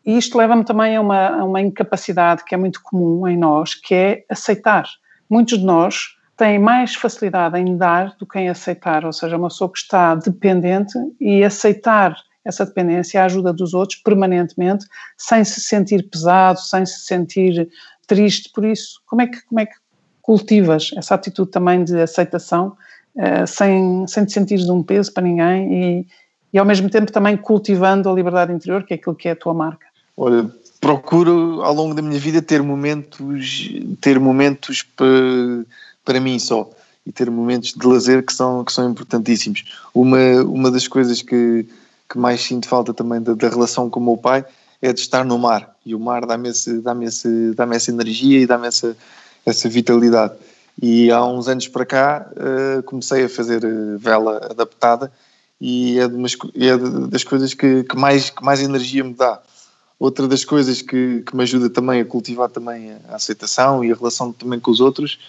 E 0.06 0.18
isto 0.18 0.38
leva-me 0.38 0.64
também 0.64 0.96
a 0.96 1.02
uma, 1.02 1.28
a 1.28 1.44
uma 1.44 1.62
incapacidade 1.62 2.44
que 2.46 2.56
é 2.56 2.58
muito 2.58 2.82
comum 2.82 3.28
em 3.28 3.38
nós, 3.38 3.76
que 3.76 3.94
é 3.94 4.24
aceitar. 4.30 4.86
Muitos 5.30 5.58
de 5.60 5.66
nós 5.66 6.16
têm 6.38 6.58
mais 6.58 6.96
facilidade 6.96 7.60
em 7.60 7.78
dar 7.78 8.16
do 8.18 8.26
que 8.26 8.40
em 8.40 8.50
aceitar, 8.50 9.04
ou 9.04 9.12
seja, 9.12 9.38
uma 9.38 9.50
pessoa 9.50 9.72
que 9.72 9.80
está 9.80 10.16
dependente 10.16 10.98
e 11.20 11.44
aceitar 11.44 12.16
essa 12.46 12.66
dependência, 12.66 13.22
a 13.22 13.26
ajuda 13.26 13.52
dos 13.52 13.74
outros 13.74 14.00
permanentemente, 14.00 14.86
sem 15.18 15.44
se 15.44 15.62
sentir 15.62 16.10
pesado, 16.10 16.60
sem 16.60 16.86
se 16.86 17.02
sentir 17.02 17.70
triste 18.08 18.50
por 18.54 18.66
isso. 18.66 19.02
Como 19.06 19.22
é 19.22 19.28
que, 19.28 19.46
como 19.46 19.60
é 19.60 19.66
que 19.66 19.76
cultivas 20.30 20.92
essa 20.96 21.16
atitude 21.16 21.50
também 21.50 21.84
de 21.84 22.00
aceitação, 22.00 22.78
uh, 23.16 23.48
sem, 23.48 24.06
sem 24.06 24.26
te 24.26 24.32
sentires 24.32 24.70
um 24.70 24.84
peso 24.84 25.12
para 25.12 25.24
ninguém 25.24 25.74
e, 25.74 26.08
e 26.54 26.60
ao 26.60 26.66
mesmo 26.66 26.88
tempo 26.88 27.12
também 27.12 27.36
cultivando 27.36 28.08
a 28.08 28.14
liberdade 28.14 28.54
interior, 28.54 28.84
que 28.84 28.94
é 28.94 28.96
aquilo 28.96 29.16
que 29.16 29.28
é 29.28 29.32
a 29.32 29.36
tua 29.36 29.56
marca? 29.56 29.88
Olha, 30.16 30.48
procuro 30.80 31.64
ao 31.64 31.74
longo 31.74 31.96
da 31.96 32.04
minha 32.04 32.20
vida 32.20 32.44
ter 32.44 32.62
momentos, 32.62 33.72
ter 34.00 34.20
momentos 34.20 34.84
para, 34.84 35.66
para 36.06 36.20
mim 36.20 36.38
só 36.38 36.70
e 37.08 37.12
ter 37.12 37.32
momentos 37.32 37.74
de 37.74 37.88
lazer 37.88 38.24
que 38.24 38.32
são, 38.32 38.64
que 38.64 38.72
são 38.72 38.88
importantíssimos. 38.88 39.64
Uma, 39.96 40.44
uma 40.44 40.70
das 40.70 40.88
coisas 40.88 41.24
que, 41.24 41.66
que 42.08 42.20
mais 42.20 42.40
sinto 42.40 42.68
falta 42.68 42.94
também 42.94 43.20
da, 43.20 43.34
da 43.34 43.50
relação 43.50 43.90
com 43.90 44.00
o 44.00 44.04
meu 44.04 44.18
pai 44.18 44.46
é 44.80 44.94
de 44.94 45.00
estar 45.00 45.26
no 45.26 45.40
mar 45.40 45.76
e 45.84 45.96
o 45.96 46.00
mar 46.00 46.28
dá-me 46.28 46.52
dá 46.84 46.94
dá 46.94 47.76
essa 47.76 47.90
energia 47.90 48.42
e 48.42 48.46
dá-me 48.46 48.68
essa, 48.68 48.96
essa 49.50 49.70
vitalidade. 49.70 50.34
E 50.82 51.12
há 51.12 51.26
uns 51.26 51.48
anos 51.48 51.68
para 51.68 51.86
cá 51.86 52.32
uh, 52.32 52.84
comecei 52.84 53.26
a 53.26 53.30
fazer 53.30 53.64
eh, 53.66 53.98
vela 53.98 54.48
adaptada 54.50 55.12
e 55.60 56.00
é, 56.00 56.06
umas, 56.06 56.38
é 56.56 56.78
das 57.08 57.24
coisas 57.24 57.54
que, 57.54 57.84
que, 57.84 57.98
mais, 57.98 58.30
que 58.30 58.42
mais 58.42 58.62
energia 58.62 59.04
me 59.04 59.14
dá. 59.14 59.42
Outra 60.00 60.26
das 60.26 60.46
coisas 60.46 60.82
que, 60.82 61.22
que 61.26 61.36
me 61.36 61.44
ajuda 61.44 61.70
também 61.70 62.00
a 62.00 62.06
cultivar 62.06 62.50
também 62.50 62.94
a 63.10 63.16
aceitação 63.16 63.84
e 63.84 63.92
a 63.92 63.96
relação 63.96 64.32
também 64.32 64.58
com 64.58 64.72
os 64.72 64.80
outros 64.80 65.20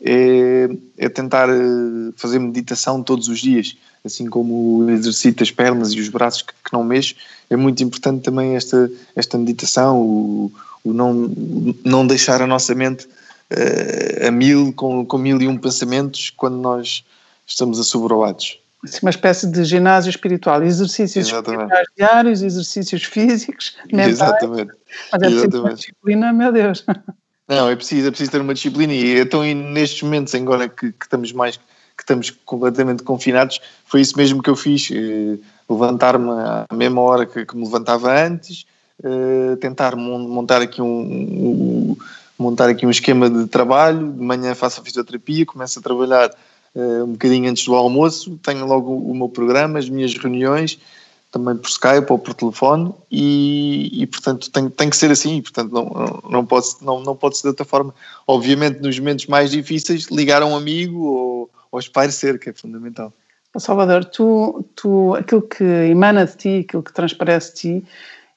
é, 0.00 0.68
é 0.96 1.08
tentar 1.08 1.48
eh, 1.48 2.12
fazer 2.14 2.38
meditação 2.38 3.02
todos 3.02 3.28
os 3.28 3.40
dias, 3.40 3.76
assim 4.04 4.26
como 4.26 4.88
exercito 4.90 5.42
as 5.42 5.50
pernas 5.50 5.92
e 5.92 6.00
os 6.00 6.08
braços 6.08 6.42
que, 6.42 6.52
que 6.52 6.72
não 6.72 6.84
mexo, 6.84 7.14
é 7.48 7.56
muito 7.56 7.82
importante 7.82 8.22
também 8.22 8.54
esta, 8.54 8.90
esta 9.16 9.38
meditação, 9.38 10.00
o, 10.00 10.52
o 10.84 10.92
não, 10.92 11.32
não 11.84 12.06
deixar 12.06 12.42
a 12.42 12.46
nossa 12.46 12.74
mente 12.74 13.08
a 14.26 14.30
mil, 14.30 14.72
com, 14.72 15.04
com 15.04 15.18
mil 15.18 15.40
e 15.40 15.48
um 15.48 15.56
pensamentos 15.56 16.30
quando 16.30 16.56
nós 16.56 17.04
estamos 17.46 17.80
assoberbados. 17.80 18.58
Assim, 18.84 18.98
uma 19.02 19.10
espécie 19.10 19.46
de 19.46 19.64
ginásio 19.64 20.10
espiritual, 20.10 20.62
exercícios 20.62 21.26
espirituais 21.26 21.86
diários, 21.96 22.42
exercícios 22.42 23.02
físicos, 23.04 23.76
mentais. 23.90 24.10
Exatamente. 24.10 24.72
Mas 25.12 25.22
é 25.22 25.30
preciso 25.30 25.60
uma 25.60 25.74
disciplina, 25.74 26.32
meu 26.32 26.52
Deus. 26.52 26.84
Não, 27.48 27.68
é 27.68 27.74
preciso, 27.74 28.08
é 28.08 28.10
preciso 28.10 28.30
ter 28.30 28.40
uma 28.40 28.54
disciplina 28.54 28.92
e 28.92 29.18
então 29.18 29.42
nestes 29.42 30.02
momentos 30.02 30.34
agora 30.34 30.68
que, 30.68 30.92
que 30.92 31.04
estamos 31.04 31.32
mais 31.32 31.56
que 31.56 32.04
estamos 32.04 32.30
completamente 32.30 33.02
confinados, 33.02 33.60
foi 33.84 34.00
isso 34.00 34.16
mesmo 34.16 34.40
que 34.40 34.48
eu 34.48 34.54
fiz, 34.54 34.88
eh, 34.92 35.36
levantar-me 35.68 36.30
à 36.30 36.72
mesma 36.72 37.00
hora 37.00 37.26
que, 37.26 37.44
que 37.44 37.56
me 37.56 37.64
levantava 37.64 38.24
antes, 38.24 38.64
eh, 39.02 39.56
tentar 39.56 39.96
montar 39.96 40.62
aqui 40.62 40.80
um, 40.80 40.86
um, 40.86 41.96
montar 42.38 42.68
aqui 42.68 42.86
um 42.86 42.90
esquema 42.90 43.28
de 43.28 43.46
trabalho, 43.46 44.12
de 44.12 44.22
manhã 44.22 44.54
faço 44.54 44.80
a 44.80 44.84
fisioterapia, 44.84 45.44
começo 45.44 45.78
a 45.78 45.82
trabalhar 45.82 46.30
uh, 46.74 47.04
um 47.04 47.12
bocadinho 47.12 47.50
antes 47.50 47.64
do 47.64 47.74
almoço, 47.74 48.38
tenho 48.42 48.64
logo 48.64 48.94
o 48.94 49.14
meu 49.14 49.28
programa, 49.28 49.78
as 49.78 49.88
minhas 49.88 50.16
reuniões, 50.16 50.78
também 51.30 51.56
por 51.56 51.68
Skype 51.68 52.10
ou 52.10 52.18
por 52.18 52.34
telefone 52.34 52.94
e, 53.10 54.02
e 54.02 54.06
portanto 54.06 54.50
tem, 54.50 54.70
tem 54.70 54.88
que 54.88 54.96
ser 54.96 55.10
assim, 55.10 55.42
portanto 55.42 55.72
não, 55.72 56.30
não, 56.30 56.46
pode, 56.46 56.66
não, 56.80 57.00
não 57.00 57.14
pode 57.14 57.36
ser 57.36 57.42
de 57.42 57.48
outra 57.48 57.64
forma. 57.64 57.94
Obviamente 58.26 58.80
nos 58.80 58.98
momentos 58.98 59.26
mais 59.26 59.50
difíceis 59.50 60.06
ligar 60.06 60.40
a 60.40 60.46
um 60.46 60.56
amigo 60.56 61.04
ou, 61.04 61.50
ou 61.70 61.78
espairecer, 61.78 62.38
que 62.38 62.50
é 62.50 62.52
fundamental. 62.52 63.12
Salvador, 63.56 64.04
tu, 64.04 64.64
tu, 64.76 65.14
aquilo 65.14 65.42
que 65.42 65.64
emana 65.64 66.24
de 66.24 66.36
ti, 66.36 66.64
aquilo 66.66 66.82
que 66.82 66.92
transparece 66.92 67.54
de 67.54 67.60
ti, 67.60 67.84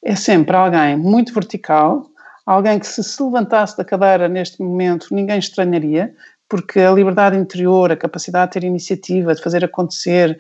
é 0.03 0.15
sempre 0.15 0.55
alguém 0.55 0.97
muito 0.97 1.33
vertical, 1.33 2.09
alguém 2.45 2.79
que 2.79 2.87
se, 2.87 3.03
se 3.03 3.21
levantasse 3.23 3.77
da 3.77 3.85
cadeira 3.85 4.27
neste 4.27 4.61
momento 4.61 5.07
ninguém 5.11 5.39
estranharia, 5.39 6.13
porque 6.49 6.79
a 6.79 6.91
liberdade 6.91 7.37
interior, 7.37 7.91
a 7.91 7.97
capacidade 7.97 8.51
de 8.51 8.59
ter 8.59 8.67
iniciativa, 8.67 9.33
de 9.33 9.41
fazer 9.41 9.63
acontecer, 9.63 10.37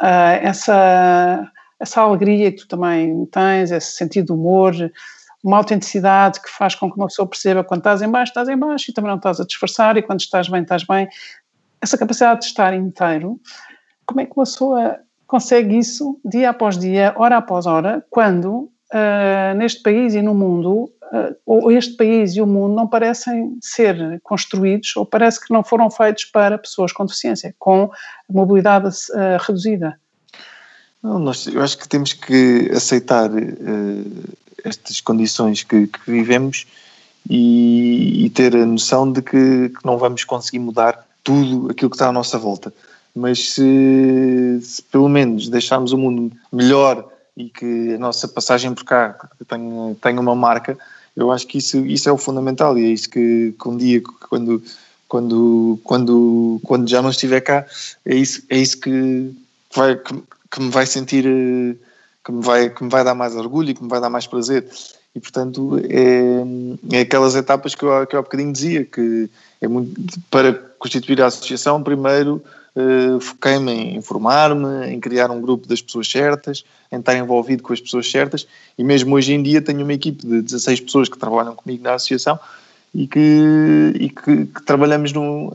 uh, 0.00 0.38
essa, 0.40 1.50
essa 1.80 2.00
alegria 2.00 2.52
que 2.52 2.58
tu 2.58 2.68
também 2.68 3.26
tens, 3.26 3.72
esse 3.72 3.92
sentido 3.92 4.26
de 4.26 4.32
humor, 4.32 4.74
uma 5.42 5.56
autenticidade 5.56 6.40
que 6.40 6.50
faz 6.50 6.74
com 6.74 6.90
que 6.90 6.96
uma 6.96 7.06
pessoa 7.06 7.26
perceba 7.28 7.64
quando 7.64 7.80
estás 7.80 8.02
em 8.02 8.10
baixo, 8.10 8.30
estás 8.30 8.48
em 8.48 8.56
baixo 8.56 8.90
e 8.90 8.94
também 8.94 9.10
não 9.10 9.16
estás 9.16 9.40
a 9.40 9.44
disfarçar 9.44 9.96
e 9.96 10.02
quando 10.02 10.20
estás 10.20 10.48
bem, 10.48 10.62
estás 10.62 10.84
bem. 10.84 11.08
Essa 11.80 11.96
capacidade 11.96 12.40
de 12.40 12.46
estar 12.46 12.74
inteiro, 12.74 13.40
como 14.04 14.20
é 14.20 14.26
que 14.26 14.32
uma 14.36 14.44
pessoa 14.44 14.98
consegue 15.26 15.76
isso 15.76 16.20
dia 16.24 16.50
após 16.50 16.78
dia, 16.78 17.14
hora 17.16 17.36
após 17.36 17.66
hora, 17.66 18.04
quando 18.10 18.70
uh, 18.92 19.54
neste 19.56 19.82
país 19.82 20.14
e 20.14 20.22
no 20.22 20.34
mundo 20.34 20.90
uh, 21.46 21.70
este 21.70 21.96
país 21.96 22.36
e 22.36 22.40
o 22.40 22.46
mundo 22.46 22.74
não 22.74 22.86
parecem 22.86 23.56
ser 23.60 24.20
construídos 24.22 24.96
ou 24.96 25.06
parece 25.06 25.44
que 25.44 25.52
não 25.52 25.62
foram 25.62 25.90
feitos 25.90 26.24
para 26.24 26.58
pessoas 26.58 26.92
com 26.92 27.04
deficiência, 27.04 27.54
com 27.58 27.90
mobilidade 28.28 28.88
uh, 28.88 29.38
reduzida. 29.40 29.98
Não, 31.02 31.18
nós, 31.18 31.46
eu 31.46 31.62
acho 31.62 31.78
que 31.78 31.88
temos 31.88 32.12
que 32.12 32.70
aceitar 32.74 33.30
uh, 33.30 34.34
estas 34.64 35.00
condições 35.00 35.62
que, 35.62 35.86
que 35.86 36.10
vivemos 36.10 36.66
e, 37.28 38.24
e, 38.24 38.30
ter 38.30 38.56
a 38.56 38.66
noção 38.66 39.10
de 39.10 39.22
que, 39.22 39.68
que, 39.68 39.84
não 39.84 39.98
vamos 39.98 40.24
conseguir 40.24 40.58
mudar 40.58 41.06
tudo 41.22 41.70
aquilo 41.70 41.90
que 41.90 41.96
está 41.96 42.08
à 42.08 42.12
nossa 42.12 42.38
volta. 42.38 42.72
Mas 43.14 43.50
se, 43.50 44.60
se 44.62 44.82
pelo 44.82 45.08
menos 45.08 45.48
deixarmos 45.48 45.92
o 45.92 45.98
mundo 45.98 46.32
melhor 46.52 47.08
e 47.36 47.48
que 47.48 47.94
a 47.94 47.98
nossa 47.98 48.26
passagem 48.26 48.74
por 48.74 48.84
cá 48.84 49.16
tenha, 49.46 49.94
tenha 50.00 50.20
uma 50.20 50.34
marca, 50.34 50.76
eu 51.18 51.32
acho 51.32 51.48
que 51.48 51.58
isso, 51.58 51.84
isso 51.84 52.08
é 52.08 52.12
o 52.12 52.16
fundamental 52.16 52.78
e 52.78 52.84
é 52.84 52.88
isso 52.90 53.10
que, 53.10 53.52
que 53.60 53.68
um 53.68 53.76
dia, 53.76 54.00
quando, 54.30 54.62
quando, 55.08 55.80
quando, 55.82 56.60
quando 56.62 56.88
já 56.88 57.02
não 57.02 57.10
estiver 57.10 57.40
cá, 57.40 57.66
é 58.06 58.14
isso, 58.14 58.44
é 58.48 58.56
isso 58.56 58.80
que, 58.80 59.34
vai, 59.74 59.96
que, 59.96 60.14
que 60.48 60.60
me 60.60 60.70
vai 60.70 60.86
sentir, 60.86 61.24
que 62.24 62.30
me 62.30 62.40
vai, 62.40 62.70
que 62.70 62.84
me 62.84 62.88
vai 62.88 63.02
dar 63.02 63.16
mais 63.16 63.34
orgulho 63.34 63.70
e 63.70 63.74
que 63.74 63.82
me 63.82 63.88
vai 63.88 64.00
dar 64.00 64.08
mais 64.08 64.28
prazer. 64.28 64.68
E, 65.12 65.18
portanto, 65.18 65.80
é, 65.90 66.96
é 66.96 67.00
aquelas 67.00 67.34
etapas 67.34 67.74
que 67.74 67.82
eu, 67.82 68.06
que 68.06 68.14
eu 68.14 68.20
há 68.20 68.22
bocadinho 68.22 68.52
dizia, 68.52 68.84
que 68.84 69.28
é 69.60 69.66
muito, 69.66 70.00
para 70.30 70.52
constituir 70.78 71.20
a 71.20 71.26
associação, 71.26 71.82
primeiro 71.82 72.40
uh, 72.76 73.20
foquei-me 73.20 73.72
em 73.72 73.96
informar-me, 73.96 74.88
em 74.88 75.00
criar 75.00 75.30
um 75.30 75.40
grupo 75.40 75.66
das 75.66 75.80
pessoas 75.80 76.10
certas, 76.10 76.64
em 76.90 76.98
estar 76.98 77.16
envolvido 77.16 77.62
com 77.62 77.72
as 77.72 77.80
pessoas 77.80 78.10
certas 78.10 78.46
e 78.76 78.84
mesmo 78.84 79.14
hoje 79.14 79.32
em 79.32 79.42
dia 79.42 79.60
tenho 79.60 79.82
uma 79.82 79.92
equipe 79.92 80.26
de 80.26 80.42
16 80.42 80.80
pessoas 80.80 81.08
que 81.08 81.18
trabalham 81.18 81.54
comigo 81.54 81.82
na 81.82 81.94
associação 81.94 82.38
e 82.94 83.06
que, 83.06 83.92
e 83.98 84.08
que, 84.08 84.46
que 84.46 84.62
trabalhamos 84.64 85.12
num, 85.12 85.52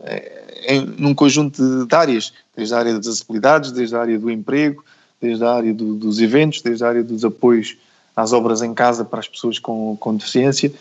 em, 0.68 0.86
num 0.98 1.14
conjunto 1.14 1.86
de 1.86 1.96
áreas, 1.96 2.34
desde 2.56 2.74
a 2.74 2.78
área 2.78 2.94
das 2.94 3.08
acessibilidades, 3.08 3.72
desde 3.72 3.96
a 3.96 4.02
área 4.02 4.20
do 4.20 4.30
emprego, 4.30 4.84
desde 5.22 5.44
a 5.44 5.52
área 5.52 5.74
do, 5.74 5.96
dos 5.96 6.20
eventos, 6.20 6.62
desde 6.62 6.84
a 6.84 6.90
área 6.90 7.04
dos 7.04 7.26
apoios 7.26 7.78
às 8.16 8.32
obras 8.32 8.62
em 8.62 8.74
casa 8.74 9.04
para 9.04 9.20
as 9.20 9.28
pessoas 9.28 9.58
com, 9.58 9.98
com 10.00 10.16
deficiência 10.16 10.72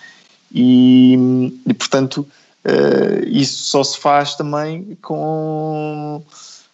e, 0.52 1.14
e 1.66 1.74
portanto 1.74 2.26
uh, 2.64 3.26
isso 3.26 3.64
só 3.64 3.82
se 3.84 3.98
faz 3.98 4.34
também 4.34 4.96
com, 5.02 6.22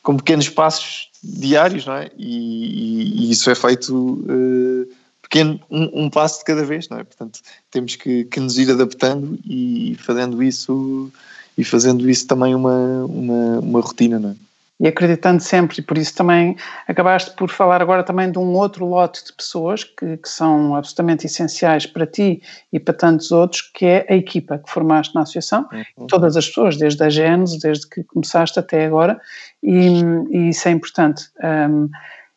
com 0.03 0.17
pequenos 0.17 0.49
passos 0.49 1.11
diários, 1.23 1.87
não 1.87 1.95
é? 1.95 2.11
E, 2.17 3.27
e, 3.27 3.31
isso 3.31 3.51
é 3.51 3.55
feito 3.55 3.95
uh, 3.95 4.89
pequeno, 5.23 5.61
um, 5.71 6.05
um, 6.05 6.11
passo 6.11 6.39
de 6.39 6.45
cada 6.45 6.65
vez, 6.65 6.89
não 6.89 6.99
é? 6.99 7.05
Portanto, 7.05 7.41
temos 7.71 7.97
que, 7.97 8.25
que 8.25 8.41
nos 8.41 8.59
ir 8.59 8.71
adaptando 8.71 9.39
e 9.45 9.97
fazendo 10.01 10.43
isso 10.43 11.13
e 11.57 11.65
fazendo 11.65 12.09
isso 12.09 12.27
também 12.27 12.55
uma, 12.55 13.05
uma, 13.05 13.59
uma 13.59 13.81
rotina, 13.81 14.19
não 14.19 14.31
é? 14.31 14.48
E 14.81 14.87
acreditando 14.87 15.43
sempre, 15.43 15.81
e 15.81 15.83
por 15.83 15.99
isso 15.99 16.15
também 16.15 16.57
acabaste 16.87 17.35
por 17.37 17.51
falar 17.51 17.83
agora 17.83 18.05
também 18.05 18.31
de 18.31 18.39
um 18.39 18.55
outro 18.55 18.87
lote 18.87 19.25
de 19.25 19.33
pessoas 19.33 19.83
que, 19.83 20.17
que, 20.19 20.29
são 20.29 20.77
absolutamente 20.77 21.27
essenciais 21.27 21.85
para 21.85 22.07
ti 22.07 22.41
e 22.73 22.79
para 22.79 22.95
tantos 22.95 23.33
outros, 23.33 23.63
que 23.63 23.85
é 23.85 24.07
a 24.09 24.15
equipa 24.15 24.59
que 24.59 24.71
formaste 24.71 25.15
na 25.15 25.23
associação, 25.23 25.69
uhum. 25.99 26.07
todas 26.07 26.37
as 26.37 26.47
pessoas, 26.47 26.77
desde 26.77 27.03
a 27.03 27.11
Gênesis, 27.11 27.59
desde 27.59 27.89
que 27.89 28.05
começaste 28.05 28.59
até 28.59 28.87
agora, 28.87 29.21
e, 29.63 30.01
e 30.31 30.49
isso 30.51 30.69
é 30.69 30.71
importante. 30.71 31.25
Um, 31.43 31.89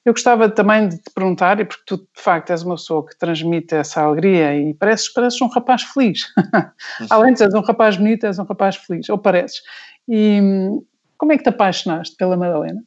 eu 0.03 0.13
gostava 0.13 0.49
também 0.49 0.89
de 0.89 0.97
te 0.97 1.11
perguntar, 1.13 1.59
e 1.59 1.65
porque 1.65 1.83
tu 1.85 1.97
de 1.97 2.21
facto 2.21 2.49
és 2.49 2.63
uma 2.63 2.75
pessoa 2.75 3.05
que 3.05 3.15
transmite 3.19 3.75
essa 3.75 4.01
alegria 4.01 4.55
e 4.55 4.73
pareces, 4.73 5.13
pareces 5.13 5.39
um 5.41 5.47
rapaz 5.47 5.83
feliz. 5.83 6.25
Além 7.07 7.33
de 7.33 7.39
seres 7.39 7.53
um 7.53 7.61
rapaz 7.61 7.97
bonito, 7.97 8.25
és 8.25 8.39
um 8.39 8.43
rapaz 8.43 8.77
feliz, 8.77 9.07
ou 9.09 9.17
pareces. 9.19 9.61
E, 10.09 10.41
como 11.21 11.33
é 11.33 11.37
que 11.37 11.43
te 11.43 11.49
apaixonaste 11.49 12.15
pela 12.15 12.35
Madalena? 12.35 12.81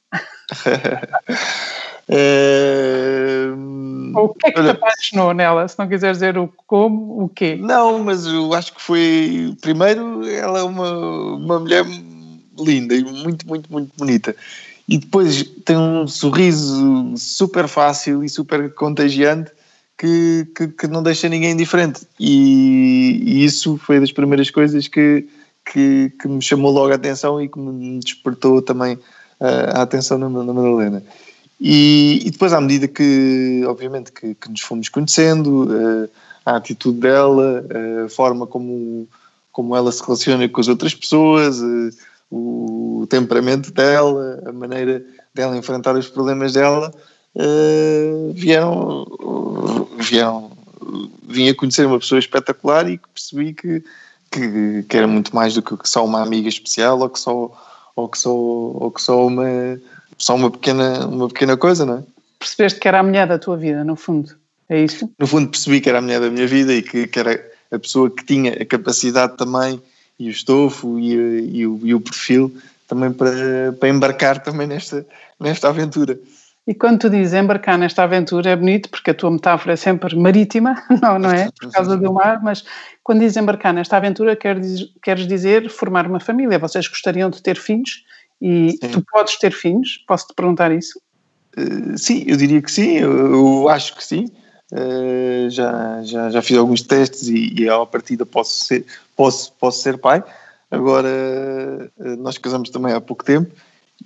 é... 2.09 3.47
Ou 4.13 4.25
o 4.25 4.35
que 4.35 4.49
é 4.49 4.51
que 4.51 4.59
Olha, 4.59 4.75
te 4.75 4.77
apaixonou 4.77 5.33
nela? 5.33 5.69
Se 5.69 5.79
não 5.79 5.89
quiser 5.89 6.11
dizer 6.11 6.37
o 6.37 6.53
como, 6.67 7.23
o 7.23 7.29
quê? 7.29 7.57
Não, 7.61 8.03
mas 8.03 8.27
eu 8.27 8.53
acho 8.53 8.75
que 8.75 8.83
foi. 8.83 9.57
Primeiro, 9.61 10.29
ela 10.29 10.59
é 10.59 10.63
uma, 10.65 10.93
uma 11.37 11.61
mulher 11.61 11.85
linda 12.59 12.97
e 12.97 13.05
muito, 13.05 13.47
muito, 13.47 13.73
muito 13.73 13.93
bonita. 13.97 14.35
E 14.89 14.99
depois 14.99 15.45
tem 15.65 15.77
um 15.77 16.07
sorriso 16.09 17.15
super 17.17 17.69
fácil 17.69 18.25
e 18.25 18.29
super 18.29 18.75
contagiante 18.75 19.53
que, 19.97 20.49
que, 20.57 20.69
que 20.69 20.87
não 20.89 21.05
deixa 21.05 21.29
ninguém 21.29 21.53
indiferente. 21.53 22.03
E, 22.19 23.23
e 23.25 23.45
isso 23.45 23.77
foi 23.79 24.01
das 24.01 24.11
primeiras 24.11 24.51
coisas 24.51 24.89
que 24.89 25.25
que, 25.65 26.13
que 26.21 26.29
me 26.29 26.43
chamou 26.43 26.73
logo 26.73 26.93
a 26.93 26.97
atenção 26.97 27.41
e 27.41 27.49
que 27.49 27.59
me 27.59 27.99
despertou 28.01 28.61
também 28.61 28.95
uh, 28.95 29.79
a 29.79 29.83
atenção 29.83 30.19
na, 30.19 30.29
na 30.29 30.53
Madalena. 30.53 31.03
E, 31.61 32.21
e, 32.25 32.31
depois, 32.31 32.53
à 32.53 32.61
medida 32.61 32.89
que, 32.89 33.63
obviamente, 33.67 34.13
que, 34.13 34.35
que 34.35 34.51
nos 34.51 34.61
fomos 34.61 34.89
conhecendo, 34.89 35.65
uh, 35.65 36.11
a 36.45 36.57
atitude 36.57 37.01
dela, 37.01 37.65
uh, 37.65 38.05
a 38.05 38.09
forma 38.09 38.47
como, 38.47 39.09
como 39.53 39.77
ela 39.77 39.91
se 39.93 40.03
relaciona 40.03 40.49
com 40.49 40.61
as 40.61 40.69
outras 40.69 40.95
pessoas, 40.95 41.61
uh, 41.61 41.91
o 42.31 43.07
temperamento 43.09 43.73
dela, 43.73 44.43
a 44.45 44.53
maneira 44.53 45.05
dela 45.33 45.57
enfrentar 45.57 45.97
os 45.97 46.09
problemas 46.09 46.53
dela, 46.53 46.93
vieram, 48.35 49.07
vieram, 49.99 50.53
vim 51.27 51.49
a 51.49 51.55
conhecer 51.55 51.87
uma 51.87 51.99
pessoa 51.99 52.19
espetacular 52.19 52.89
e 52.89 53.01
percebi 53.13 53.53
que 53.53 53.83
que, 54.35 54.83
que 54.89 54.97
era 54.97 55.07
muito 55.07 55.35
mais 55.35 55.55
do 55.55 55.63
que 55.63 55.89
só 55.89 56.05
uma 56.05 56.23
amiga 56.23 56.49
especial 56.49 56.99
ou 56.99 57.09
que 57.09 57.19
só, 57.19 57.51
ou 57.95 58.09
que 58.09 58.19
só, 58.19 58.31
ou 58.33 58.91
que 58.91 59.01
só, 59.01 59.27
uma, 59.27 59.81
só 60.19 60.35
uma, 60.35 60.51
pequena, 60.51 61.07
uma 61.07 61.29
pequena 61.29 61.57
coisa, 61.57 61.87
não 61.87 61.99
é? 61.99 62.03
Percebeste 62.39 62.81
que 62.81 62.89
era 62.89 63.01
a 63.01 63.03
mulher 63.03 63.27
da 63.27 63.39
tua 63.39 63.57
vida, 63.57 63.85
no 63.85 63.97
fundo, 63.97 64.35
é 64.69 64.83
isso? 64.83 65.11
No 65.19 65.27
fundo 65.27 65.51
percebi 65.51 65.81
que 65.81 65.89
era 65.89 65.99
a 65.99 66.03
mulher 66.03 66.21
da 66.21 66.31
minha 66.31 66.47
vida 66.47 66.75
e 66.75 66.83
que, 66.83 67.07
que 67.07 67.19
era 67.19 67.41
a 67.71 67.79
pessoa 67.79 68.11
que 68.11 68.25
tinha 68.25 68.53
a 68.53 68.65
capacidade 68.65 69.37
também 69.37 69.81
e 70.19 70.29
o 70.29 70.31
estofo 70.31 70.99
e, 70.99 71.13
e, 71.59 71.67
o, 71.67 71.81
e 71.83 71.95
o 71.95 72.01
perfil 72.01 72.55
também 72.89 73.13
para, 73.13 73.73
para 73.79 73.89
embarcar 73.89 74.43
também 74.43 74.67
nesta, 74.67 75.07
nesta 75.41 75.69
aventura. 75.69 76.19
E 76.67 76.75
quando 76.75 76.99
tu 76.99 77.11
dizes 77.11 77.35
embarcar 77.35 77.77
nesta 77.77 78.03
aventura 78.03 78.51
é 78.51 78.57
bonito 78.57 78.89
porque 78.89 79.11
a 79.11 79.15
tua 79.15 79.31
metáfora 79.31 79.75
é 79.75 79.77
sempre 79.77 80.17
marítima, 80.17 80.83
não, 81.03 81.19
não 81.19 81.31
é? 81.31 81.51
Por 81.61 81.71
causa 81.71 81.97
do 81.97 82.13
mar, 82.13 82.43
mas 82.43 82.65
quando 83.03 83.21
dizes 83.21 83.37
embarcar 83.37 83.75
nesta 83.75 83.99
aventura 83.99 84.35
queres, 84.35 84.87
queres 85.03 85.27
dizer 85.27 85.69
formar 85.69 86.07
uma 86.07 86.21
família. 86.21 86.59
Vocês 86.59 86.89
gostariam 86.89 87.29
de 87.29 87.43
ter 87.43 87.57
filhos 87.57 88.05
e 88.41 88.79
sim. 88.81 88.89
tu 88.93 89.05
podes 89.13 89.39
ter 89.39 89.53
filhos? 89.53 90.03
Posso-te 90.07 90.35
perguntar 90.35 90.73
isso? 90.73 90.99
Uh, 91.57 91.99
sim, 91.99 92.25
eu 92.27 92.37
diria 92.37 92.63
que 92.63 92.73
sim, 92.73 92.97
eu, 92.97 93.35
eu 93.35 93.69
acho 93.69 93.95
que 93.95 94.03
sim. 94.03 94.31
Uh, 94.73 95.51
já, 95.51 96.03
já, 96.03 96.31
já 96.31 96.43
fiz 96.43 96.57
alguns 96.57 96.81
testes 96.81 97.29
e, 97.29 97.55
e 97.61 97.69
à 97.69 97.85
partida 97.85 98.25
posso 98.25 98.65
ser, 98.65 98.87
posso, 99.15 99.53
posso 99.53 99.83
ser 99.83 99.99
pai. 99.99 100.25
Agora, 100.71 101.09
uh, 101.99 102.17
nós 102.17 102.39
casamos 102.39 102.71
também 102.71 102.95
há 102.95 103.01
pouco 103.03 103.23
tempo 103.23 103.55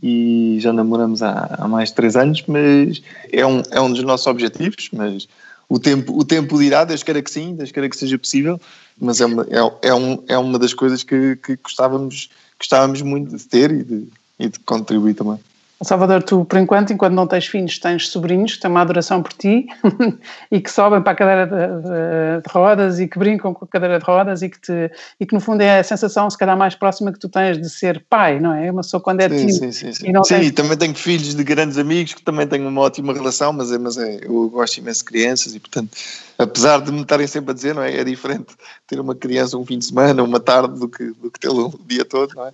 e 0.02 0.58
já 0.60 0.72
namoramos 0.72 1.22
há, 1.22 1.56
há, 1.58 1.68
mais 1.68 1.88
de 1.90 1.96
três 1.96 2.16
anos, 2.16 2.42
mas 2.46 3.02
é 3.32 3.46
um, 3.46 3.62
é 3.70 3.80
um 3.80 3.92
dos 3.92 4.02
nossos 4.02 4.26
objetivos, 4.26 4.88
mas 4.92 5.28
o 5.68 5.78
tempo, 5.78 6.16
o 6.16 6.24
tempo 6.24 6.58
dirá, 6.58 6.84
Deus 6.84 7.02
queira 7.02 7.22
que 7.22 7.30
sim, 7.30 7.54
Deus 7.54 7.72
queira 7.72 7.88
que 7.88 7.96
seja 7.96 8.18
possível, 8.18 8.60
mas 9.00 9.20
é 9.20 9.26
uma, 9.26 9.42
é, 9.44 9.88
é, 9.88 9.94
um, 9.94 10.22
é 10.28 10.38
uma 10.38 10.58
das 10.58 10.72
coisas 10.72 11.02
que, 11.02 11.36
que 11.36 11.56
gostávamos, 11.56 12.30
gostávamos 12.58 13.02
muito 13.02 13.36
de 13.36 13.44
ter 13.44 13.70
e 13.70 13.84
de, 13.84 14.08
e 14.38 14.48
de 14.48 14.58
contribuir 14.60 15.14
também. 15.14 15.38
Salvador, 15.80 16.24
tu, 16.24 16.44
por 16.44 16.58
enquanto, 16.58 16.92
enquanto 16.92 17.14
não 17.14 17.26
tens 17.26 17.46
filhos, 17.46 17.78
tens 17.78 18.08
sobrinhos 18.08 18.56
que 18.56 18.60
têm 18.60 18.70
uma 18.70 18.80
adoração 18.80 19.22
por 19.22 19.32
ti 19.32 19.66
e 20.50 20.60
que 20.60 20.70
sobem 20.70 21.00
para 21.00 21.12
a 21.12 21.14
cadeira 21.14 21.46
de, 21.46 21.82
de, 21.82 22.42
de, 22.42 22.52
rodas 22.52 22.98
e 22.98 23.06
que 23.06 23.16
brincam 23.16 23.54
com 23.54 23.64
a 23.64 23.68
cadeira 23.68 23.98
de 24.00 24.04
rodas 24.04 24.42
e 24.42 24.48
que, 24.48 24.60
te, 24.60 24.90
e 25.20 25.24
que, 25.24 25.32
no 25.32 25.40
fundo, 25.40 25.60
é 25.60 25.78
a 25.78 25.84
sensação, 25.84 26.28
se 26.28 26.36
calhar, 26.36 26.56
mais 26.56 26.74
próxima 26.74 27.12
que 27.12 27.18
tu 27.20 27.28
tens 27.28 27.60
de 27.60 27.70
ser 27.70 28.04
pai, 28.10 28.40
não 28.40 28.52
é? 28.52 28.72
Uma 28.72 28.82
pessoa 28.82 29.00
quando 29.00 29.20
é 29.20 29.28
sim, 29.28 29.46
tio. 29.46 29.54
Sim, 29.54 29.72
sim, 29.72 29.92
sim. 29.92 30.10
E, 30.10 30.24
sim, 30.24 30.34
tens... 30.34 30.52
também 30.52 30.76
tenho 30.76 30.94
filhos 30.96 31.34
de 31.36 31.44
grandes 31.44 31.78
amigos 31.78 32.12
que 32.12 32.22
também 32.22 32.46
têm 32.46 32.66
uma 32.66 32.80
ótima 32.80 33.12
relação, 33.12 33.52
mas, 33.52 33.70
é, 33.70 33.78
mas 33.78 33.96
é, 33.96 34.18
eu 34.24 34.50
gosto 34.50 34.78
imenso 34.78 35.00
de 35.00 35.04
crianças 35.04 35.54
e, 35.54 35.60
portanto, 35.60 35.96
apesar 36.38 36.80
de 36.80 36.92
me 36.92 37.02
estarem 37.02 37.26
sempre 37.26 37.50
a 37.50 37.54
dizer, 37.54 37.74
não 37.74 37.82
é? 37.82 37.96
É 37.96 38.04
diferente 38.04 38.54
ter 38.86 39.00
uma 39.00 39.14
criança 39.14 39.58
um 39.58 39.66
fim 39.66 39.78
de 39.78 39.86
semana, 39.86 40.22
uma 40.22 40.38
tarde, 40.38 40.78
do 40.78 40.88
que, 40.88 41.10
do 41.12 41.30
que 41.30 41.40
tê-lo 41.40 41.66
o 41.68 41.86
dia 41.86 42.04
todo, 42.04 42.32
não 42.34 42.46
é? 42.46 42.52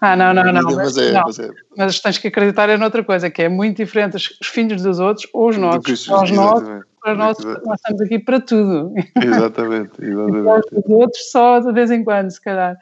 Ah, 0.00 0.16
não, 0.16 0.32
não, 0.32 0.44
não. 0.44 0.62
Mas, 0.62 0.76
mas, 0.76 0.96
é, 0.96 1.12
não. 1.12 1.22
Mas, 1.24 1.38
é. 1.40 1.50
mas 1.76 2.00
tens 2.00 2.18
que 2.18 2.28
acreditar 2.28 2.70
em 2.70 2.82
outra 2.82 3.02
coisa, 3.02 3.28
que 3.28 3.42
é 3.42 3.48
muito 3.48 3.78
diferente 3.78 4.16
os 4.16 4.46
filhos 4.46 4.82
dos 4.82 5.00
outros 5.00 5.28
ou 5.32 5.48
os 5.48 5.56
nossos. 5.56 6.08
Os 6.08 6.30
nossos, 6.30 6.84
para 7.02 7.14
nós, 7.14 7.38
nós 7.38 7.78
estamos 7.78 8.00
aqui 8.00 8.18
para 8.18 8.40
tudo. 8.40 8.94
Exatamente, 9.22 9.92
exatamente. 10.02 10.66
os 10.72 10.90
outros 10.90 11.30
só 11.30 11.60
de 11.60 11.72
vez 11.72 11.90
em 11.90 12.04
quando, 12.04 12.30
se 12.30 12.40
calhar. 12.40 12.76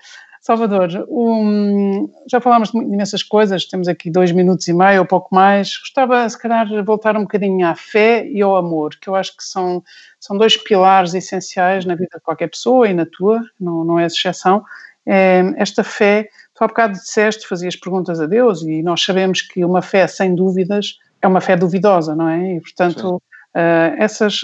Salvador, 0.45 0.91
um, 1.09 2.07
já 2.31 2.39
falámos 2.39 2.71
de 2.71 2.77
imensas 2.77 3.23
coisas, 3.23 3.65
temos 3.65 3.89
aqui 3.89 4.11
dois 4.11 4.31
minutos 4.31 4.69
e 4.69 4.75
meio 4.75 5.01
ou 5.01 5.07
pouco 5.07 5.35
mais. 5.35 5.79
Gostava, 5.79 6.29
se 6.29 6.39
calhar, 6.39 6.67
de 6.67 6.83
voltar 6.83 7.17
um 7.17 7.23
bocadinho 7.23 7.67
à 7.67 7.75
fé 7.75 8.29
e 8.29 8.43
ao 8.43 8.55
amor, 8.55 8.91
que 9.01 9.09
eu 9.09 9.15
acho 9.15 9.35
que 9.35 9.43
são, 9.43 9.83
são 10.21 10.37
dois 10.37 10.55
pilares 10.55 11.15
essenciais 11.15 11.87
na 11.87 11.95
vida 11.95 12.19
de 12.19 12.23
qualquer 12.23 12.49
pessoa 12.49 12.87
e 12.87 12.93
na 12.93 13.07
tua, 13.07 13.41
não, 13.59 13.85
não 13.85 13.99
é 13.99 14.05
exceção. 14.05 14.63
É, 15.07 15.43
esta 15.57 15.83
fé, 15.83 16.29
tu 16.55 16.63
há 16.63 16.67
bocado 16.67 16.93
disseste, 16.93 17.49
fazias 17.49 17.75
perguntas 17.75 18.21
a 18.21 18.27
Deus 18.27 18.61
e 18.65 18.83
nós 18.83 19.03
sabemos 19.03 19.41
que 19.41 19.65
uma 19.65 19.81
fé 19.81 20.07
sem 20.07 20.35
dúvidas 20.35 20.99
é 21.23 21.27
uma 21.27 21.41
fé 21.41 21.57
duvidosa, 21.57 22.15
não 22.15 22.29
é? 22.29 22.57
E, 22.57 22.61
portanto, 22.61 23.17
uh, 23.17 23.97
essas 23.97 24.43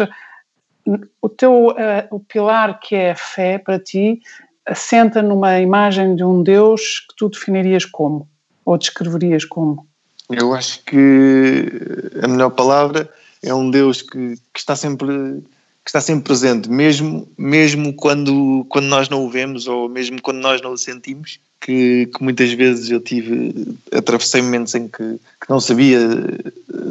o 1.21 1.29
teu 1.29 1.69
uh, 1.69 1.75
o 2.11 2.21
pilar 2.21 2.81
que 2.81 2.97
é 2.97 3.11
a 3.11 3.17
fé 3.17 3.59
para 3.59 3.79
ti 3.79 4.23
assenta 4.71 5.21
numa 5.21 5.59
imagem 5.61 6.15
de 6.15 6.25
um 6.25 6.43
Deus 6.43 7.01
que 7.09 7.17
tu 7.17 7.29
definirias 7.29 7.85
como? 7.85 8.29
Ou 8.65 8.79
descreverias 8.79 9.45
como? 9.45 9.87
Eu 10.31 10.55
acho 10.55 10.83
que 10.85 11.67
a 12.23 12.29
melhor 12.29 12.51
palavra 12.51 13.11
é 13.43 13.53
um 13.53 13.71
Deus 13.71 14.01
que, 14.01 14.37
que 14.53 14.61
está 14.61 14.77
sempre 14.77 15.43
que 15.83 15.89
está 15.89 16.01
sempre 16.01 16.25
presente, 16.25 16.69
mesmo, 16.69 17.27
mesmo 17.39 17.95
quando, 17.95 18.67
quando 18.69 18.85
nós 18.85 19.09
não 19.09 19.25
o 19.25 19.31
vemos 19.31 19.67
ou 19.67 19.89
mesmo 19.89 20.21
quando 20.21 20.39
nós 20.39 20.61
não 20.61 20.73
o 20.73 20.79
sentimos, 20.79 21.41
que, 21.61 22.07
que 22.07 22.23
muitas 22.23 22.51
vezes 22.53 22.91
eu 22.91 23.01
tive, 23.01 23.77
atravessei 23.93 24.41
momentos 24.41 24.75
em 24.75 24.89
que, 24.89 24.97
que 25.41 25.51
não 25.51 25.61
sabia 25.61 25.99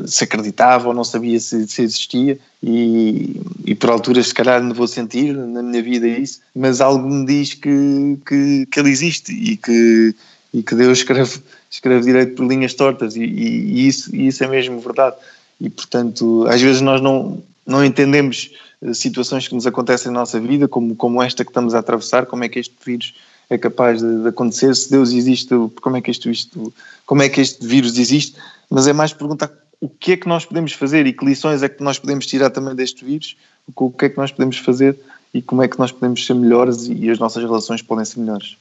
se 0.05 0.24
acreditava 0.24 0.89
ou 0.89 0.93
não 0.93 1.03
sabia 1.03 1.39
se, 1.39 1.67
se 1.67 1.82
existia 1.82 2.38
e, 2.61 3.41
e, 3.65 3.74
por 3.74 3.89
alturas 3.89 4.28
se 4.28 4.34
calhar 4.34 4.61
não 4.61 4.76
vou 4.76 4.88
sentir 4.88 5.34
na 5.34 5.63
minha 5.63 5.82
vida 5.82 6.07
isso, 6.07 6.41
mas 6.55 6.82
algo 6.82 7.09
me 7.09 7.26
diz 7.26 7.55
que, 7.55 8.17
que, 8.26 8.67
que 8.67 8.80
ele 8.80 8.89
existe 8.89 9.34
e 9.34 9.57
que, 9.57 10.15
e 10.53 10.61
que 10.61 10.76
Deus 10.76 10.99
escreve, 10.99 11.39
escreve 11.70 12.05
direito 12.05 12.36
por 12.36 12.47
linhas 12.47 12.76
tortas 12.76 13.15
e, 13.15 13.24
e, 13.24 13.82
e 13.82 13.88
isso, 13.88 14.15
e 14.15 14.28
isso 14.28 14.43
é 14.43 14.47
mesmo 14.47 14.80
verdade. 14.80 15.15
E 15.59 15.70
portanto 15.70 16.45
às 16.47 16.61
vezes 16.61 16.82
nós 16.82 17.01
não, 17.01 17.41
não 17.65 17.84
entendemos 17.84 18.51
eh, 18.84 18.93
situações 18.93 19.47
que 19.47 19.55
nos 19.55 19.65
acontecem 19.65 20.11
na 20.11 20.20
nossa 20.20 20.39
vida 20.39 20.67
como, 20.67 20.95
como 20.95 21.24
esta 21.24 21.43
que 21.43 21.49
estamos 21.49 21.74
a 21.74 21.80
atravessar, 21.80 22.28
como 22.28 22.43
é 22.43 22.49
que 22.49 22.59
este 22.59 22.76
vírus 22.86 23.15
é 23.49 23.57
capaz 23.57 24.01
de, 24.01 24.21
de 24.21 24.27
acontecer, 24.27 24.75
se 24.75 24.91
Deus 24.91 25.11
existe, 25.11 25.49
como 25.81 25.97
é 25.97 26.01
que 26.01 26.11
isto, 26.11 26.29
isto, 26.29 26.73
como 27.05 27.21
é 27.21 27.29
que 27.29 27.41
este 27.41 27.65
vírus 27.65 27.97
existe, 27.97 28.35
mas 28.69 28.87
é 28.87 28.93
mais 28.93 29.11
perguntar 29.11 29.51
o 29.81 29.89
que 29.89 30.13
é 30.13 30.17
que 30.17 30.27
nós 30.27 30.45
podemos 30.45 30.73
fazer 30.73 31.07
e 31.07 31.13
que 31.13 31.25
lições 31.25 31.63
é 31.63 31.69
que 31.69 31.83
nós 31.83 31.97
podemos 31.97 32.25
tirar 32.25 32.49
também 32.49 32.75
deste 32.75 33.03
vírus, 33.03 33.35
o 33.75 33.89
que 33.89 34.05
é 34.05 34.09
que 34.09 34.17
nós 34.17 34.31
podemos 34.31 34.57
fazer 34.57 34.97
e 35.33 35.41
como 35.41 35.63
é 35.63 35.67
que 35.67 35.79
nós 35.79 35.91
podemos 35.91 36.25
ser 36.25 36.33
melhores 36.33 36.87
e 36.87 37.09
as 37.09 37.19
nossas 37.19 37.43
relações 37.43 37.81
podem 37.81 38.05
ser 38.05 38.19
melhores. 38.19 38.57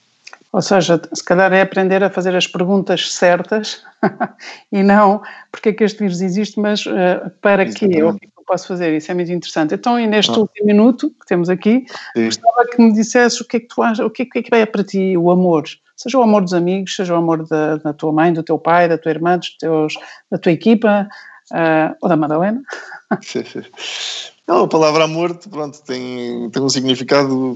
Ou 0.53 0.63
seja, 0.63 1.01
se 1.13 1.23
calhar 1.23 1.53
é 1.53 1.61
aprender 1.61 2.03
a 2.03 2.09
fazer 2.09 2.35
as 2.35 2.47
perguntas 2.47 3.13
certas 3.13 3.83
e 4.73 4.83
não 4.83 5.23
porque 5.53 5.71
é 5.71 5.73
que 5.73 5.85
este 5.85 5.99
vírus 5.99 6.21
existe, 6.21 6.59
mas 6.59 6.87
uh, 6.87 7.31
para 7.43 7.65
Exatamente. 7.65 7.97
quê? 7.97 8.03
Ou 8.03 8.19
posso 8.49 8.67
fazer, 8.67 8.97
isso 8.97 9.11
é 9.11 9.15
muito 9.15 9.31
interessante. 9.31 9.75
Então, 9.75 10.01
e 10.01 10.07
neste 10.07 10.33
ah. 10.33 10.39
último 10.39 10.67
minuto 10.67 11.11
que 11.11 11.27
temos 11.27 11.51
aqui, 11.51 11.85
Sim. 12.17 12.25
gostava 12.25 12.67
que 12.67 12.81
me 12.81 12.93
dissesse 12.93 13.43
o 13.43 13.45
que 13.45 13.59
é 13.59 13.61
que 13.61 13.69
tu 13.69 13.83
achas, 13.83 14.05
o 14.05 14.11
que 14.11 14.23
é, 14.23 14.27
que 14.27 14.39
é 14.39 14.43
que 14.43 14.55
é 14.55 14.67
para 14.67 14.83
ti 14.83 15.17
o 15.17 15.31
amor? 15.31 15.65
Seja 15.95 16.19
o 16.19 16.23
amor 16.23 16.43
dos 16.43 16.55
amigos, 16.55 16.97
seja 16.97 17.15
o 17.15 17.17
amor 17.17 17.47
da, 17.47 17.77
da 17.77 17.93
tua 17.93 18.13
mãe, 18.13 18.33
do 18.33 18.43
teu 18.43 18.59
pai, 18.59 18.89
da 18.89 18.97
tua 18.97 19.11
irmã, 19.11 19.37
dos 19.37 19.57
teus, 19.59 19.95
da 20.31 20.39
tua 20.39 20.53
equipa, 20.53 21.09
uh, 21.53 21.97
ou 22.01 22.09
da 22.09 22.17
Madalena. 22.17 22.63
Não, 24.47 24.65
a 24.65 24.69
palavra 24.69 25.05
amor, 25.05 25.35
pronto, 25.51 25.83
tem, 25.83 26.49
tem 26.51 26.63
um 26.63 26.69
significado 26.71 27.55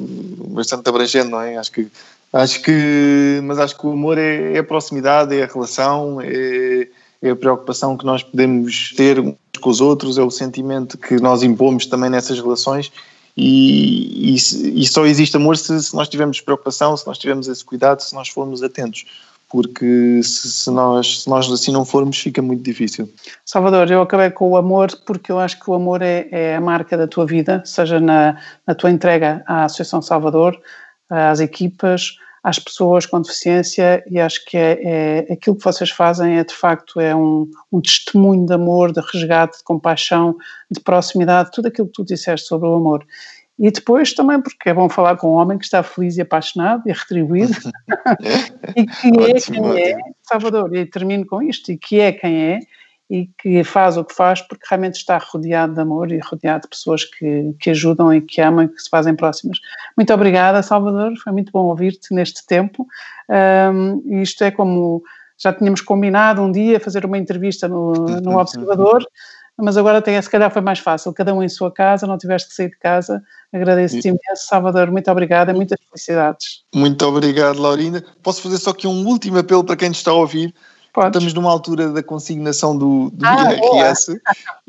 bastante 0.48 0.86
abrangente, 0.88 1.28
não 1.28 1.40
é? 1.40 1.56
Acho 1.56 1.72
que, 1.72 1.88
acho 2.32 2.62
que, 2.62 3.40
mas 3.44 3.58
acho 3.58 3.78
que 3.78 3.86
o 3.86 3.92
amor 3.92 4.18
é, 4.18 4.54
é 4.54 4.58
a 4.58 4.64
proximidade, 4.64 5.34
é 5.34 5.44
a 5.44 5.46
relação, 5.46 6.20
é, 6.20 6.88
é 7.22 7.30
a 7.30 7.36
preocupação 7.36 7.96
que 7.96 8.04
nós 8.04 8.22
podemos 8.22 8.92
ter 8.96 9.18
uns 9.20 9.36
com 9.60 9.70
os 9.70 9.80
outros, 9.80 10.18
é 10.18 10.22
o 10.22 10.30
sentimento 10.30 10.98
que 10.98 11.20
nós 11.20 11.42
impomos 11.42 11.86
também 11.86 12.10
nessas 12.10 12.40
relações 12.40 12.90
e, 13.36 14.32
e, 14.32 14.82
e 14.82 14.86
só 14.86 15.06
existe 15.06 15.36
amor 15.36 15.56
se, 15.56 15.82
se 15.82 15.94
nós 15.94 16.08
tivermos 16.08 16.40
preocupação, 16.40 16.96
se 16.96 17.06
nós 17.06 17.16
tivermos 17.16 17.48
esse 17.48 17.64
cuidado, 17.64 18.00
se 18.00 18.14
nós 18.14 18.28
formos 18.28 18.62
atentos 18.62 19.06
porque 19.52 20.22
se, 20.22 20.50
se, 20.50 20.70
nós, 20.70 21.22
se 21.22 21.28
nós 21.28 21.50
assim 21.52 21.70
não 21.70 21.84
formos, 21.84 22.18
fica 22.18 22.40
muito 22.40 22.62
difícil. 22.62 23.06
Salvador, 23.44 23.90
eu 23.90 24.00
acabei 24.00 24.30
com 24.30 24.48
o 24.48 24.56
amor 24.56 24.88
porque 25.04 25.30
eu 25.30 25.38
acho 25.38 25.60
que 25.60 25.70
o 25.70 25.74
amor 25.74 26.00
é, 26.00 26.26
é 26.30 26.56
a 26.56 26.60
marca 26.60 26.96
da 26.96 27.06
tua 27.06 27.26
vida, 27.26 27.62
seja 27.66 28.00
na, 28.00 28.38
na 28.66 28.74
tua 28.74 28.90
entrega 28.90 29.44
à 29.46 29.64
Associação 29.64 30.00
Salvador, 30.00 30.58
às 31.10 31.38
equipas, 31.38 32.16
às 32.42 32.58
pessoas 32.58 33.06
com 33.06 33.20
deficiência 33.20 34.02
e 34.10 34.18
acho 34.18 34.44
que 34.44 34.56
é, 34.56 34.80
é 34.82 35.32
aquilo 35.32 35.56
que 35.56 35.64
vocês 35.64 35.90
fazem 35.90 36.38
é 36.38 36.44
de 36.44 36.54
facto 36.54 37.00
é 37.00 37.14
um, 37.14 37.48
um, 37.70 37.80
testemunho 37.80 38.44
de 38.44 38.52
amor, 38.52 38.92
de 38.92 39.00
resgate, 39.12 39.58
de 39.58 39.64
compaixão, 39.64 40.36
de 40.70 40.80
proximidade, 40.80 41.52
tudo 41.52 41.68
aquilo 41.68 41.86
que 41.86 41.92
tu 41.92 42.04
disseste 42.04 42.48
sobre 42.48 42.68
o 42.68 42.74
amor. 42.74 43.06
E 43.58 43.70
depois 43.70 44.12
também 44.12 44.40
porque 44.40 44.70
é 44.70 44.74
bom 44.74 44.88
falar 44.88 45.16
com 45.16 45.34
um 45.34 45.36
homem 45.36 45.56
que 45.56 45.64
está 45.64 45.82
feliz 45.82 46.16
e 46.16 46.22
apaixonado 46.22 46.82
e 46.86 46.92
retribuído 46.92 47.54
e 48.74 48.86
que 48.86 49.08
é 49.20 49.34
quem 49.34 49.80
é, 49.80 49.98
Salvador, 50.22 50.74
e 50.74 50.84
termino 50.86 51.24
com 51.24 51.40
isto, 51.42 51.70
e 51.70 51.76
que 51.76 52.00
é 52.00 52.12
quem 52.12 52.42
é 52.44 52.60
e 53.12 53.28
que 53.36 53.62
faz 53.62 53.98
o 53.98 54.04
que 54.04 54.14
faz 54.14 54.40
porque 54.40 54.64
realmente 54.66 54.94
está 54.94 55.18
rodeado 55.18 55.74
de 55.74 55.80
amor 55.82 56.10
e 56.10 56.18
rodeado 56.18 56.62
de 56.62 56.68
pessoas 56.68 57.04
que, 57.04 57.54
que 57.60 57.68
ajudam 57.68 58.14
e 58.14 58.22
que 58.22 58.40
amam 58.40 58.64
e 58.64 58.68
que 58.68 58.80
se 58.80 58.88
fazem 58.88 59.14
próximas. 59.14 59.58
Muito 59.94 60.14
obrigada, 60.14 60.62
Salvador, 60.62 61.12
foi 61.22 61.30
muito 61.30 61.52
bom 61.52 61.66
ouvir-te 61.66 62.14
neste 62.14 62.46
tempo. 62.46 62.86
Um, 63.28 64.22
isto 64.22 64.42
é 64.44 64.50
como 64.50 65.02
já 65.38 65.52
tínhamos 65.52 65.82
combinado 65.82 66.40
um 66.40 66.50
dia 66.50 66.80
fazer 66.80 67.04
uma 67.04 67.18
entrevista 67.18 67.68
no, 67.68 67.92
no 67.92 68.38
Observador 68.38 69.04
mas 69.58 69.76
agora 69.76 69.98
até 69.98 70.20
se 70.20 70.30
calhar 70.30 70.50
foi 70.50 70.62
mais 70.62 70.78
fácil, 70.78 71.12
cada 71.12 71.34
um 71.34 71.42
em 71.42 71.48
sua 71.48 71.70
casa, 71.70 72.06
não 72.06 72.16
tiveste 72.16 72.48
que 72.48 72.54
sair 72.54 72.70
de 72.70 72.78
casa. 72.78 73.22
Agradeço-te 73.52 74.08
imenso, 74.08 74.46
Salvador, 74.48 74.90
muito 74.90 75.10
obrigada, 75.10 75.52
muitas 75.52 75.78
felicidades. 75.88 76.64
Muito 76.74 77.04
obrigado, 77.04 77.60
Laurinda. 77.60 78.02
Posso 78.22 78.40
fazer 78.40 78.56
só 78.58 78.70
aqui 78.70 78.86
um 78.86 79.06
último 79.06 79.38
apelo 79.38 79.62
para 79.62 79.76
quem 79.76 79.88
nos 79.88 79.98
está 79.98 80.10
a 80.10 80.14
ouvir? 80.14 80.54
Podes. 80.92 81.08
Estamos 81.08 81.34
numa 81.34 81.50
altura 81.50 81.88
da 81.88 82.02
consignação 82.02 82.76
do, 82.76 83.10
do 83.10 83.24
ah, 83.24 83.54
IRS 83.54 84.20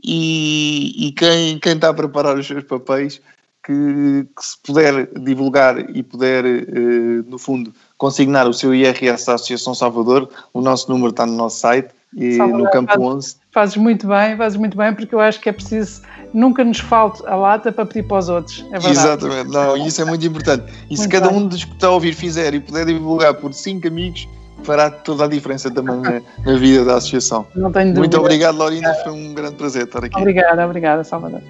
e, 0.01 1.07
e 1.07 1.11
quem, 1.11 1.59
quem 1.59 1.73
está 1.73 1.89
a 1.89 1.93
preparar 1.93 2.37
os 2.37 2.47
seus 2.47 2.63
papéis, 2.63 3.21
que, 3.63 4.25
que 4.35 4.45
se 4.45 4.57
puder 4.63 5.07
divulgar 5.19 5.79
e 5.95 6.01
puder, 6.01 6.45
eh, 6.45 7.23
no 7.27 7.37
fundo, 7.37 7.73
consignar 7.97 8.47
o 8.47 8.53
seu 8.53 8.73
IRS 8.73 9.29
à 9.29 9.35
Associação 9.35 9.75
Salvador, 9.75 10.29
o 10.53 10.61
nosso 10.61 10.89
número 10.89 11.09
está 11.09 11.25
no 11.25 11.33
nosso 11.33 11.59
site 11.59 11.89
e 12.15 12.37
Salvador, 12.37 12.61
no 12.61 12.71
campo 12.71 12.91
fazes, 12.91 13.05
11. 13.05 13.35
Fazes 13.51 13.77
muito 13.77 14.07
bem, 14.07 14.37
fazes 14.37 14.57
muito 14.57 14.77
bem, 14.77 14.93
porque 14.93 15.15
eu 15.15 15.19
acho 15.19 15.39
que 15.41 15.49
é 15.49 15.53
preciso, 15.53 16.01
nunca 16.33 16.63
nos 16.63 16.79
falte 16.79 17.25
a 17.25 17.35
lata 17.35 17.71
para 17.71 17.85
pedir 17.85 18.03
para 18.03 18.17
os 18.17 18.29
outros, 18.29 18.59
é 18.71 18.79
verdade. 18.79 18.91
Exatamente, 18.91 19.49
não, 19.49 19.77
isso 19.77 20.01
é 20.01 20.05
muito 20.05 20.25
importante. 20.25 20.71
E 20.71 20.87
muito 20.87 21.01
se 21.01 21.07
cada 21.09 21.29
bem. 21.29 21.37
um 21.37 21.47
dos 21.47 21.63
que 21.63 21.73
está 21.73 21.87
a 21.87 21.91
ouvir 21.91 22.13
fizer 22.13 22.53
e 22.53 22.59
puder 22.59 22.85
divulgar 22.85 23.33
por 23.33 23.53
cinco 23.53 23.87
amigos, 23.87 24.27
fará 24.63 24.89
toda 24.89 25.25
a 25.25 25.27
diferença 25.27 25.69
também 25.71 25.95
na, 25.97 26.21
na 26.45 26.57
vida 26.57 26.85
da 26.85 26.95
associação. 26.95 27.45
Não 27.55 27.71
tenho 27.71 27.87
dúvida. 27.87 27.99
Muito 27.99 28.17
obrigado, 28.19 28.57
Laurinda, 28.57 28.93
foi 29.03 29.11
um 29.11 29.33
grande 29.33 29.55
prazer 29.55 29.83
estar 29.83 30.03
aqui. 30.03 30.17
Obrigada, 30.17 30.65
obrigada, 30.65 31.03
Salvador. 31.03 31.41